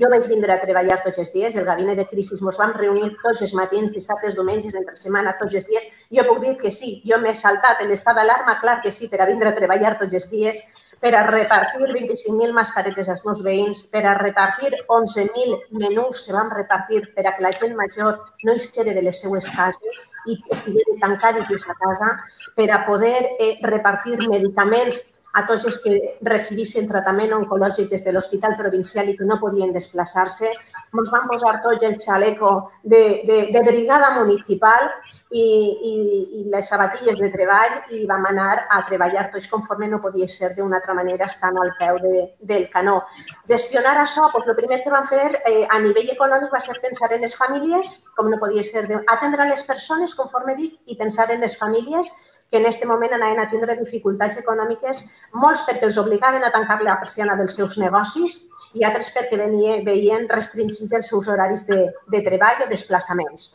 Jo 0.02 0.10
vaig 0.10 0.26
vindre 0.32 0.56
a 0.56 0.62
treballar 0.64 1.04
tots 1.04 1.22
els 1.22 1.32
dies, 1.36 1.56
el 1.56 1.70
gabinet 1.70 2.02
de 2.02 2.08
crisi 2.10 2.34
ens 2.34 2.58
vam 2.58 2.74
reunir 2.74 3.12
tots 3.22 3.46
els 3.46 3.54
matins, 3.54 3.94
dissabtes, 3.94 4.34
diumenges, 4.34 4.74
entre 4.74 4.98
setmana, 4.98 5.36
tots 5.38 5.54
els 5.54 5.70
dies. 5.70 5.86
Jo 6.10 6.26
puc 6.26 6.42
dir 6.42 6.56
que 6.58 6.74
sí, 6.74 6.98
jo 7.06 7.22
m'he 7.22 7.36
saltat 7.38 7.86
l'estat 7.86 8.18
d'alarma, 8.18 8.58
clar 8.66 8.80
que 8.82 8.90
sí, 8.90 9.06
per 9.12 9.22
a 9.22 9.30
vindre 9.30 9.54
a 9.54 9.56
treballar 9.56 10.00
tots 10.02 10.18
els 10.18 10.32
dies, 10.34 10.66
per 11.02 11.14
a 11.16 11.24
repartir 11.28 11.90
25.000 11.92 12.54
mascaretes 12.54 13.10
als 13.10 13.24
meus 13.26 13.44
veïns, 13.46 13.84
per 13.92 14.06
a 14.06 14.16
repartir 14.18 14.72
11.000 14.88 15.80
menús 15.82 16.22
que 16.26 16.34
vam 16.36 16.52
repartir 16.54 17.04
per 17.16 17.26
a 17.26 17.36
que 17.36 17.46
la 17.46 17.54
gent 17.54 17.76
major 17.76 18.22
no 18.44 18.54
es 18.54 18.68
quede 18.72 18.94
de 18.94 19.02
les 19.02 19.20
seues 19.22 19.50
cases 19.50 20.06
i 20.26 20.38
estigui 20.52 20.86
tancada 21.02 21.46
dins 21.50 21.68
la 21.68 21.78
casa, 21.82 22.14
per 22.56 22.70
a 22.72 22.86
poder 22.86 23.36
eh, 23.40 23.58
repartir 23.62 24.18
medicaments 24.28 25.15
a 25.36 25.44
tots 25.48 25.66
els 25.68 25.82
que 25.84 25.96
recibissin 26.24 26.88
tractament 26.88 27.34
oncològic 27.36 27.90
des 27.92 28.06
de 28.06 28.14
l'Hospital 28.16 28.56
Provincial 28.60 29.10
i 29.12 29.18
que 29.18 29.28
no 29.28 29.40
podien 29.42 29.74
desplaçar-se. 29.76 30.52
Ens 30.96 31.12
vam 31.12 31.28
posar 31.28 31.58
tots 31.64 31.84
el 31.84 31.98
xaleco 32.00 32.56
de, 32.84 33.04
de, 33.28 33.40
de 33.52 33.64
brigada 33.68 34.14
municipal 34.16 34.88
i, 35.36 35.42
i, 35.42 35.94
i 36.40 36.44
les 36.54 36.70
sabatilles 36.70 37.18
de 37.20 37.30
treball 37.34 37.92
i 37.98 38.06
vam 38.08 38.28
anar 38.30 38.68
a 38.72 38.78
treballar 38.88 39.26
tots 39.34 39.50
conforme 39.52 39.90
no 39.92 40.00
podia 40.04 40.28
ser 40.32 40.54
d'una 40.56 40.80
altra 40.80 40.96
manera 40.96 41.28
estant 41.28 41.58
al 41.60 41.74
peu 41.80 42.00
de, 42.04 42.14
del 42.40 42.70
canó. 42.72 43.02
Gestionar 43.50 43.98
això, 44.00 44.30
doncs, 44.32 44.48
el 44.54 44.60
primer 44.60 44.80
que 44.84 44.94
vam 44.94 45.10
fer 45.10 45.26
eh, 45.42 45.66
a 45.68 45.82
nivell 45.84 46.14
econòmic 46.14 46.54
va 46.54 46.62
ser 46.64 46.78
pensar 46.84 47.12
en 47.12 47.26
les 47.26 47.36
famílies, 47.36 47.98
com 48.16 48.30
no 48.32 48.40
podia 48.40 48.64
ser, 48.64 48.86
de, 48.88 49.02
atendre 49.18 49.50
les 49.50 49.66
persones, 49.68 50.16
conforme 50.16 50.56
dic, 50.56 50.80
i 50.86 50.96
pensar 51.02 51.28
en 51.34 51.44
les 51.44 51.58
famílies 51.60 52.14
que 52.52 52.62
en 52.62 52.66
aquest 52.66 52.86
moment 52.86 53.18
anaven 53.18 53.42
a 53.42 53.50
tindre 53.52 53.78
dificultats 53.80 54.40
econòmiques, 54.42 55.04
molts 55.34 55.66
perquè 55.68 55.90
els 55.90 56.00
obligaven 56.02 56.44
a 56.44 56.54
tancar 56.54 56.82
la 56.84 57.00
persiana 57.02 57.36
dels 57.40 57.58
seus 57.60 57.78
negocis 57.82 58.40
i 58.76 58.84
altres 58.84 59.12
perquè 59.16 59.38
veien 59.86 60.30
restringits 60.30 60.94
els 60.94 61.12
seus 61.12 61.28
horaris 61.28 61.68
de, 61.68 61.84
de 62.12 62.26
treball 62.26 62.66
o 62.66 62.72
desplaçaments 62.72 63.54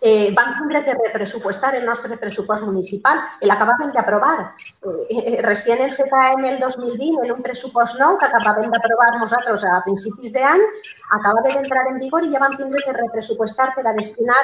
eh, 0.00 0.32
vam 0.36 0.52
tindre 0.58 0.84
que 0.84 0.94
repressupostar 0.94 1.74
el 1.74 1.84
nostre 1.84 2.16
pressupost 2.16 2.64
municipal 2.64 3.22
i 3.40 3.48
l'acabàvem 3.48 3.92
d'aprovar. 3.94 4.36
Eh, 5.08 5.16
eh, 5.16 5.42
recient 5.42 5.82
encetem 5.86 6.44
el 6.50 6.60
2020 6.60 7.24
en 7.24 7.32
un 7.36 7.42
pressupost 7.42 7.98
nou 8.00 8.18
que 8.20 8.28
acabàvem 8.28 8.70
d'aprovar 8.70 9.10
nosaltres 9.18 9.64
a 9.64 9.80
principis 9.88 10.32
d'any, 10.36 10.62
acabava 11.18 11.48
d'entrar 11.48 11.86
en 11.90 12.00
vigor 12.02 12.24
i 12.24 12.32
ja 12.32 12.42
vam 12.44 12.56
tindre 12.56 12.82
que 12.84 12.96
repressupostar 13.00 13.72
per 13.74 13.86
a 13.86 13.96
destinar 13.96 14.42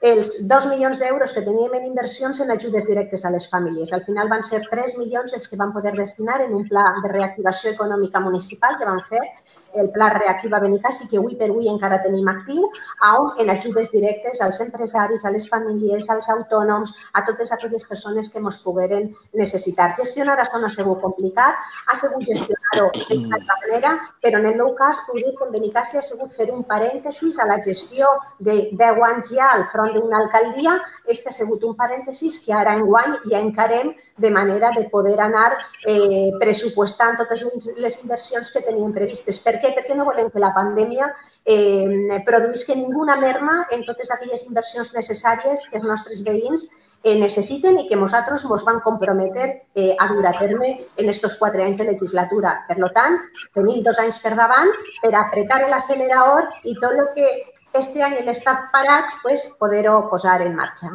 els 0.00 0.46
2 0.46 0.66
milions 0.70 0.98
d'euros 1.00 1.32
que 1.34 1.42
teníem 1.42 1.72
en 1.74 1.86
inversions 1.86 2.38
en 2.40 2.50
ajudes 2.54 2.86
directes 2.86 3.24
a 3.24 3.30
les 3.34 3.48
famílies. 3.50 3.92
Al 3.92 4.04
final 4.06 4.28
van 4.30 4.44
ser 4.46 4.62
3 4.70 4.96
milions 4.98 5.34
els 5.34 5.48
que 5.48 5.56
van 5.58 5.72
poder 5.72 5.96
destinar 5.96 6.40
en 6.44 6.54
un 6.54 6.68
pla 6.68 6.84
de 7.02 7.08
reactivació 7.08 7.72
econòmica 7.72 8.20
municipal 8.20 8.78
que 8.78 8.86
van 8.86 9.02
fer 9.08 9.24
el 9.74 9.90
Pla 9.90 10.08
Reactiva 10.14 10.60
Benicàssi, 10.60 11.08
que 11.10 11.18
avui 11.18 11.36
per 11.36 11.50
avui 11.50 11.68
encara 11.70 12.00
tenim 12.02 12.28
actiu, 12.30 12.68
on 13.08 13.40
en 13.42 13.50
ajudes 13.50 13.90
directes 13.92 14.40
als 14.44 14.60
empresaris, 14.64 15.24
a 15.24 15.32
les 15.34 15.48
famílies, 15.48 16.08
als 16.10 16.28
autònoms, 16.34 16.94
a 17.12 17.24
totes 17.26 17.52
aquelles 17.52 17.84
persones 17.84 18.32
que 18.32 18.40
ens 18.42 18.58
pogueren 18.64 19.10
necessitar. 19.34 19.92
Gestionar 19.98 20.38
això 20.38 20.60
no 20.60 20.66
ha 20.66 20.74
sigut 20.74 21.00
complicat, 21.02 21.54
ha 21.86 21.96
sigut 21.96 22.24
gestionar-ho 22.26 22.90
d'altra 22.96 23.58
manera, 23.62 23.94
però 24.22 24.40
en 24.42 24.50
el 24.52 24.58
meu 24.60 24.74
cas 24.78 25.04
puc 25.06 25.20
dir 25.20 25.34
que 25.36 25.46
en 25.46 25.54
Benicàssi 25.54 25.98
ha 25.98 26.04
sigut 26.04 26.34
fer 26.34 26.50
un 26.54 26.64
parèntesis 26.64 27.38
a 27.38 27.46
la 27.46 27.60
gestió 27.62 28.10
de 28.38 28.70
10 28.72 29.02
anys 29.10 29.32
ja 29.36 29.52
al 29.52 29.66
front 29.72 29.94
d'una 29.94 30.22
alcaldia. 30.24 30.78
Este 31.06 31.30
ha 31.30 31.32
sigut 31.32 31.64
un 31.64 31.76
parèntesis 31.76 32.40
que 32.44 32.54
ara 32.54 32.76
enguany 32.78 33.18
ja 33.30 33.40
encarem 33.40 33.94
de 34.18 34.30
manera 34.30 34.72
de 34.76 34.84
poder 34.90 35.16
anar 35.20 35.52
eh, 35.86 36.30
pressupostant 36.40 37.16
totes 37.20 37.44
les 37.76 37.96
inversions 38.02 38.50
que 38.52 38.64
teníem 38.66 38.92
previstes. 38.92 39.38
Per 39.44 39.56
què? 39.62 39.72
Perquè 39.76 39.96
no 39.96 40.08
volem 40.08 40.30
que 40.34 40.42
la 40.42 40.52
pandèmia 40.56 41.08
eh, 41.44 42.20
produïsca 42.26 42.76
ninguna 42.76 43.16
merma 43.16 43.64
en 43.70 43.86
totes 43.86 44.10
aquelles 44.14 44.44
inversions 44.50 44.92
necessàries 44.94 45.66
que 45.70 45.78
els 45.80 45.88
nostres 45.88 46.22
veïns 46.26 46.68
eh, 47.02 47.16
necessiten 47.18 47.78
i 47.78 47.86
que 47.88 47.96
nosaltres 47.96 48.44
ens 48.44 48.64
vam 48.66 48.80
comprometre 48.84 49.48
eh, 49.74 49.94
a 49.98 50.08
dur 50.12 50.26
a 50.26 50.34
terme 50.38 50.72
en 50.96 51.08
aquests 51.08 51.38
quatre 51.40 51.64
anys 51.64 51.78
de 51.78 51.86
legislatura. 51.88 52.58
Per 52.68 52.78
tant, 52.94 53.20
tenim 53.54 53.82
dos 53.86 54.00
anys 54.02 54.18
per 54.22 54.34
davant 54.36 54.72
per 55.02 55.14
apretar 55.14 55.62
l'accelerador 55.68 56.50
i 56.64 56.74
tot 56.82 56.98
el 56.98 57.12
que 57.14 57.30
este 57.78 58.02
any 58.02 58.18
hem 58.22 58.28
estat 58.32 58.70
parats, 58.72 59.16
pues, 59.22 59.54
poder-ho 59.60 60.00
posar 60.10 60.40
en 60.42 60.56
marxa. 60.56 60.90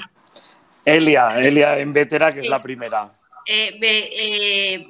Elia, 0.86 1.28
Elia 1.40 1.78
en 1.80 1.94
Vetera, 1.94 2.32
que 2.32 2.42
sí. 2.42 2.48
és 2.48 2.52
la 2.52 2.62
primera. 2.64 3.06
Eh, 3.48 3.78
eh, 3.82 4.86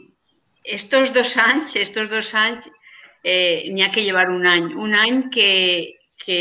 estos 0.63 1.13
dos 1.13 1.35
anys, 1.37 1.75
estos 1.75 2.09
dos 2.09 2.33
anys, 2.33 2.69
eh, 3.23 3.69
n'hi 3.69 3.83
ha 3.83 3.91
que 3.91 4.03
llevar 4.03 4.29
un 4.29 4.47
any. 4.47 4.73
Un 4.75 4.95
any 4.95 5.29
que, 5.33 5.99
que 6.23 6.39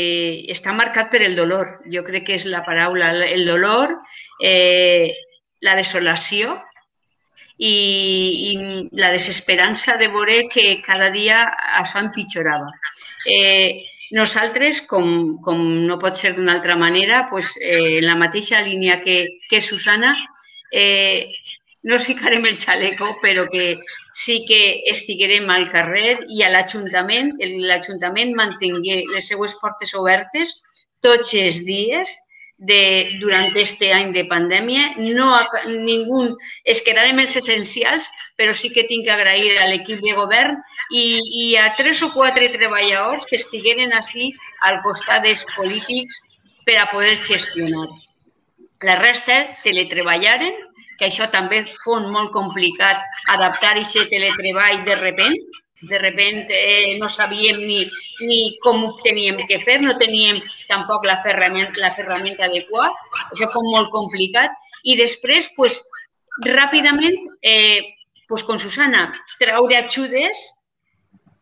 està 0.53 0.73
marcat 0.73 1.11
per 1.11 1.23
el 1.23 1.35
dolor. 1.35 1.79
Jo 1.91 2.03
crec 2.07 2.27
que 2.27 2.37
és 2.39 2.47
la 2.49 2.63
paraula, 2.65 3.11
el 3.25 3.45
dolor, 3.47 3.97
eh, 4.41 5.11
la 5.63 5.75
desolació 5.79 6.57
i, 7.57 7.73
i 8.51 8.53
la 8.99 9.13
desesperança 9.13 9.97
de 9.97 10.09
veure 10.11 10.43
que 10.51 10.81
cada 10.85 11.09
dia 11.13 11.45
això 11.79 12.01
empitjorava. 12.03 12.71
Eh, 13.29 13.83
nosaltres, 14.13 14.81
com, 14.89 15.07
com 15.45 15.61
no 15.87 15.97
pot 16.01 16.17
ser 16.19 16.35
d'una 16.35 16.53
altra 16.53 16.75
manera, 16.77 17.25
pues, 17.31 17.53
eh, 17.59 17.99
en 17.99 18.05
la 18.05 18.17
mateixa 18.19 18.61
línia 18.61 18.99
que, 19.01 19.39
que 19.49 19.61
Susana, 19.61 20.13
eh, 20.71 21.31
no 21.83 21.97
ens 21.97 22.05
ficarem 22.07 22.45
el 22.47 22.59
xaleco, 22.61 23.09
però 23.23 23.47
que 23.51 23.79
sí 24.15 24.43
que 24.47 24.59
estiguerem 24.91 25.49
al 25.51 25.65
carrer 25.73 26.19
i 26.31 26.43
a 26.45 26.51
l'Ajuntament, 26.53 27.33
l'Ajuntament 27.67 28.31
mantingui 28.37 29.01
les 29.09 29.27
seues 29.27 29.57
portes 29.59 29.91
obertes 29.99 30.53
tots 31.03 31.33
els 31.35 31.59
dies 31.67 32.13
de, 32.63 33.17
durant 33.19 33.55
este 33.59 33.91
any 33.93 34.11
de 34.15 34.23
pandèmia. 34.29 34.93
No, 34.97 35.29
ningú, 35.67 36.21
es 36.63 36.81
quedarem 36.85 37.19
els 37.23 37.35
essencials, 37.39 38.09
però 38.39 38.55
sí 38.57 38.71
que 38.73 38.85
tinc 38.89 39.05
que 39.07 39.15
agrair 39.15 39.57
a 39.59 39.67
l'equip 39.69 40.01
de 40.03 40.15
govern 40.17 40.57
i, 40.91 41.05
i 41.43 41.47
a 41.59 41.69
tres 41.77 42.01
o 42.05 42.11
quatre 42.15 42.49
treballadors 42.55 43.27
que 43.29 43.39
estigueren 43.41 43.93
així 43.93 44.31
al 44.69 44.81
costat 44.85 45.27
dels 45.27 45.43
polítics 45.55 46.21
per 46.65 46.79
a 46.79 46.89
poder 46.91 47.17
gestionar. 47.21 47.89
La 48.83 48.95
resta 48.99 49.35
teletreballaren, 49.63 50.55
que 50.99 51.07
això 51.09 51.27
també 51.31 51.63
fon 51.83 52.09
molt 52.11 52.31
complicat 52.35 53.03
adaptar 53.33 53.75
aquest 53.75 54.09
teletreball 54.11 54.83
de 54.87 54.95
repent, 54.99 55.37
de 55.89 55.99
repente 55.99 56.53
eh, 56.53 56.97
no 56.97 57.09
sabíem 57.09 57.59
ni, 57.59 57.79
ni 58.21 58.57
com 58.63 58.83
ho 58.85 58.95
teníem 59.03 59.41
que 59.47 59.59
fer, 59.59 59.81
no 59.81 59.97
teníem 59.99 60.39
tampoc 60.69 61.05
la 61.05 61.19
ferramenta, 61.23 61.81
la 61.83 61.91
ferramenta 61.91 62.47
adequada, 62.47 62.93
això 63.31 63.49
fou 63.51 63.67
molt 63.69 63.91
complicat. 63.91 64.51
I 64.83 64.97
després, 64.99 65.49
pues, 65.57 65.81
ràpidament, 66.47 67.17
eh, 67.41 67.95
pues, 68.27 68.43
con 68.43 68.59
Susana, 68.59 69.07
traure 69.39 69.77
ajudes, 69.77 70.47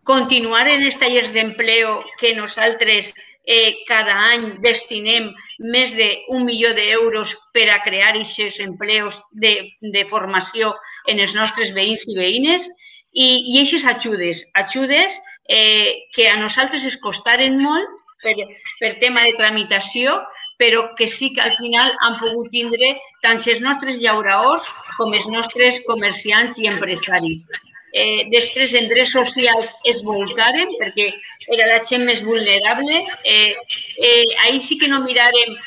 continuar 0.03 0.67
en 0.67 0.81
els 0.83 0.97
tallers 0.97 1.29
d'empleo 1.33 2.01
que 2.19 2.33
nosaltres 2.35 3.13
eh, 3.45 3.83
cada 3.87 4.15
any 4.33 4.47
destinem 4.61 5.29
més 5.61 5.93
d'un 5.97 6.45
milió 6.45 6.73
d'euros 6.73 7.35
per 7.53 7.67
a 7.69 7.81
crear 7.85 8.15
aquests 8.15 8.59
empleos 8.65 9.21
de, 9.31 9.69
de 9.81 10.05
formació 10.09 10.73
en 11.07 11.21
els 11.21 11.35
nostres 11.37 11.73
veïns 11.77 12.07
i 12.09 12.17
veïnes 12.17 12.67
i, 13.13 13.27
i 13.53 13.57
aquestes 13.59 13.85
ajudes, 13.85 14.45
ajudes 14.53 15.19
eh, 15.47 16.07
que 16.15 16.29
a 16.29 16.37
nosaltres 16.39 16.85
es 16.87 16.97
costaren 16.97 17.57
molt 17.59 17.89
per, 18.23 18.35
per 18.79 18.93
tema 19.01 19.25
de 19.27 19.35
tramitació, 19.39 20.21
però 20.61 20.85
que 20.95 21.07
sí 21.07 21.31
que 21.33 21.41
al 21.41 21.55
final 21.57 21.91
han 22.05 22.19
pogut 22.21 22.51
tindre 22.53 22.93
tant 23.25 23.41
els 23.41 23.61
nostres 23.65 23.99
llauraors 23.99 24.67
com 24.97 25.13
els 25.17 25.27
nostres 25.27 25.81
comerciants 25.87 26.59
i 26.61 26.69
empresaris. 26.69 27.47
Eh, 27.91 28.29
després, 28.31 28.71
en 28.77 28.87
drets 28.87 29.11
socials 29.17 29.73
es 29.89 29.99
volcaren 30.07 30.69
perquè 30.79 31.09
era 31.51 31.67
la 31.67 31.81
gent 31.83 32.05
més 32.07 32.21
vulnerable. 32.23 33.01
Eh, 33.25 33.55
eh, 33.97 34.27
ahir 34.45 34.61
sí 34.63 34.77
que 34.79 34.87
no 34.87 35.01
mirarem 35.03 35.57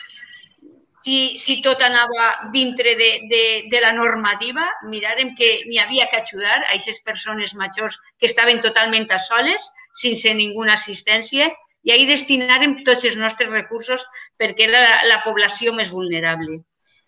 si, 1.05 1.37
si 1.37 1.61
tot 1.61 1.83
anava 1.85 2.51
dintre 2.53 2.95
de, 2.97 3.09
de, 3.29 3.45
de 3.69 3.81
la 3.85 3.93
normativa, 3.93 4.65
mirarem 4.89 5.35
que 5.37 5.51
n'hi 5.69 5.77
havia 5.83 6.07
que 6.09 6.23
ajudar 6.23 6.63
a 6.63 6.71
aquestes 6.71 7.03
persones 7.05 7.53
majors 7.61 7.99
que 8.19 8.31
estaven 8.31 8.63
totalment 8.65 9.11
a 9.13 9.19
soles, 9.21 9.67
sense 10.01 10.33
ninguna 10.33 10.79
assistència, 10.79 11.51
i 11.85 11.93
ahir 11.93 12.09
destinarem 12.09 12.79
tots 12.87 13.05
els 13.05 13.19
nostres 13.21 13.53
recursos 13.53 14.07
perquè 14.41 14.65
era 14.71 14.81
la, 14.81 14.95
la 15.11 15.21
població 15.27 15.75
més 15.77 15.93
vulnerable. 15.93 16.63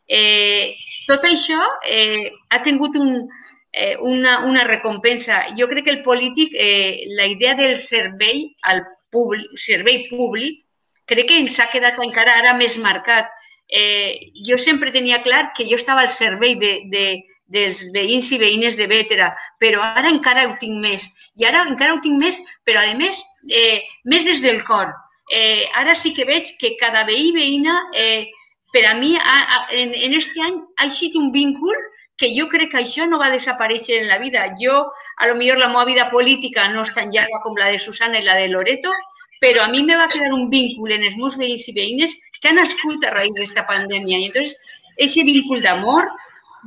Eh, 0.04 0.76
tot 1.08 1.24
això 1.24 1.62
eh, 1.88 2.28
ha 2.52 2.60
tingut 2.60 3.00
un, 3.00 3.24
eh, 3.72 3.96
una, 3.96 4.42
una 4.44 4.68
recompensa. 4.68 5.46
Jo 5.56 5.70
crec 5.72 5.88
que 5.88 5.96
el 5.96 6.04
polític, 6.04 6.52
eh, 6.52 7.08
la 7.16 7.32
idea 7.32 7.56
del 7.56 7.80
servei 7.80 8.44
al 8.60 8.84
públic, 9.08 9.56
servei 9.56 10.04
públic, 10.12 10.66
crec 11.08 11.32
que 11.32 11.40
ens 11.40 11.56
ha 11.62 11.70
quedat 11.72 11.96
encara 12.04 12.36
ara 12.42 12.52
més 12.60 12.76
marcat 12.76 13.32
eh, 13.68 14.32
jo 14.46 14.58
sempre 14.58 14.92
tenia 14.92 15.22
clar 15.22 15.52
que 15.56 15.66
jo 15.68 15.76
estava 15.76 16.02
al 16.02 16.10
servei 16.10 16.54
de, 16.60 16.72
de, 16.92 17.06
dels 17.46 17.82
veïns 17.94 18.30
i 18.32 18.38
veïnes 18.38 18.76
de 18.76 18.86
Bétera, 18.90 19.32
però 19.58 19.82
ara 19.82 20.10
encara 20.10 20.46
ho 20.48 20.54
tinc 20.60 20.78
més. 20.82 21.06
I 21.36 21.46
ara 21.48 21.64
encara 21.68 21.94
ho 21.94 22.00
tinc 22.02 22.18
més, 22.18 22.40
però 22.64 22.82
a 22.82 22.94
més, 22.98 23.22
eh, 23.50 23.82
més 24.04 24.24
des 24.24 24.40
del 24.42 24.62
cor. 24.64 24.92
Eh, 25.32 25.66
ara 25.74 25.94
sí 25.94 26.14
que 26.14 26.24
veig 26.24 26.54
que 26.60 26.76
cada 26.80 27.04
veí 27.04 27.30
i 27.30 27.34
veïna, 27.34 27.76
eh, 27.94 28.26
per 28.72 28.84
a 28.86 28.94
mi, 28.94 29.16
a, 29.16 29.36
a, 29.56 29.66
en, 29.72 29.94
en 29.94 30.14
este 30.14 30.42
any 30.42 30.58
ha 30.78 30.90
sigut 30.90 31.22
un 31.22 31.30
vínculo 31.32 31.78
que 32.16 32.32
jo 32.32 32.46
crec 32.48 32.70
que 32.72 32.80
això 32.80 33.06
no 33.08 33.18
va 33.20 33.30
desaparèixer 33.32 34.00
en 34.00 34.08
la 34.08 34.18
vida. 34.18 34.46
Jo, 34.60 34.86
a 35.16 35.26
lo 35.26 35.34
millor 35.36 35.58
la 35.58 35.68
meva 35.68 35.84
vida 35.84 36.08
política 36.10 36.68
no 36.72 36.84
és 36.86 36.92
tan 36.96 37.12
llarga 37.12 37.42
com 37.44 37.56
la 37.58 37.70
de 37.72 37.78
Susana 37.78 38.20
i 38.20 38.24
la 38.24 38.36
de 38.40 38.48
Loreto, 38.48 38.92
però 39.40 39.64
a 39.64 39.68
mi 39.68 39.82
me 39.84 39.96
va 39.96 40.08
quedar 40.08 40.32
un 40.32 40.48
vínculo 40.50 40.94
en 40.94 41.04
els 41.04 41.16
meus 41.20 41.36
veïns 41.36 41.68
i 41.68 41.74
veïnes 41.76 42.16
que 42.40 42.50
han 42.50 42.60
nascut 42.60 43.04
a 43.04 43.12
raïs 43.14 43.34
d'esta 43.38 43.66
pandèmia. 43.68 44.18
I 44.18 44.30
entonces, 44.30 44.56
ese 44.96 45.24
d'amor, 45.62 46.08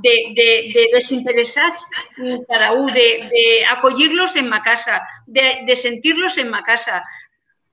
de, 0.01 0.33
de, 0.35 0.49
de 0.73 0.89
desinteressats 0.93 1.85
cada 2.47 2.71
un, 2.73 2.91
d'acollir-los 2.93 4.35
en 4.35 4.49
ma 4.49 4.61
casa, 4.61 5.01
de, 5.27 5.65
de 5.67 5.75
sentir-los 5.75 6.37
en 6.37 6.49
ma 6.49 6.63
casa. 6.63 7.03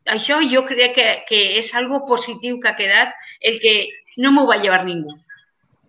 Això 0.06 0.40
jo 0.42 0.64
crec 0.66 0.94
que, 0.94 1.06
que 1.28 1.40
és 1.60 1.72
algo 1.74 2.04
positiu 2.06 2.60
que 2.60 2.68
ha 2.68 2.76
quedat, 2.78 3.14
el 3.40 3.60
que 3.62 3.88
no 4.16 4.32
m'ho 4.32 4.46
va 4.46 4.58
llevar 4.62 4.84
ningú. 4.84 5.14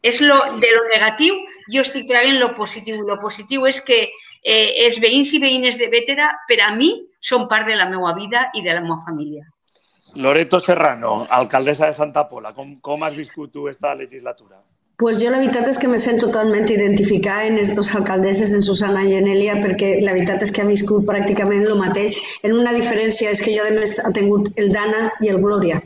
És 0.01 0.21
lo, 0.21 0.37
de 0.61 0.69
lo 0.73 0.85
negatiu, 0.89 1.37
jo 1.73 1.83
estic 1.83 2.07
traient 2.09 2.39
lo 2.39 2.53
positiu. 2.55 3.01
Lo 3.05 3.19
positiu 3.21 3.65
és 3.69 3.81
que 3.81 4.05
eh, 4.43 4.85
els 4.85 5.01
veïns 5.03 5.33
i 5.33 5.41
veïnes 5.43 5.77
de 5.81 5.89
Bétera, 5.91 6.31
per 6.49 6.61
a 6.65 6.71
mi, 6.75 6.93
són 7.19 7.47
part 7.51 7.67
de 7.67 7.77
la 7.77 7.89
meva 7.89 8.13
vida 8.17 8.47
i 8.53 8.63
de 8.65 8.73
la 8.73 8.81
meva 8.81 9.01
família. 9.05 9.45
Loreto 10.15 10.59
Serrano, 10.59 11.27
alcaldessa 11.29 11.87
de 11.87 11.93
Santa 11.93 12.27
Pola, 12.27 12.53
com, 12.53 12.77
com 12.81 13.03
has 13.03 13.15
viscut 13.15 13.51
tu 13.51 13.67
esta 13.67 13.93
legislatura? 13.95 14.61
Pues 14.97 15.19
jo 15.21 15.29
la 15.29 15.37
veritat 15.37 15.67
és 15.69 15.77
que 15.77 15.87
me 15.87 15.99
sento 16.01 16.25
totalment 16.25 16.63
identificada 16.73 17.45
en 17.45 17.59
les 17.59 17.75
dues 17.77 17.91
alcaldesses, 17.99 18.53
en 18.57 18.63
Susana 18.65 19.03
i 19.05 19.13
en 19.19 19.27
Elia, 19.29 19.59
perquè 19.61 19.91
la 20.01 20.15
veritat 20.15 20.41
és 20.41 20.53
que 20.53 20.63
ha 20.63 20.69
viscut 20.69 21.05
pràcticament 21.05 21.67
el 21.67 21.77
mateix. 21.77 22.17
En 22.41 22.55
una 22.57 22.73
diferència 22.73 23.29
és 23.35 23.43
que 23.45 23.53
jo, 23.53 23.67
a 23.67 23.75
més, 23.75 23.93
he 24.01 24.13
tingut 24.15 24.49
el 24.57 24.73
Dana 24.73 25.03
i 25.21 25.29
el 25.29 25.37
Glòria. 25.43 25.77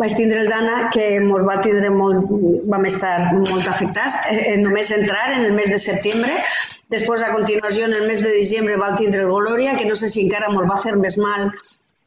Vaig 0.00 0.16
tindre 0.18 0.42
el 0.42 0.50
Dana, 0.50 0.88
que 0.90 1.06
ens 1.20 1.46
va 1.46 1.60
tindre 1.62 1.94
molt, 1.94 2.34
vam 2.72 2.90
estar 2.90 3.14
molt 3.36 3.70
afectats. 3.70 4.18
Eh, 4.26 4.38
eh, 4.40 4.58
només 4.58 4.90
entrar 4.96 5.26
en 5.36 5.44
el 5.44 5.54
mes 5.54 5.70
de 5.70 5.78
setembre, 5.78 6.42
després 6.90 7.22
a 7.22 7.30
continuació 7.36 7.86
en 7.86 7.94
el 7.94 8.08
mes 8.10 8.24
de 8.26 8.34
desembre 8.40 8.80
va 8.80 8.96
tindre 8.98 9.22
el 9.22 9.30
Glòria, 9.30 9.76
que 9.78 9.86
no 9.86 9.94
sé 9.94 10.10
si 10.10 10.26
encara 10.26 10.50
ens 10.50 10.66
va 10.72 10.82
fer 10.82 10.96
més 10.98 11.20
mal 11.20 11.52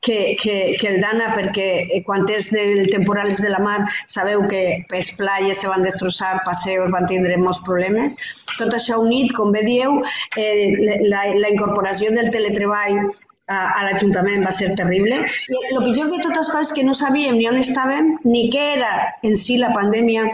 que, 0.04 0.36
que, 0.42 0.76
que 0.80 0.88
el 0.92 1.02
Dana, 1.02 1.32
perquè 1.34 1.68
eh, 1.88 2.02
quan 2.06 2.28
és 2.30 2.52
del 2.54 2.86
temporals 2.92 3.42
de 3.42 3.50
la 3.54 3.62
mar 3.64 3.80
sabeu 4.12 4.46
que 4.52 4.64
les 4.92 5.12
playes 5.18 5.64
se 5.64 5.72
van 5.72 5.86
destrossar, 5.88 6.36
passeos 6.46 6.92
van 6.94 7.08
tindre 7.10 7.40
molts 7.42 7.64
problemes. 7.68 8.14
Tot 8.60 8.76
això 8.76 9.00
unit, 9.02 9.34
com 9.38 9.56
bé 9.56 9.64
dieu, 9.66 10.02
eh, 10.38 11.00
la, 11.08 11.28
la 11.40 11.54
incorporació 11.56 12.12
del 12.14 12.30
teletreball 12.36 13.00
a, 13.48 13.58
a 13.80 13.84
l'Ajuntament 13.88 14.46
va 14.46 14.54
ser 14.56 14.72
terrible. 14.80 15.20
I 15.52 15.60
el 15.74 15.84
pitjor 15.88 16.12
de 16.12 16.22
tot 16.24 16.40
això 16.40 16.62
és 16.64 16.72
que 16.76 16.86
no 16.88 16.96
sabíem 16.98 17.40
ni 17.40 17.48
on 17.50 17.60
estàvem 17.60 18.16
ni 18.28 18.50
què 18.54 18.70
era 18.78 18.94
en 19.24 19.40
si 19.40 19.58
la 19.62 19.74
pandèmia 19.76 20.28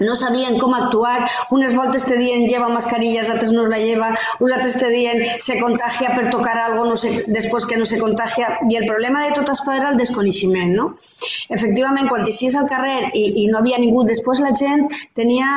no 0.00 0.16
sabien 0.16 0.58
com 0.58 0.74
actuar, 0.74 1.28
unes 1.56 1.74
voltes 1.76 2.06
te 2.08 2.16
diuen 2.18 2.46
lleva 2.48 2.68
mascarillas, 2.72 3.30
altres 3.30 3.52
no 3.52 3.66
la 3.68 3.78
lleva, 3.78 4.10
uns 4.40 4.54
altres 4.56 4.78
te 4.80 4.88
diuen 4.92 5.22
se 5.38 5.58
contagia 5.60 6.14
per 6.16 6.30
tocar 6.34 6.56
algo 6.58 6.86
no 6.88 6.96
sé, 7.00 7.12
després 7.28 7.68
que 7.68 7.78
no 7.80 7.88
se 7.88 8.00
contagia, 8.00 8.52
i 8.68 8.80
el 8.80 8.88
problema 8.88 9.26
de 9.26 9.34
tot 9.38 9.52
això 9.52 9.76
era 9.76 9.92
el 9.92 10.00
desconeixement, 10.00 10.72
no? 10.76 10.90
Efectivament, 11.48 12.08
quan 12.08 12.26
eixies 12.26 12.56
al 12.56 12.68
carrer 12.70 13.12
i, 13.12 13.26
i 13.44 13.48
no 13.52 13.60
havia 13.60 13.80
ningú, 13.82 14.06
després 14.08 14.40
la 14.44 14.54
gent 14.56 14.88
tenia 15.18 15.52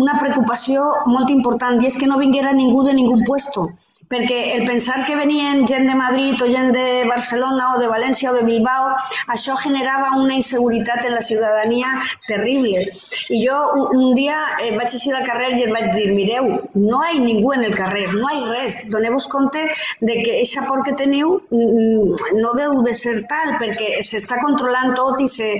una 0.00 0.20
preocupació 0.20 0.84
molt 1.06 1.32
important 1.32 1.82
i 1.82 1.90
és 1.90 1.98
que 2.00 2.08
no 2.08 2.20
vinguera 2.20 2.54
ningú 2.56 2.84
de 2.86 2.94
ningú 2.96 3.18
puesto 3.26 3.68
perquè 4.12 4.38
el 4.56 4.66
pensar 4.66 5.00
que 5.06 5.16
venien 5.18 5.64
gent 5.66 5.88
de 5.88 5.94
Madrid 5.98 6.42
o 6.42 6.48
gent 6.50 6.72
de 6.74 7.04
Barcelona 7.08 7.72
o 7.74 7.80
de 7.80 7.88
València 7.90 8.30
o 8.30 8.36
de 8.36 8.44
Bilbao, 8.46 8.92
això 9.34 9.56
generava 9.62 10.12
una 10.20 10.36
inseguretat 10.38 11.04
en 11.08 11.16
la 11.16 11.24
ciutadania 11.28 11.94
terrible. 12.28 12.86
I 13.34 13.42
jo 13.42 13.56
un 13.96 14.14
dia 14.18 14.38
eh, 14.62 14.72
vaig 14.76 14.94
aixir 14.94 15.14
al 15.16 15.26
carrer 15.26 15.52
i 15.56 15.66
em 15.66 15.74
vaig 15.74 15.90
dir, 15.96 16.06
mireu, 16.14 16.48
no 16.76 17.02
hi 17.02 17.16
ha 17.16 17.24
ningú 17.24 17.52
en 17.56 17.66
el 17.70 17.74
carrer, 17.78 18.06
no 18.14 18.30
hi 18.30 18.42
ha 18.42 18.52
res, 18.52 18.84
doneu-vos 18.94 19.28
compte 19.32 19.64
de 20.00 20.20
que 20.22 20.38
aquesta 20.38 20.66
por 20.68 20.84
que 20.86 20.94
teniu 20.98 21.36
mm, 21.50 22.38
no 22.40 22.54
deu 22.58 22.80
de 22.86 22.94
ser 22.94 23.18
tal, 23.30 23.56
perquè 23.60 23.96
s'està 24.06 24.38
controlant 24.42 24.94
tot 24.98 25.20
i 25.22 25.28
se, 25.30 25.50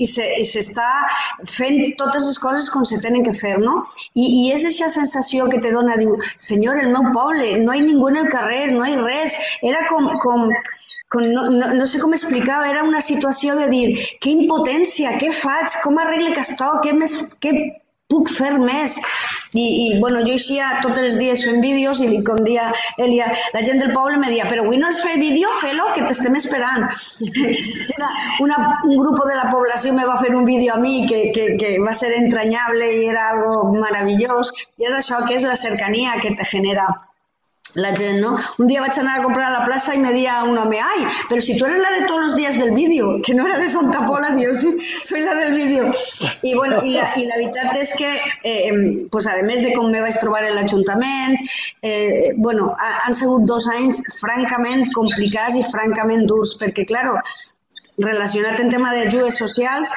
i 0.00 0.06
s'està 0.06 0.88
fent 1.48 1.78
totes 2.00 2.26
les 2.28 2.38
coses 2.42 2.70
com 2.72 2.86
se 2.88 3.00
tenen 3.02 3.24
que 3.26 3.34
fer, 3.36 3.56
no? 3.60 3.80
I, 4.14 4.24
i 4.24 4.42
és 4.54 4.64
aquesta 4.64 4.90
sensació 5.00 5.48
que 5.50 5.60
te 5.64 5.72
dona, 5.74 5.98
diu, 6.00 6.16
senyor, 6.50 6.80
el 6.84 6.92
meu 6.94 7.10
poble, 7.16 7.52
no 7.64 7.74
hi 7.74 7.79
ningú 7.86 8.08
en 8.12 8.22
el 8.24 8.30
carrer, 8.32 8.70
no 8.72 8.86
hi 8.86 8.96
res. 9.00 9.36
Era 9.72 9.86
com, 9.88 10.08
com, 10.22 10.48
com 11.10 11.26
no, 11.26 11.48
no, 11.50 11.74
no 11.74 11.86
sé 11.90 12.00
com 12.00 12.14
explicar, 12.14 12.62
era 12.70 12.86
una 12.86 13.02
situació 13.02 13.58
de 13.58 13.68
dir, 13.72 13.86
que 14.22 14.34
impotència, 14.36 15.16
què 15.18 15.32
faig, 15.34 15.80
com 15.84 15.98
arregle 15.98 16.34
que 16.36 16.44
esto, 16.46 16.70
què, 16.84 16.94
més, 16.96 17.16
què 17.42 17.54
puc 18.10 18.30
fer 18.30 18.52
més? 18.58 18.98
I, 19.54 19.64
i 19.64 19.86
bueno, 20.02 20.20
jo 20.26 20.34
eixia 20.36 20.68
tots 20.84 21.00
els 21.02 21.16
dies 21.18 21.42
fent 21.46 21.58
vídeos 21.62 22.02
i 22.04 22.08
com 22.26 22.38
dia 22.46 22.68
Elia, 23.02 23.30
la 23.54 23.62
gent 23.66 23.82
del 23.82 23.94
poble 23.94 24.18
me 24.22 24.30
dia, 24.30 24.46
però 24.50 24.64
avui 24.64 24.78
no 24.78 24.90
has 24.90 25.00
fet 25.02 25.18
vídeo, 25.22 25.50
felo, 25.62 25.88
que 25.96 26.06
t'estem 26.06 26.38
esperant. 26.38 26.86
Era 27.96 28.10
una, 28.46 28.58
un 28.86 28.96
grup 28.98 29.18
de 29.26 29.36
la 29.38 29.48
població 29.50 29.94
me 29.96 30.06
va 30.06 30.18
fer 30.22 30.34
un 30.38 30.46
vídeo 30.46 30.74
a 30.74 30.80
mi 30.82 31.06
que, 31.10 31.22
que, 31.34 31.46
que 31.60 31.74
va 31.82 31.94
ser 32.02 32.12
entranyable 32.18 32.90
i 33.00 33.06
era 33.10 33.28
algo 33.34 33.72
meravellós. 33.74 34.54
I 34.78 34.90
és 34.90 34.98
això 35.02 35.22
que 35.26 35.38
és 35.38 35.46
la 35.46 35.58
cercania 35.58 36.18
que 36.22 36.34
te 36.38 36.46
genera 36.46 36.86
la 37.74 37.94
gent, 37.96 38.20
¿no? 38.20 38.36
Un 38.58 38.66
dia 38.66 38.80
vaig 38.80 38.98
anar 38.98 39.18
a 39.18 39.22
comprar 39.22 39.48
a 39.48 39.52
la 39.58 39.64
plaça 39.66 39.94
i 39.94 40.00
me 40.02 40.12
dia 40.14 40.40
un 40.44 40.58
home, 40.58 40.80
ai, 40.80 41.04
però 41.28 41.40
si 41.44 41.56
tu 41.58 41.66
eres 41.68 41.82
la 41.82 41.92
de 41.96 42.06
tots 42.06 42.24
els 42.24 42.36
dies 42.38 42.58
del 42.58 42.72
vídeo, 42.74 43.12
que 43.26 43.34
no 43.34 43.46
era 43.46 43.58
de 43.60 43.68
Santa 43.68 44.04
Pola, 44.06 44.32
diu, 44.38 44.54
sí, 44.56 44.72
soy 45.06 45.22
la 45.26 45.36
del 45.38 45.54
vídeo. 45.54 45.92
I, 46.42 46.54
bueno, 46.54 46.80
i, 46.82 46.96
la, 46.96 47.10
i 47.20 47.26
la 47.28 47.38
veritat 47.40 47.76
és 47.80 47.94
que, 47.98 48.10
eh, 48.44 49.06
pues, 49.12 49.28
a 49.30 49.38
més 49.46 49.62
de 49.64 49.74
com 49.76 49.90
me 49.92 50.02
vaig 50.02 50.18
trobar 50.22 50.42
en 50.48 50.56
l'Ajuntament, 50.58 51.38
eh, 51.82 52.32
bueno, 52.36 52.74
han 52.80 53.16
sigut 53.16 53.46
dos 53.50 53.68
anys 53.70 54.02
francament 54.18 54.88
complicats 54.96 55.58
i 55.58 55.64
francament 55.70 56.26
durs, 56.30 56.56
perquè, 56.60 56.86
claro, 56.88 57.18
relacionat 58.02 58.60
en 58.60 58.70
tema 58.70 58.92
de 58.94 59.06
ajudes 59.08 59.38
socials, 59.40 59.92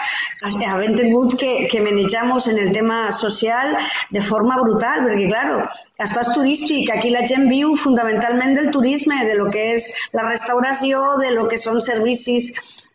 havent 0.67 0.95
tingut 0.99 1.35
que, 1.39 1.67
que 1.71 1.81
manejar-nos 1.81 2.47
en 2.51 2.59
el 2.59 2.71
tema 2.75 3.11
social 3.11 3.75
de 4.11 4.21
forma 4.21 4.59
brutal, 4.61 5.03
perquè, 5.07 5.27
claro, 5.31 5.61
això 6.03 6.21
és 6.23 6.31
turístic, 6.35 6.91
aquí 6.93 7.13
la 7.13 7.25
gent 7.29 7.49
viu 7.51 7.75
fundamentalment 7.79 8.55
del 8.59 8.71
turisme, 8.75 9.23
de 9.27 9.39
lo 9.39 9.49
que 9.51 9.73
és 9.75 9.89
la 10.13 10.27
restauració, 10.29 11.03
de 11.23 11.33
lo 11.37 11.47
que 11.51 11.59
són 11.59 11.81
servicis 11.81 12.53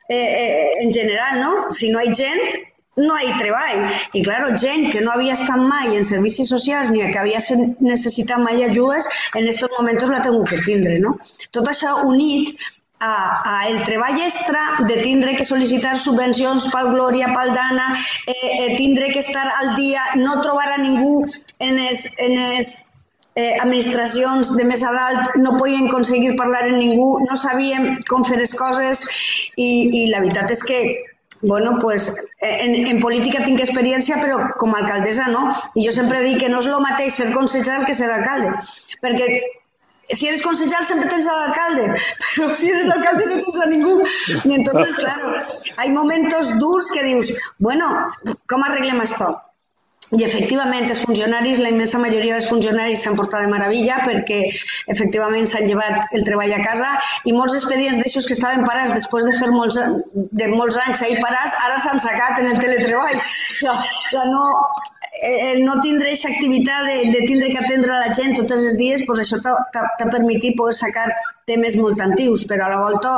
eh, 0.08 0.16
eh, 0.16 0.72
en 0.84 0.92
general, 0.92 1.40
no? 1.40 1.52
Si 1.72 1.92
no 1.92 2.02
hi 2.02 2.12
ha 2.12 2.18
gent, 2.22 2.58
no 2.98 3.16
hi 3.18 3.28
ha 3.30 3.36
treball. 3.38 3.84
I, 4.12 4.22
claro, 4.26 4.50
gent 4.58 4.88
que 4.92 5.02
no 5.04 5.12
havia 5.14 5.36
estat 5.36 5.60
mai 5.62 5.94
en 5.96 6.06
servicis 6.08 6.50
socials 6.50 6.90
ni 6.94 7.04
que 7.12 7.20
havia 7.20 7.40
necessitat 7.84 8.42
mai 8.42 8.64
ajudes, 8.66 9.06
en 9.34 9.44
aquests 9.44 9.76
moments 9.76 10.10
la 10.10 10.24
tengo 10.24 10.42
que 10.48 10.60
tindre, 10.66 10.98
no? 11.04 11.14
Tot 11.54 11.70
això 11.70 11.94
unit 12.08 12.56
a, 13.00 13.14
a 13.44 13.68
el 13.68 13.82
treball 13.84 14.20
extra 14.20 14.84
de 14.88 14.98
tindre 15.02 15.34
que 15.38 15.46
sol·licitar 15.46 15.96
subvencions 16.02 16.68
pel 16.72 16.92
Glòria, 16.94 17.30
pel 17.34 17.54
Dana, 17.54 17.88
eh, 18.26 18.34
eh, 18.34 18.76
tindre 18.76 19.12
que 19.12 19.22
estar 19.24 19.46
al 19.60 19.74
dia, 19.76 20.02
no 20.16 20.40
trobar 20.42 20.72
a 20.74 20.78
ningú 20.82 21.24
en 21.58 21.76
les, 21.78 22.06
en 22.18 22.34
les 22.36 22.72
eh, 23.34 23.54
administracions 23.60 24.56
de 24.56 24.64
més 24.64 24.82
a 24.82 24.94
dalt, 24.94 25.36
no 25.36 25.56
podien 25.58 25.86
aconseguir 25.88 26.34
parlar 26.40 26.64
amb 26.66 26.82
ningú, 26.82 27.10
no 27.26 27.36
sabíem 27.36 27.94
com 28.10 28.26
fer 28.26 28.40
les 28.42 28.56
coses 28.58 29.06
i, 29.56 29.70
i 30.02 30.08
la 30.10 30.24
veritat 30.24 30.56
és 30.56 30.64
que 30.66 30.82
Bueno, 31.40 31.78
pues 31.78 32.12
en, 32.40 32.74
en 32.88 33.00
política 33.00 33.44
tinc 33.44 33.60
experiència, 33.62 34.16
però 34.18 34.40
com 34.58 34.72
a 34.74 34.80
alcaldessa 34.80 35.28
no. 35.30 35.44
I 35.78 35.84
jo 35.86 35.92
sempre 35.94 36.24
dic 36.24 36.40
que 36.42 36.48
no 36.50 36.58
és 36.58 36.66
el 36.66 36.82
mateix 36.82 37.14
ser 37.14 37.28
consellera 37.30 37.86
que 37.86 37.94
ser 37.94 38.08
alcalde, 38.10 38.56
perquè 39.04 39.28
si 40.10 40.28
eres 40.28 40.42
concejal 40.42 40.84
siempre 40.84 41.08
tienes 41.08 41.26
al 41.28 41.50
alcalde, 41.50 42.00
pero 42.36 42.54
si 42.54 42.68
eres 42.68 42.88
alcalde 42.88 43.26
no 43.26 43.42
tienes 43.42 43.60
a 43.60 43.66
ningún. 43.66 44.02
Y 44.44 44.54
entonces, 44.54 44.96
claro, 44.96 45.32
hay 45.76 45.90
momentos 45.90 46.58
duros 46.58 46.90
que 46.92 47.02
dius, 47.02 47.34
bueno, 47.58 47.88
com 48.48 48.64
arreglem 48.64 49.04
això? 49.04 49.34
I 50.16 50.24
efectivament, 50.24 50.86
els 50.88 51.02
funcionaris, 51.04 51.58
la 51.60 51.68
immensa 51.68 51.98
majoria 52.00 52.38
dels 52.38 52.48
funcionaris 52.48 53.02
s'han 53.04 53.16
portat 53.18 53.44
de 53.44 53.50
meravella 53.52 53.98
perquè 54.06 54.38
efectivament 54.94 55.48
s'han 55.50 55.66
llevat 55.68 56.14
el 56.16 56.24
treball 56.24 56.54
a 56.56 56.60
casa 56.64 56.94
i 57.28 57.34
molts 57.36 57.58
expedients 57.58 58.00
d'aixòs 58.00 58.28
que 58.30 58.36
estaven 58.38 58.64
parats 58.64 58.94
després 58.94 59.28
de 59.28 59.34
fer 59.36 59.50
molts, 59.52 59.76
de 60.40 60.48
molts 60.54 60.80
anys 60.86 61.04
ahir 61.04 61.18
parats, 61.20 61.56
ara 61.66 61.76
s'han 61.84 62.00
sacat 62.00 62.40
en 62.40 62.54
el 62.54 62.62
teletreball. 62.62 63.20
La, 63.66 63.74
la 64.16 64.24
no, 64.32 64.46
el 65.22 65.64
no 65.64 65.78
tindre 65.82 66.08
aquesta 66.10 66.30
activitat 66.30 66.86
de, 66.86 66.96
de 67.14 67.26
tindre 67.26 67.50
que 67.52 67.60
atendre 67.60 68.00
la 68.00 68.14
gent 68.14 68.36
tots 68.38 68.54
els 68.56 68.78
dies, 68.78 69.04
pues 69.06 69.22
això 69.24 69.40
t'ha 69.44 70.10
permitit 70.10 70.56
poder 70.58 70.76
sacar 70.78 71.06
temes 71.50 71.76
molt 71.80 72.00
antius, 72.00 72.46
però 72.50 72.66
a 72.66 72.74
la 72.74 72.82
volta 72.84 73.14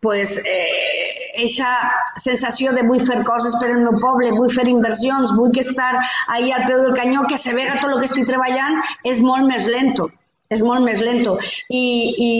pues, 0.00 0.36
eh, 0.46 1.32
eixa 1.42 1.70
sensació 2.22 2.72
de 2.74 2.84
vull 2.86 3.02
fer 3.06 3.22
coses 3.26 3.56
per 3.60 3.72
al 3.72 3.82
meu 3.82 3.98
poble, 4.02 4.30
vull 4.36 4.52
fer 4.54 4.68
inversions, 4.70 5.34
vull 5.38 5.50
que 5.54 5.66
estar 5.66 5.90
ahí 6.34 6.52
al 6.52 6.66
peu 6.66 6.78
del 6.82 6.94
canyó, 6.98 7.26
que 7.30 7.38
se 7.38 7.54
vega 7.54 7.80
tot 7.80 7.90
el 7.90 7.98
que 7.98 8.10
estic 8.10 8.26
treballant, 8.30 8.80
és 9.04 9.22
molt 9.24 9.46
més 9.50 9.66
lento 9.66 10.10
és 10.54 10.62
molt 10.64 10.80
més 10.80 11.00
lento. 11.04 11.34
I, 11.68 11.82
i, 12.24 12.30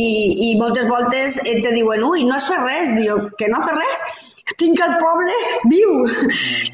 i 0.46 0.52
moltes 0.56 0.86
voltes 0.88 1.34
te 1.44 1.72
diuen, 1.74 2.04
ui, 2.08 2.24
no 2.24 2.38
has 2.38 2.48
fet 2.48 2.62
res. 2.64 2.94
Diu, 2.96 3.26
que 3.36 3.50
no 3.52 3.58
has 3.60 3.68
fet 3.68 3.76
res? 3.76 4.27
Tinc 4.56 4.80
el 4.80 4.94
poble 5.02 5.34
viu, 5.70 5.92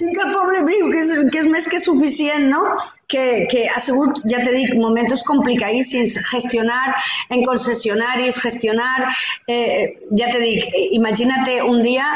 tinc 0.00 0.20
el 0.24 0.32
poble 0.34 0.62
viu, 0.68 0.90
que 0.92 1.02
és, 1.02 1.12
que 1.32 1.42
és 1.42 1.50
més 1.50 1.68
que 1.70 1.80
suficient, 1.82 2.46
no? 2.52 2.62
Que, 3.10 3.46
que 3.50 3.66
ha 3.68 3.80
sigut, 3.82 4.22
ja 4.30 4.40
t'he 4.44 4.54
dit, 4.54 4.72
moments 4.80 5.26
complicadíssims, 5.28 6.16
gestionar 6.30 6.94
en 7.34 7.44
concessionaris, 7.44 8.40
gestionar, 8.42 9.10
eh, 9.48 9.94
ja 10.18 10.30
t'he 10.32 10.42
dit, 10.42 10.80
imagina't 11.00 11.46
un 11.68 11.82
dia 11.84 12.06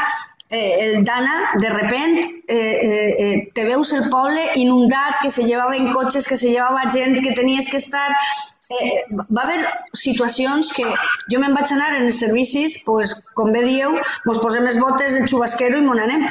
eh, 0.51 0.77
el 0.81 1.05
Dana, 1.05 1.51
de 1.61 1.69
repent, 1.69 2.19
eh, 2.47 2.57
eh, 2.57 3.15
eh, 3.19 3.51
te 3.55 3.65
veus 3.65 3.93
el 3.93 4.09
poble 4.09 4.45
inundat, 4.57 5.21
que 5.23 5.31
se 5.31 5.45
llevava 5.45 5.77
en 5.77 5.93
cotxes, 5.93 6.27
que 6.27 6.37
se 6.37 6.49
llevava 6.51 6.91
gent, 6.91 7.21
que 7.23 7.35
tenies 7.37 7.69
que 7.71 7.77
estar 7.77 8.09
eh, 8.77 9.05
va 9.37 9.43
haver 9.43 9.61
situacions 10.01 10.71
que 10.77 10.85
jo 11.33 11.41
me'n 11.41 11.57
vaig 11.57 11.73
anar 11.75 11.89
en 11.97 12.09
els 12.11 12.21
servicis, 12.25 12.79
pues, 12.89 13.15
com 13.39 13.53
bé 13.55 13.65
dieu, 13.65 13.97
mos 14.29 14.41
posem 14.45 14.69
les 14.69 14.79
botes, 14.83 15.17
el 15.21 15.29
xubasquero 15.33 15.81
i 15.81 15.87
mon 15.87 16.03
anem. 16.05 16.27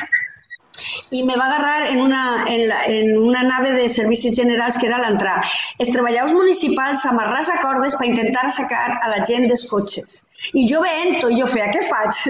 I 1.18 1.24
me 1.26 1.36
va 1.40 1.48
agarrar 1.48 1.88
en 1.90 2.04
una, 2.04 2.22
en, 2.54 2.62
la, 2.70 2.84
en 2.86 3.18
una 3.18 3.42
nave 3.48 3.72
de 3.74 3.88
servicis 3.90 4.38
generals 4.38 4.78
que 4.78 4.86
era 4.90 5.00
l'entrar. 5.02 5.40
Els 5.82 5.90
treballadors 5.96 6.38
municipals 6.38 7.08
amarrats 7.10 7.50
a 7.50 7.58
cordes 7.64 7.98
per 7.98 8.12
intentar 8.12 8.46
sacar 8.60 8.86
a 9.02 9.10
la 9.16 9.24
gent 9.32 9.50
dels 9.50 9.66
cotxes. 9.72 10.22
I 10.54 10.68
jo 10.70 10.86
veient 10.86 11.18
i 11.18 11.42
jo 11.42 11.50
feia, 11.50 11.72
què 11.74 11.82
faig? 11.90 12.22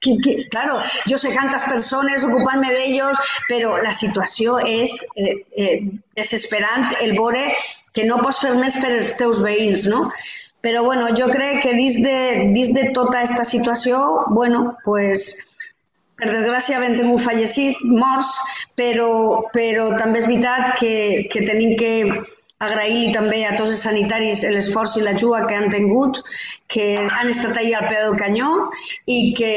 Que, 0.00 0.16
que, 0.24 0.48
claro, 0.48 0.80
jo 1.10 1.18
sé 1.20 1.32
cantes 1.34 1.66
persones 1.68 2.24
ocupant-me 2.24 2.72
d'ells, 2.72 3.20
però 3.48 3.76
la 3.84 3.92
situació 3.96 4.58
és 4.64 4.96
eh, 5.16 5.34
eh, 5.56 5.76
desesperant 6.16 6.88
el 7.04 7.14
veure 7.18 7.50
que 7.96 8.06
no 8.08 8.20
pots 8.24 8.40
fer 8.44 8.54
més 8.56 8.78
per 8.80 8.94
els 8.96 9.12
teus 9.20 9.42
veïns, 9.44 9.86
no? 9.92 10.08
Però 10.64 10.82
bueno, 10.84 11.08
jo 11.16 11.28
crec 11.32 11.62
que 11.64 11.76
dins 11.76 12.00
de, 12.04 12.16
dins 12.56 12.74
de 12.76 12.90
tota 12.96 13.22
aquesta 13.22 13.46
situació, 13.48 14.00
bueno, 14.36 14.74
pues, 14.84 15.30
per 16.20 16.28
desgràcia 16.32 16.80
hem 16.84 16.98
tingut 16.98 17.24
fallecits, 17.24 17.80
morts, 17.84 18.32
però, 18.76 19.12
però 19.54 19.88
també 20.00 20.20
és 20.20 20.28
veritat 20.28 20.76
que, 20.80 20.92
que 21.32 21.44
tenim 21.48 21.76
que 21.80 21.92
agrair 22.64 23.12
també 23.16 23.40
a 23.48 23.54
tots 23.56 23.72
els 23.74 23.82
sanitaris 23.86 24.44
l'esforç 24.54 24.96
i 25.00 25.04
l'ajuda 25.04 25.46
que 25.48 25.58
han 25.58 25.70
tingut, 25.72 26.20
que 26.72 26.86
han 27.00 27.32
estat 27.32 27.56
allà 27.60 27.80
al 27.80 27.88
peu 27.88 28.00
del 28.06 28.18
canyó 28.20 28.50
i 29.06 29.20
que 29.38 29.52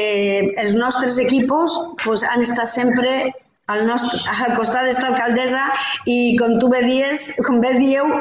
els 0.64 0.76
nostres 0.80 1.18
equipos 1.26 1.76
pues, 2.04 2.24
han 2.24 2.44
estat 2.46 2.70
sempre 2.70 3.12
al, 3.72 3.84
nostre, 3.88 4.20
al 4.46 4.56
costat 4.56 4.88
d'esta 4.88 5.10
alcaldessa 5.12 5.66
i 6.10 6.36
com 6.40 6.58
tu 6.60 6.72
bé 6.72 6.82
dies, 6.88 7.30
com 7.46 7.60
bé 7.64 7.74
dieu, 7.78 8.16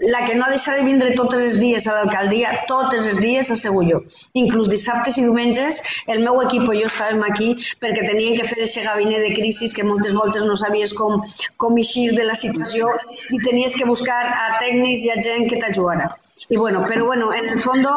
la 0.00 0.24
que 0.26 0.34
no 0.34 0.44
ha 0.44 0.50
deixat 0.50 0.80
de 0.80 0.84
vindre 0.86 1.12
tots 1.14 1.34
els 1.38 1.56
dies 1.60 1.86
a 1.86 1.94
l'alcaldia, 1.96 2.50
tots 2.70 2.94
els 2.98 3.20
dies 3.22 3.50
sigut 3.60 3.86
jo. 3.90 4.00
Inclús 4.40 4.68
dissabtes 4.72 5.18
i 5.18 5.24
diumenges, 5.26 5.80
el 6.10 6.22
meu 6.24 6.40
equip 6.42 6.66
i 6.66 6.80
jo 6.80 6.88
estàvem 6.90 7.22
aquí 7.26 7.52
perquè 7.82 8.06
tenien 8.08 8.34
que 8.38 8.46
fer 8.48 8.58
aquest 8.58 8.82
gabinet 8.86 9.22
de 9.26 9.32
crisi 9.36 9.70
que 9.74 9.86
moltes 9.86 10.16
voltes 10.18 10.46
no 10.48 10.56
sabies 10.58 10.94
com, 10.98 11.22
com 11.56 11.78
eixir 11.78 12.10
de 12.18 12.26
la 12.26 12.34
situació 12.34 12.90
i 13.30 13.40
tenies 13.46 13.76
que 13.78 13.86
buscar 13.86 14.20
a 14.26 14.58
tècnics 14.62 15.06
i 15.06 15.14
a 15.14 15.20
gent 15.22 15.48
que 15.50 15.60
t'ajudara. 15.62 16.10
I 16.48 16.56
bueno, 16.56 16.84
però 16.88 17.06
bueno, 17.06 17.32
en 17.32 17.48
el 17.54 17.60
fons, 17.62 17.88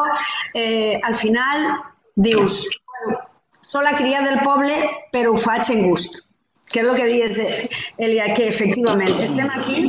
eh, 0.54 1.00
al 1.04 1.14
final 1.14 1.66
dius, 2.14 2.62
bueno, 2.94 3.18
sóc 3.60 3.84
la 3.84 3.96
cria 3.98 4.22
del 4.22 4.40
poble, 4.46 4.78
però 5.12 5.34
ho 5.34 5.42
faig 5.42 5.74
en 5.74 5.86
gust 5.90 6.27
que 6.72 6.82
és 6.82 6.86
el 6.86 6.96
que 6.96 7.08
dius, 7.08 7.38
eh, 7.38 7.68
Elia, 7.98 8.28
que 8.34 8.48
efectivament 8.52 9.24
estem 9.24 9.50
aquí 9.50 9.82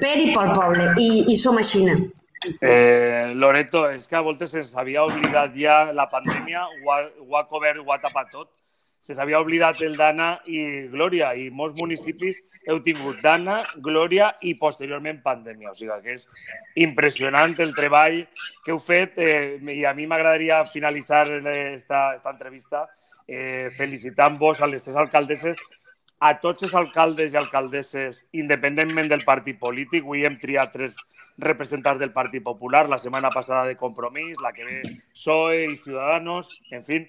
per 0.00 0.16
i 0.18 0.32
pel 0.32 0.52
poble 0.56 0.88
i, 1.00 1.10
i 1.32 1.36
som 1.36 1.60
així. 1.60 1.84
Eh, 2.60 3.32
Loreto, 3.34 3.84
és 3.90 4.08
que 4.08 4.18
a 4.18 4.24
voltes 4.24 4.50
se'ns 4.50 4.72
havia 4.78 5.04
oblidat 5.06 5.54
ja 5.54 5.84
la 5.94 6.08
pandèmia, 6.10 6.64
ho 6.82 6.90
ha, 6.90 6.98
ho 7.22 7.38
ha 7.38 7.46
cobert, 7.50 7.78
ho 7.78 7.92
ha 7.92 8.00
tapat 8.02 8.32
tot. 8.32 8.50
Se 9.02 9.16
s'havia 9.18 9.40
oblidat 9.42 9.80
el 9.82 9.96
Dana 9.98 10.36
i 10.46 10.86
Glòria 10.90 11.32
i 11.34 11.48
molts 11.50 11.74
municipis 11.74 12.38
heu 12.70 12.78
tingut 12.86 13.18
Dana, 13.22 13.56
Glòria 13.82 14.28
i 14.46 14.54
posteriorment 14.58 15.18
pandèmia. 15.24 15.72
O 15.72 15.74
sigui 15.74 15.96
que 16.04 16.14
és 16.14 16.28
impressionant 16.84 17.56
el 17.64 17.74
treball 17.74 18.20
que 18.62 18.70
heu 18.70 18.78
fet 18.78 19.18
eh, 19.18 19.58
i 19.58 19.82
a 19.84 19.94
mi 19.98 20.06
m'agradaria 20.06 20.62
finalitzar 20.70 21.24
esta, 21.34 22.12
esta 22.14 22.30
entrevista 22.30 22.86
eh, 23.26 23.70
felicitant-vos 23.76 24.62
a 24.62 24.70
les 24.70 24.86
tres 24.86 24.98
alcaldesses 25.02 25.58
a 26.22 26.36
tots 26.38 26.62
els 26.62 26.74
alcaldes 26.78 27.32
i 27.34 27.38
alcaldesses, 27.40 28.20
independentment 28.38 29.08
del 29.10 29.24
partit 29.26 29.58
polític. 29.58 30.04
Avui 30.04 30.22
hem 30.22 30.36
triat 30.38 30.70
tres 30.70 31.00
representants 31.42 31.98
del 31.98 32.12
Partit 32.14 32.44
Popular, 32.44 32.84
la 32.88 32.98
setmana 33.02 33.30
passada 33.34 33.64
de 33.66 33.74
Compromís, 33.76 34.36
la 34.40 34.52
que 34.54 34.64
ve 34.64 34.76
PSOE 34.84 35.64
i 35.72 35.76
Ciudadanos, 35.80 36.52
en 36.70 36.84
fi, 36.86 37.00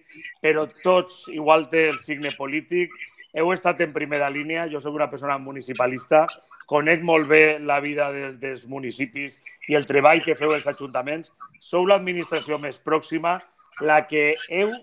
però 0.41 0.65
tots 0.81 1.27
igual 1.29 1.67
té 1.69 1.85
el 1.91 1.99
signe 2.01 2.33
polític. 2.33 2.89
Heu 3.37 3.53
estat 3.53 3.83
en 3.85 3.93
primera 3.93 4.31
línia, 4.33 4.65
jo 4.71 4.81
sóc 4.81 4.97
una 4.97 5.11
persona 5.11 5.37
municipalista, 5.37 6.25
conec 6.65 7.05
molt 7.05 7.29
bé 7.29 7.43
la 7.59 7.79
vida 7.85 8.09
de, 8.13 8.31
dels 8.41 8.65
municipis 8.65 9.37
i 9.69 9.77
el 9.77 9.85
treball 9.85 10.23
que 10.25 10.37
feu 10.39 10.55
els 10.57 10.65
ajuntaments. 10.69 11.29
Sou 11.61 11.85
l'administració 11.85 12.57
més 12.57 12.81
pròxima, 12.81 13.37
la 13.81 14.07
que 14.09 14.31
heu 14.49 14.73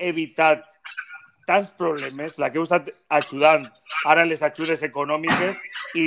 evitat 0.00 0.68
tants 1.50 1.72
problemes, 1.74 2.38
la 2.38 2.52
que 2.52 2.60
heu 2.60 2.66
estat 2.66 2.92
ajudant 3.18 3.66
ara 4.06 4.26
les 4.28 4.42
ajudes 4.46 4.84
econòmiques 4.86 5.58
i 5.98 6.06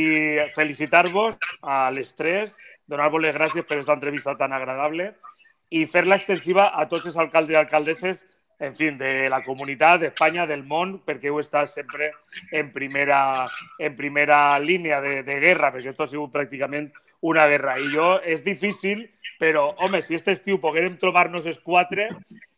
felicitar-vos 0.56 1.36
a 1.62 1.90
les 1.92 2.16
tres, 2.16 2.56
donar-vos 2.88 3.24
les 3.24 3.36
gràcies 3.36 3.68
per 3.68 3.78
aquesta 3.78 3.98
entrevista 4.00 4.38
tan 4.40 4.56
agradable 4.56 5.12
i 5.74 5.84
fer-la 5.90 6.20
extensiva 6.22 6.70
a 6.72 6.88
tots 6.88 7.10
els 7.10 7.20
alcaldes 7.20 7.56
i 7.56 7.60
alcaldesses 7.60 8.24
en 8.64 8.76
fi, 8.76 8.92
de 8.96 9.30
la 9.30 9.42
comunitat, 9.44 10.00
d'Espanya, 10.00 10.46
del 10.48 10.64
món, 10.64 11.00
perquè 11.04 11.28
heu 11.28 11.40
estat 11.42 11.68
sempre 11.72 12.12
en 12.56 12.70
primera, 12.72 13.20
en 13.80 13.96
primera 13.98 14.60
línia 14.60 15.02
de, 15.04 15.18
de 15.28 15.40
guerra, 15.42 15.74
perquè 15.74 15.92
això 15.92 16.06
ha 16.06 16.12
sigut 16.12 16.32
pràcticament 16.32 16.92
una 17.28 17.48
guerra. 17.52 17.76
I 17.82 17.90
jo, 17.92 18.08
és 18.24 18.44
difícil, 18.46 19.08
però, 19.42 19.72
home, 19.84 20.00
si 20.02 20.16
aquest 20.16 20.32
estiu 20.38 20.62
poguérem 20.64 20.96
trobar-nos 21.02 21.50
els 21.50 21.60
quatre, 21.60 22.08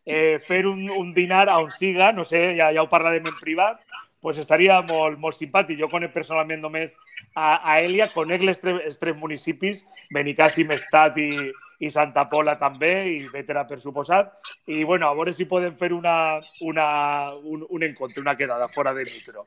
eh, 0.06 0.38
fer 0.46 0.64
un, 0.70 0.86
un 0.90 1.12
dinar 1.12 1.48
on 1.50 1.70
siga, 1.74 2.12
no 2.12 2.24
sé, 2.24 2.54
ja, 2.56 2.70
ja 2.72 2.82
ho 2.82 2.88
parlarem 2.88 3.26
en 3.26 3.36
privat, 3.40 3.82
pues 4.22 4.38
estaria 4.38 4.80
molt, 4.82 5.20
molt 5.22 5.36
simpàtic. 5.36 5.78
Jo 5.78 5.90
conec 5.90 6.14
personalment 6.14 6.62
només 6.62 6.96
a, 7.34 7.60
a 7.60 7.76
Elia, 7.82 8.08
conec 8.14 8.42
les 8.46 8.58
tres, 8.62 8.80
els 8.88 8.98
tres 9.02 9.18
municipis, 9.18 9.84
Benicàssim, 10.14 10.72
Estat 10.74 11.18
i, 11.22 11.30
i 11.78 11.90
Santa 11.92 12.24
Pola 12.30 12.56
també, 12.58 12.94
i 13.12 13.28
Vetera 13.30 13.66
per 13.68 13.78
suposat. 13.82 14.32
I 14.66 14.82
bueno, 14.84 15.06
a 15.06 15.14
veure 15.14 15.34
si 15.36 15.46
podem 15.46 15.76
fer 15.78 15.92
una, 15.94 16.40
una, 16.66 16.88
un, 17.36 17.66
un 17.68 17.86
encontre, 17.86 18.24
una 18.24 18.36
quedada 18.36 18.66
fora 18.68 18.94
de 18.94 19.04
micro. 19.04 19.46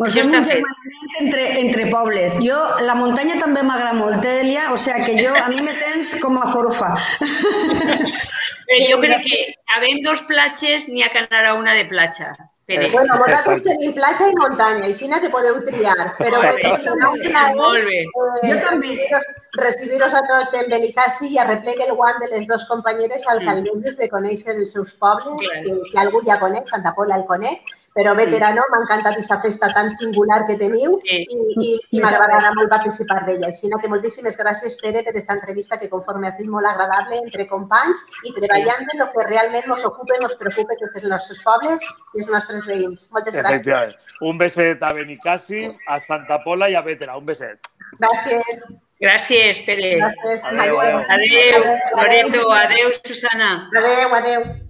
Pues 0.00 0.14
és 0.16 0.28
un 0.30 0.32
germanament 0.32 1.16
entre, 1.20 1.42
entre 1.60 1.82
pobles. 1.92 2.38
Jo, 2.40 2.56
la 2.86 2.94
muntanya 2.96 3.34
també 3.36 3.60
m'agrada 3.60 3.98
molt, 3.98 4.24
Elia, 4.24 4.70
o 4.72 4.78
sea 4.80 5.02
que 5.04 5.12
jo, 5.18 5.34
a 5.36 5.50
mi 5.52 5.60
me 5.60 5.74
tens 5.76 6.14
com 6.22 6.38
a 6.40 6.46
forfa. 6.54 6.94
Jo 8.88 8.96
crec 9.02 9.26
que 9.26 9.40
havent 9.76 10.00
dos 10.06 10.22
platges 10.30 10.88
n'hi 10.88 11.04
ha 11.04 11.10
que 11.12 11.20
anar 11.26 11.42
a 11.50 11.52
una 11.58 11.74
de 11.76 11.84
platja. 11.90 12.30
Però... 12.70 12.86
Bueno, 12.94 13.18
vosaltres 13.18 13.60
tenim 13.66 13.92
platja 13.96 14.30
i 14.30 14.38
muntanya, 14.38 14.86
i 14.88 14.94
si 14.96 15.08
no 15.10 15.18
te 15.20 15.28
podeu 15.28 15.58
triar. 15.66 16.06
Però 16.16 16.40
molt 16.46 16.62
bé, 16.62 16.72
molt 17.02 17.26
bé. 17.28 17.44
Molt 17.58 17.84
bé. 17.90 18.00
Eh, 18.00 18.52
jo 18.54 18.58
també. 18.62 19.20
Recibiros 19.58 20.14
a 20.14 20.22
tots 20.30 20.54
en 20.62 20.70
Benicassi 20.72 21.28
i 21.34 21.40
arreplegue 21.42 21.90
el 21.90 21.92
guant 21.98 22.22
de 22.22 22.30
les 22.30 22.48
dues 22.48 22.64
companyeres 22.70 23.26
alcaldesses 23.34 24.00
de 24.00 24.08
conèixer 24.08 24.56
els 24.56 24.72
seus 24.78 24.94
pobles, 25.02 25.52
que, 25.66 25.76
que 25.90 26.00
algú 26.00 26.24
ja 26.24 26.38
coneix, 26.40 26.70
Santa 26.72 26.94
Pola 26.96 27.18
el 27.18 27.26
conec, 27.28 27.74
però 27.94 28.14
veterano, 28.14 28.62
m'ha 28.70 28.80
encantat 28.84 29.16
aquesta 29.16 29.40
festa 29.42 29.70
tan 29.74 29.90
singular 29.90 30.44
que 30.46 30.56
teniu 30.60 30.94
i, 31.02 31.16
i, 31.26 31.70
i 31.96 32.02
m'agradarà 32.02 32.52
molt 32.54 32.70
participar 32.70 33.24
d'ella. 33.26 33.48
Així 33.50 33.70
que 33.70 33.90
moltíssimes 33.90 34.38
gràcies, 34.38 34.76
Pere, 34.80 35.02
per 35.02 35.10
aquesta 35.10 35.34
entrevista 35.34 35.78
que, 35.80 35.90
conforme 35.90 36.28
has 36.28 36.38
dit, 36.38 36.46
molt 36.50 36.70
agradable 36.70 37.18
entre 37.18 37.48
companys 37.50 38.04
i 38.28 38.34
treballant 38.36 38.86
en 38.94 39.02
el 39.06 39.10
que 39.14 39.26
realment 39.26 39.66
ens 39.66 39.84
ocupa 39.90 40.14
i 40.14 40.22
ens 40.22 40.38
preocupa, 40.38 40.78
que 40.78 40.86
és 40.86 41.02
els 41.02 41.10
nostres 41.10 41.42
pobles 41.46 41.88
i 42.14 42.22
els 42.22 42.30
nostres 42.30 42.68
veïns. 42.70 43.08
Moltes 43.16 43.40
gràcies. 43.40 43.98
Un 44.20 44.38
beset 44.38 44.82
a 44.86 44.94
Benicassi, 44.94 45.66
a 45.88 45.98
Santa 45.98 46.38
Pola 46.46 46.70
i 46.70 46.78
a 46.78 46.84
Vetera. 46.86 47.18
Un 47.18 47.26
beset. 47.26 47.72
Gràcies. 47.98 48.64
Gràcies, 49.00 49.62
Pere. 49.66 49.94
Gràcies. 49.98 50.44
Adéu, 50.52 50.78
adéu. 50.78 50.98
Adéu, 51.18 51.62
Loreto. 51.96 52.50
Adéu, 52.52 52.92
Susana. 53.02 53.54
Adéu, 53.74 54.14
adéu. 54.14 54.69